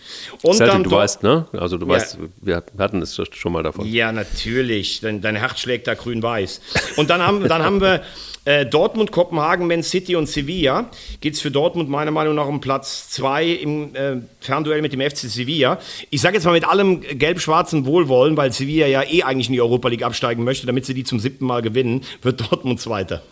Und 0.43 0.55
Celtic, 0.55 0.73
dann 0.73 0.85
du 0.85 0.91
weißt, 0.91 1.23
ne? 1.23 1.47
Also 1.53 1.77
du 1.77 1.87
ja. 1.87 1.93
weißt, 1.93 2.19
wir 2.41 2.63
hatten 2.79 3.03
es 3.03 3.21
schon 3.33 3.53
mal 3.53 3.63
davon. 3.63 3.87
Ja, 3.87 4.11
natürlich. 4.11 5.01
Dein, 5.01 5.21
dein 5.21 5.37
Herz 5.37 5.61
schlägt 5.61 5.87
da 5.87 5.95
grün-weiß. 5.95 6.63
Und 6.97 7.11
dann 7.11 7.21
haben, 7.21 7.47
dann 7.47 7.63
haben 7.63 7.81
wir 7.83 8.03
äh, 8.47 8.65
Dortmund, 8.65 9.13
Kopenhagen, 9.13 9.67
Man 9.67 9.83
City 9.83 10.17
und 10.17 10.29
Sevilla. 10.29 10.91
Geht 11.21 11.35
es 11.35 11.43
für 11.43 11.51
Dortmund 11.51 11.91
meiner 11.91 12.11
Meinung 12.11 12.35
nach 12.35 12.47
um 12.47 12.63
Platz 12.63 13.11
2 13.11 13.47
im 13.47 13.95
äh, 13.95 14.17
Fernduell 14.41 14.81
mit 14.81 14.95
dem 14.95 15.01
FC 15.03 15.19
Sevilla. 15.19 15.79
Ich 16.09 16.23
sage 16.23 16.37
jetzt 16.37 16.45
mal 16.45 16.53
mit 16.53 16.67
allem 16.67 17.03
gelb-schwarzen 17.03 17.85
Wohlwollen, 17.85 18.39
weil 18.39 18.51
Sevilla 18.51 18.87
ja 18.87 19.03
eh 19.03 19.25
eigentlich 19.25 19.49
in 19.49 19.53
die 19.53 19.61
Europa 19.61 19.89
League 19.89 20.03
absteigen 20.03 20.45
möchte, 20.45 20.67
damit 20.67 20.87
sie 20.87 20.95
die 20.95 21.05
zum 21.05 21.21
siebten 21.21 21.45
Mal 21.45 21.61
gewinnen, 21.61 22.03
wird 22.23 22.41
Dortmund 22.41 22.81
Zweiter. 22.81 23.23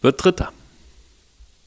Wird 0.00 0.22
Dritter. 0.22 0.50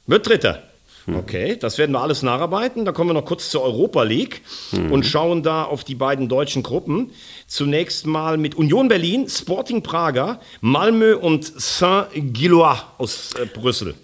Wird 0.08 0.28
Dritter. 0.28 0.64
Hm. 1.06 1.18
Okay, 1.18 1.58
das 1.58 1.78
werden 1.78 1.92
wir 1.92 2.02
alles 2.02 2.24
nacharbeiten. 2.24 2.84
Da 2.86 2.92
kommen 2.92 3.12
wir 3.12 3.14
noch 3.14 3.26
kurz 3.26 3.50
zur 3.50 3.62
Europa 3.62 4.04
League 4.04 4.42
mhm. 4.72 4.92
und 4.92 5.06
schauen 5.06 5.44
da 5.44 5.64
auf 5.64 5.84
die 5.84 5.96
beiden 5.96 6.28
deutschen 6.28 6.64
Gruppen. 6.64 7.12
Zunächst 7.48 8.08
mal 8.08 8.38
mit 8.38 8.56
Union 8.56 8.88
Berlin, 8.88 9.30
Sporting 9.30 9.84
Praga, 9.84 10.40
Malmö 10.62 11.16
und 11.16 11.46
Saint-Gillois 11.46 12.78
aus 12.98 13.34
äh, 13.34 13.46
Brüssel. 13.46 13.96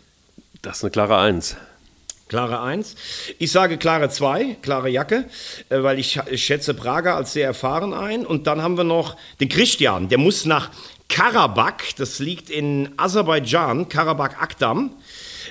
Das 0.62 0.78
ist 0.78 0.84
eine 0.84 0.91
klare 0.91 1.18
Eins. 1.18 1.56
Klare 2.28 2.62
Eins. 2.62 2.95
Ich 3.39 3.52
sage 3.52 3.78
klare 3.78 4.10
Zwei, 4.10 4.56
klare 4.62 4.89
Jacke, 4.89 5.26
äh, 5.70 5.82
weil 5.82 5.97
ich, 5.97 6.20
ich 6.30 6.45
schätze 6.45 6.76
Praga 6.76 7.18
als 7.18 7.34
sehr 7.34 7.47
erfahren 7.47 7.93
ein. 7.93 8.28
Und 8.28 8.45
dann 8.45 8.62
haben 8.62 8.78
wir 8.78 8.84
noch 8.84 9.18
den 9.39 9.49
Christian, 9.49 10.08
der 10.08 10.20
muss 10.20 10.45
nach 10.45 10.70
Karabakh, 11.10 11.95
das 11.97 12.20
liegt 12.20 12.49
in 12.49 12.93
Aserbaidschan, 12.95 13.89
Karabakh 13.89 14.39
Akdam. 14.39 14.91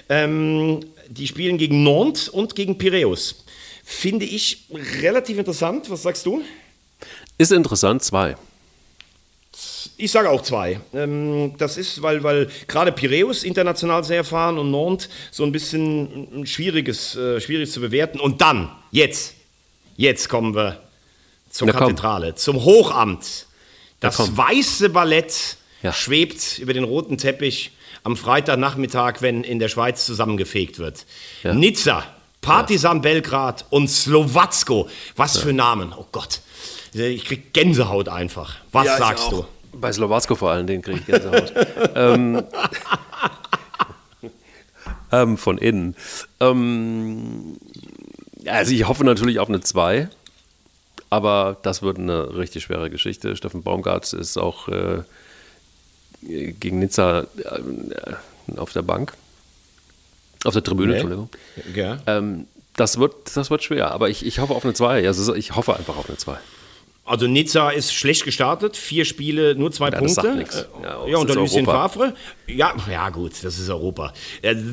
Ähm, 0.08 0.80
die 1.08 1.26
spielen 1.26 1.58
gegen 1.58 1.82
Nantes 1.82 2.28
und 2.28 2.54
gegen 2.54 2.78
Piräus. 2.78 3.44
Finde 3.84 4.24
ich 4.24 4.66
relativ 5.02 5.38
interessant. 5.38 5.90
Was 5.90 6.02
sagst 6.02 6.24
du? 6.26 6.42
Ist 7.38 7.52
interessant, 7.52 8.02
zwei. 8.02 8.36
Ich 9.96 10.12
sage 10.12 10.30
auch 10.30 10.42
zwei. 10.42 10.80
Ähm, 10.94 11.54
das 11.58 11.76
ist, 11.76 12.00
weil, 12.00 12.22
weil 12.22 12.48
gerade 12.68 12.92
Piräus 12.92 13.42
international 13.42 14.04
sehr 14.04 14.18
erfahren 14.18 14.58
und 14.58 14.70
Nantes 14.70 15.08
so 15.30 15.44
ein 15.44 15.52
bisschen 15.52 16.46
schwieriges, 16.46 17.16
äh, 17.16 17.40
schwierig 17.40 17.70
zu 17.70 17.80
bewerten. 17.80 18.20
Und 18.20 18.40
dann, 18.40 18.70
jetzt, 18.92 19.34
jetzt 19.96 20.28
kommen 20.28 20.54
wir 20.54 20.80
zur 21.50 21.66
Na, 21.66 21.72
Kathedrale, 21.72 22.28
komm. 22.28 22.36
zum 22.36 22.64
Hochamt. 22.64 23.46
Das 23.98 24.36
weiße 24.36 24.88
Ballett 24.90 25.56
ja. 25.82 25.92
schwebt 25.92 26.58
über 26.58 26.72
den 26.72 26.84
roten 26.84 27.18
Teppich 27.18 27.72
am 28.02 28.16
Freitagnachmittag, 28.16 29.20
wenn 29.20 29.44
in 29.44 29.58
der 29.58 29.68
Schweiz 29.68 30.06
zusammengefegt 30.06 30.78
wird. 30.78 31.06
Ja. 31.42 31.54
Nizza, 31.54 32.04
Partisan 32.40 32.98
ja. 32.98 33.02
Belgrad 33.02 33.64
und 33.70 33.88
Slowacko. 33.88 34.88
Was 35.16 35.34
ja. 35.34 35.40
für 35.42 35.52
Namen, 35.52 35.92
oh 35.96 36.06
Gott. 36.12 36.40
Ich 36.92 37.24
krieg 37.24 37.52
Gänsehaut 37.52 38.08
einfach. 38.08 38.56
Was 38.72 38.86
ja, 38.86 38.98
sagst 38.98 39.30
du? 39.30 39.44
Bei 39.72 39.92
Slowacko 39.92 40.34
vor 40.34 40.50
allen 40.50 40.66
Dingen 40.66 40.82
kriege 40.82 40.98
ich 40.98 41.06
Gänsehaut. 41.06 41.52
ähm, 41.94 42.42
ähm, 45.12 45.36
von 45.36 45.58
innen. 45.58 45.94
Ähm, 46.40 47.58
also 48.46 48.72
ich 48.72 48.88
hoffe 48.88 49.04
natürlich 49.04 49.38
auf 49.38 49.48
eine 49.48 49.60
2. 49.60 50.08
Aber 51.10 51.56
das 51.62 51.82
wird 51.82 51.98
eine 51.98 52.36
richtig 52.36 52.62
schwere 52.62 52.88
Geschichte. 52.88 53.34
Steffen 53.36 53.62
Baumgart 53.62 54.12
ist 54.12 54.38
auch 54.38 54.68
äh, 54.68 55.02
gegen 56.22 56.78
Nizza 56.78 57.26
äh, 57.38 58.56
auf 58.56 58.72
der 58.72 58.82
Bank. 58.82 59.14
Auf 60.44 60.54
der 60.54 60.62
Tribüne, 60.62 60.92
nee. 60.92 60.94
Entschuldigung. 60.94 61.28
Ja. 61.74 61.98
Ähm, 62.06 62.46
das, 62.76 62.98
wird, 62.98 63.14
das 63.34 63.50
wird 63.50 63.62
schwer, 63.62 63.90
aber 63.90 64.08
ich, 64.08 64.24
ich 64.24 64.38
hoffe 64.38 64.54
auf 64.54 64.64
eine 64.64 64.74
2. 64.74 65.06
Also 65.06 65.34
ich 65.34 65.54
hoffe 65.54 65.76
einfach 65.76 65.96
auf 65.96 66.08
eine 66.08 66.16
2. 66.16 66.38
Also 67.10 67.26
Nizza 67.26 67.70
ist 67.70 67.92
schlecht 67.92 68.24
gestartet, 68.24 68.76
vier 68.76 69.04
Spiele, 69.04 69.56
nur 69.56 69.72
zwei 69.72 69.88
ja, 69.88 69.98
Punkte. 69.98 70.44
Das 70.46 70.68
ja, 70.80 71.08
ja 71.08 71.18
unter 71.18 71.34
Lucien 71.34 71.64
Favre. 71.64 72.14
Ja, 72.46 72.72
ja 72.88 73.10
gut, 73.10 73.32
das 73.42 73.58
ist 73.58 73.68
Europa. 73.68 74.12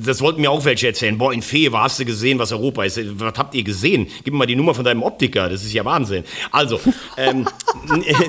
Das 0.06 0.22
wollten 0.22 0.42
mir 0.42 0.52
auch 0.52 0.64
welche 0.64 0.86
erzählen. 0.86 1.18
Boah, 1.18 1.34
in 1.34 1.42
Fever 1.42 1.82
hast 1.82 2.00
du 2.00 2.06
gesehen, 2.06 2.38
was 2.38 2.52
Europa 2.52 2.84
ist. 2.84 3.00
Was 3.20 3.34
habt 3.38 3.56
ihr 3.56 3.64
gesehen? 3.64 4.06
Gib 4.24 4.34
mir 4.34 4.40
mal 4.40 4.46
die 4.46 4.56
Nummer 4.56 4.76
von 4.76 4.86
deinem 4.86 5.02
Optiker, 5.02 5.50
das 5.50 5.64
ist 5.64 5.74
ja 5.74 5.84
Wahnsinn. 5.84 6.26
Also, 6.52 6.80
ähm, 7.18 7.48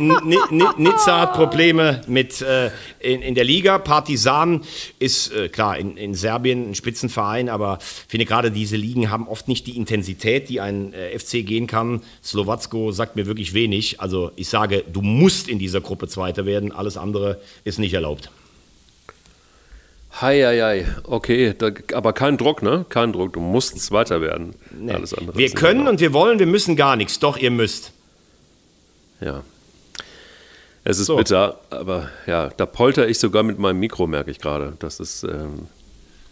Nizza 0.78 1.20
hat 1.20 1.34
Probleme 1.34 2.00
mit 2.06 2.40
äh, 2.40 2.70
in, 3.00 3.20
in, 3.20 3.34
der 3.34 3.44
Liga. 3.44 3.78
Partisan 3.78 4.62
ist 4.98 5.32
äh, 5.32 5.50
klar 5.50 5.76
in, 5.76 5.98
in 5.98 6.14
Serbien 6.14 6.70
ein 6.70 6.74
Spitzenverein, 6.74 7.50
aber 7.50 7.78
ich 7.80 8.10
finde 8.10 8.24
gerade 8.24 8.50
diese 8.50 8.76
Ligen 8.76 9.10
haben 9.10 9.28
oft 9.28 9.48
nicht 9.48 9.66
die 9.66 9.76
Intensität, 9.76 10.48
die 10.48 10.62
ein 10.62 10.94
äh, 10.94 11.18
FC 11.18 11.46
gehen 11.46 11.66
kann. 11.66 12.00
Slowacko 12.24 12.90
sagt 12.90 13.14
mir 13.14 13.26
wirklich 13.26 13.52
wenig. 13.52 13.97
Also 13.98 14.30
ich 14.36 14.48
sage, 14.48 14.84
du 14.90 15.02
musst 15.02 15.48
in 15.48 15.58
dieser 15.58 15.80
Gruppe 15.80 16.08
Zweiter 16.08 16.46
werden, 16.46 16.72
alles 16.72 16.96
andere 16.96 17.40
ist 17.64 17.78
nicht 17.78 17.94
erlaubt. 17.94 18.30
Heieiei, 20.20 20.86
okay, 21.04 21.54
da, 21.56 21.70
aber 21.92 22.12
kein 22.12 22.38
Druck, 22.38 22.62
ne? 22.62 22.86
Kein 22.88 23.12
Druck, 23.12 23.34
du 23.34 23.40
musst 23.40 23.78
Zweiter 23.80 24.20
werden. 24.20 24.54
Nee. 24.70 24.92
Alles 24.92 25.14
andere 25.14 25.36
wir 25.36 25.50
können 25.50 25.86
und 25.86 26.00
wir 26.00 26.12
wollen, 26.12 26.38
wir 26.38 26.46
müssen 26.46 26.76
gar 26.76 26.96
nichts, 26.96 27.18
doch 27.18 27.36
ihr 27.36 27.50
müsst. 27.50 27.92
Ja. 29.20 29.42
Es 30.84 30.98
ist 30.98 31.06
so. 31.06 31.16
bitter, 31.16 31.60
aber 31.70 32.08
ja, 32.26 32.48
da 32.56 32.64
polter 32.64 33.08
ich 33.08 33.18
sogar 33.18 33.42
mit 33.42 33.58
meinem 33.58 33.78
Mikro, 33.78 34.06
merke 34.06 34.30
ich 34.30 34.38
gerade. 34.38 34.72
Das 34.78 35.00
ist. 35.00 35.22
Ähm, 35.24 35.66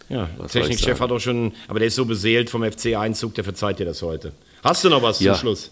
ja, 0.08 0.30
Technikchef 0.48 1.00
hat 1.00 1.10
auch 1.10 1.18
schon, 1.18 1.52
aber 1.68 1.80
der 1.80 1.88
ist 1.88 1.96
so 1.96 2.04
beseelt 2.04 2.48
vom 2.48 2.62
FC-Einzug, 2.64 3.34
der 3.34 3.44
verzeiht 3.44 3.80
dir 3.80 3.84
das 3.84 4.02
heute. 4.02 4.32
Hast 4.62 4.84
du 4.84 4.88
noch 4.88 5.02
was 5.02 5.20
ja. 5.20 5.34
zum 5.34 5.40
Schluss? 5.40 5.70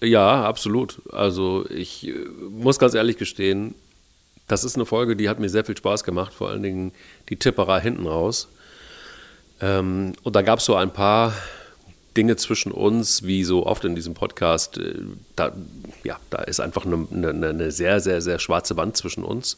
Ja, 0.00 0.44
absolut. 0.44 1.00
Also 1.12 1.64
ich 1.70 2.06
äh, 2.08 2.12
muss 2.50 2.78
ganz 2.78 2.94
ehrlich 2.94 3.16
gestehen, 3.16 3.74
das 4.48 4.62
ist 4.64 4.76
eine 4.76 4.86
Folge, 4.86 5.16
die 5.16 5.28
hat 5.28 5.40
mir 5.40 5.48
sehr 5.48 5.64
viel 5.64 5.76
Spaß 5.76 6.04
gemacht, 6.04 6.32
vor 6.32 6.50
allen 6.50 6.62
Dingen 6.62 6.92
die 7.28 7.36
Tipperei 7.36 7.80
hinten 7.80 8.06
raus. 8.06 8.48
Ähm, 9.60 10.12
und 10.22 10.36
da 10.36 10.42
gab 10.42 10.60
es 10.60 10.66
so 10.66 10.76
ein 10.76 10.92
paar 10.92 11.32
Dinge 12.16 12.36
zwischen 12.36 12.72
uns, 12.72 13.24
wie 13.24 13.44
so 13.44 13.66
oft 13.66 13.84
in 13.84 13.94
diesem 13.94 14.14
Podcast. 14.14 14.78
Äh, 14.78 14.94
da, 15.34 15.52
ja, 16.04 16.18
da 16.30 16.42
ist 16.42 16.60
einfach 16.60 16.86
eine, 16.86 17.06
eine, 17.10 17.48
eine 17.48 17.72
sehr, 17.72 18.00
sehr, 18.00 18.20
sehr 18.20 18.38
schwarze 18.38 18.76
Wand 18.76 18.96
zwischen 18.96 19.24
uns. 19.24 19.56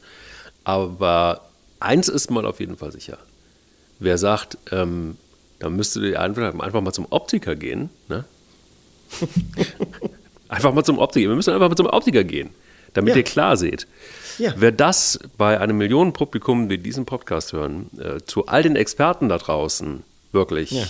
Aber 0.65 1.49
eins 1.81 2.09
ist 2.09 2.31
mal 2.31 2.47
auf 2.47 2.61
jeden 2.61 2.77
Fall 2.77 2.93
sicher. 2.93 3.19
Wer 3.99 4.19
sagt, 4.19 4.59
ähm, 4.71 5.17
da 5.59 5.69
müsste 5.69 6.07
ihr 6.07 6.21
einfach, 6.21 6.55
einfach 6.59 6.81
mal 6.81 6.93
zum 6.93 7.07
Optiker 7.11 7.57
gehen, 7.57 7.91
ne? 8.09 8.25
Einfach 10.49 10.73
mal 10.73 10.85
zum 10.85 10.99
Optiker. 10.99 11.29
Wir 11.29 11.37
müssen 11.37 11.53
einfach 11.53 11.69
mal 11.69 11.77
zum 11.77 11.87
Optiker 11.87 12.25
gehen, 12.25 12.51
damit 12.95 13.15
ja. 13.15 13.19
ihr 13.19 13.25
klar 13.25 13.57
seht. 13.57 13.87
Ja. 14.39 14.55
Wer 14.57 14.73
das 14.73 15.19
bei 15.37 15.61
einem 15.61 15.79
Millionenpublikum, 15.79 16.69
die 16.69 16.79
diesen 16.79 17.05
Podcast 17.05 17.53
hören, 17.53 17.91
äh, 17.99 18.21
zu 18.25 18.47
all 18.47 18.63
den 18.63 18.77
Experten 18.77 19.29
da 19.29 19.39
draußen 19.39 20.05
wirklich. 20.33 20.71
Ja. 20.71 20.85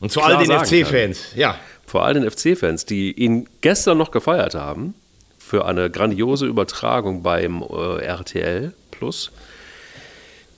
Und 0.00 0.12
zu 0.12 0.20
all 0.20 0.44
den 0.44 0.50
FC-Fans, 0.50 1.32
ja. 1.36 1.56
Vor 1.86 2.04
all 2.04 2.14
den 2.14 2.28
FC-Fans, 2.28 2.86
die 2.86 3.12
ihn 3.12 3.48
gestern 3.60 3.98
noch 3.98 4.10
gefeiert 4.10 4.54
haben 4.54 4.94
für 5.38 5.64
eine 5.66 5.90
grandiose 5.90 6.46
Übertragung 6.46 7.22
beim 7.22 7.62
äh, 7.62 8.02
RTL 8.02 8.72
Plus. 8.90 9.30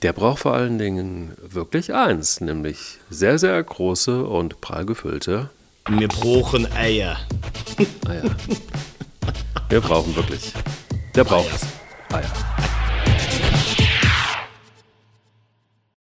Der 0.03 0.13
braucht 0.13 0.41
vor 0.41 0.55
allen 0.55 0.79
Dingen 0.79 1.33
wirklich 1.41 1.95
eins, 1.95 2.41
nämlich 2.41 2.99
sehr, 3.11 3.39
sehr 3.39 3.63
große 3.63 4.25
und 4.25 4.61
prall 4.61 4.85
gefüllte 4.85 5.51
wir 5.91 6.09
brauchen 6.09 6.71
Eier. 6.73 7.19
Eier. 8.09 8.25
Wir 9.69 9.81
brauchen 9.81 10.17
wirklich. 10.17 10.53
Der 11.15 11.25
braucht 11.25 11.51
Eier. 12.11 12.21
Eier. 12.21 12.33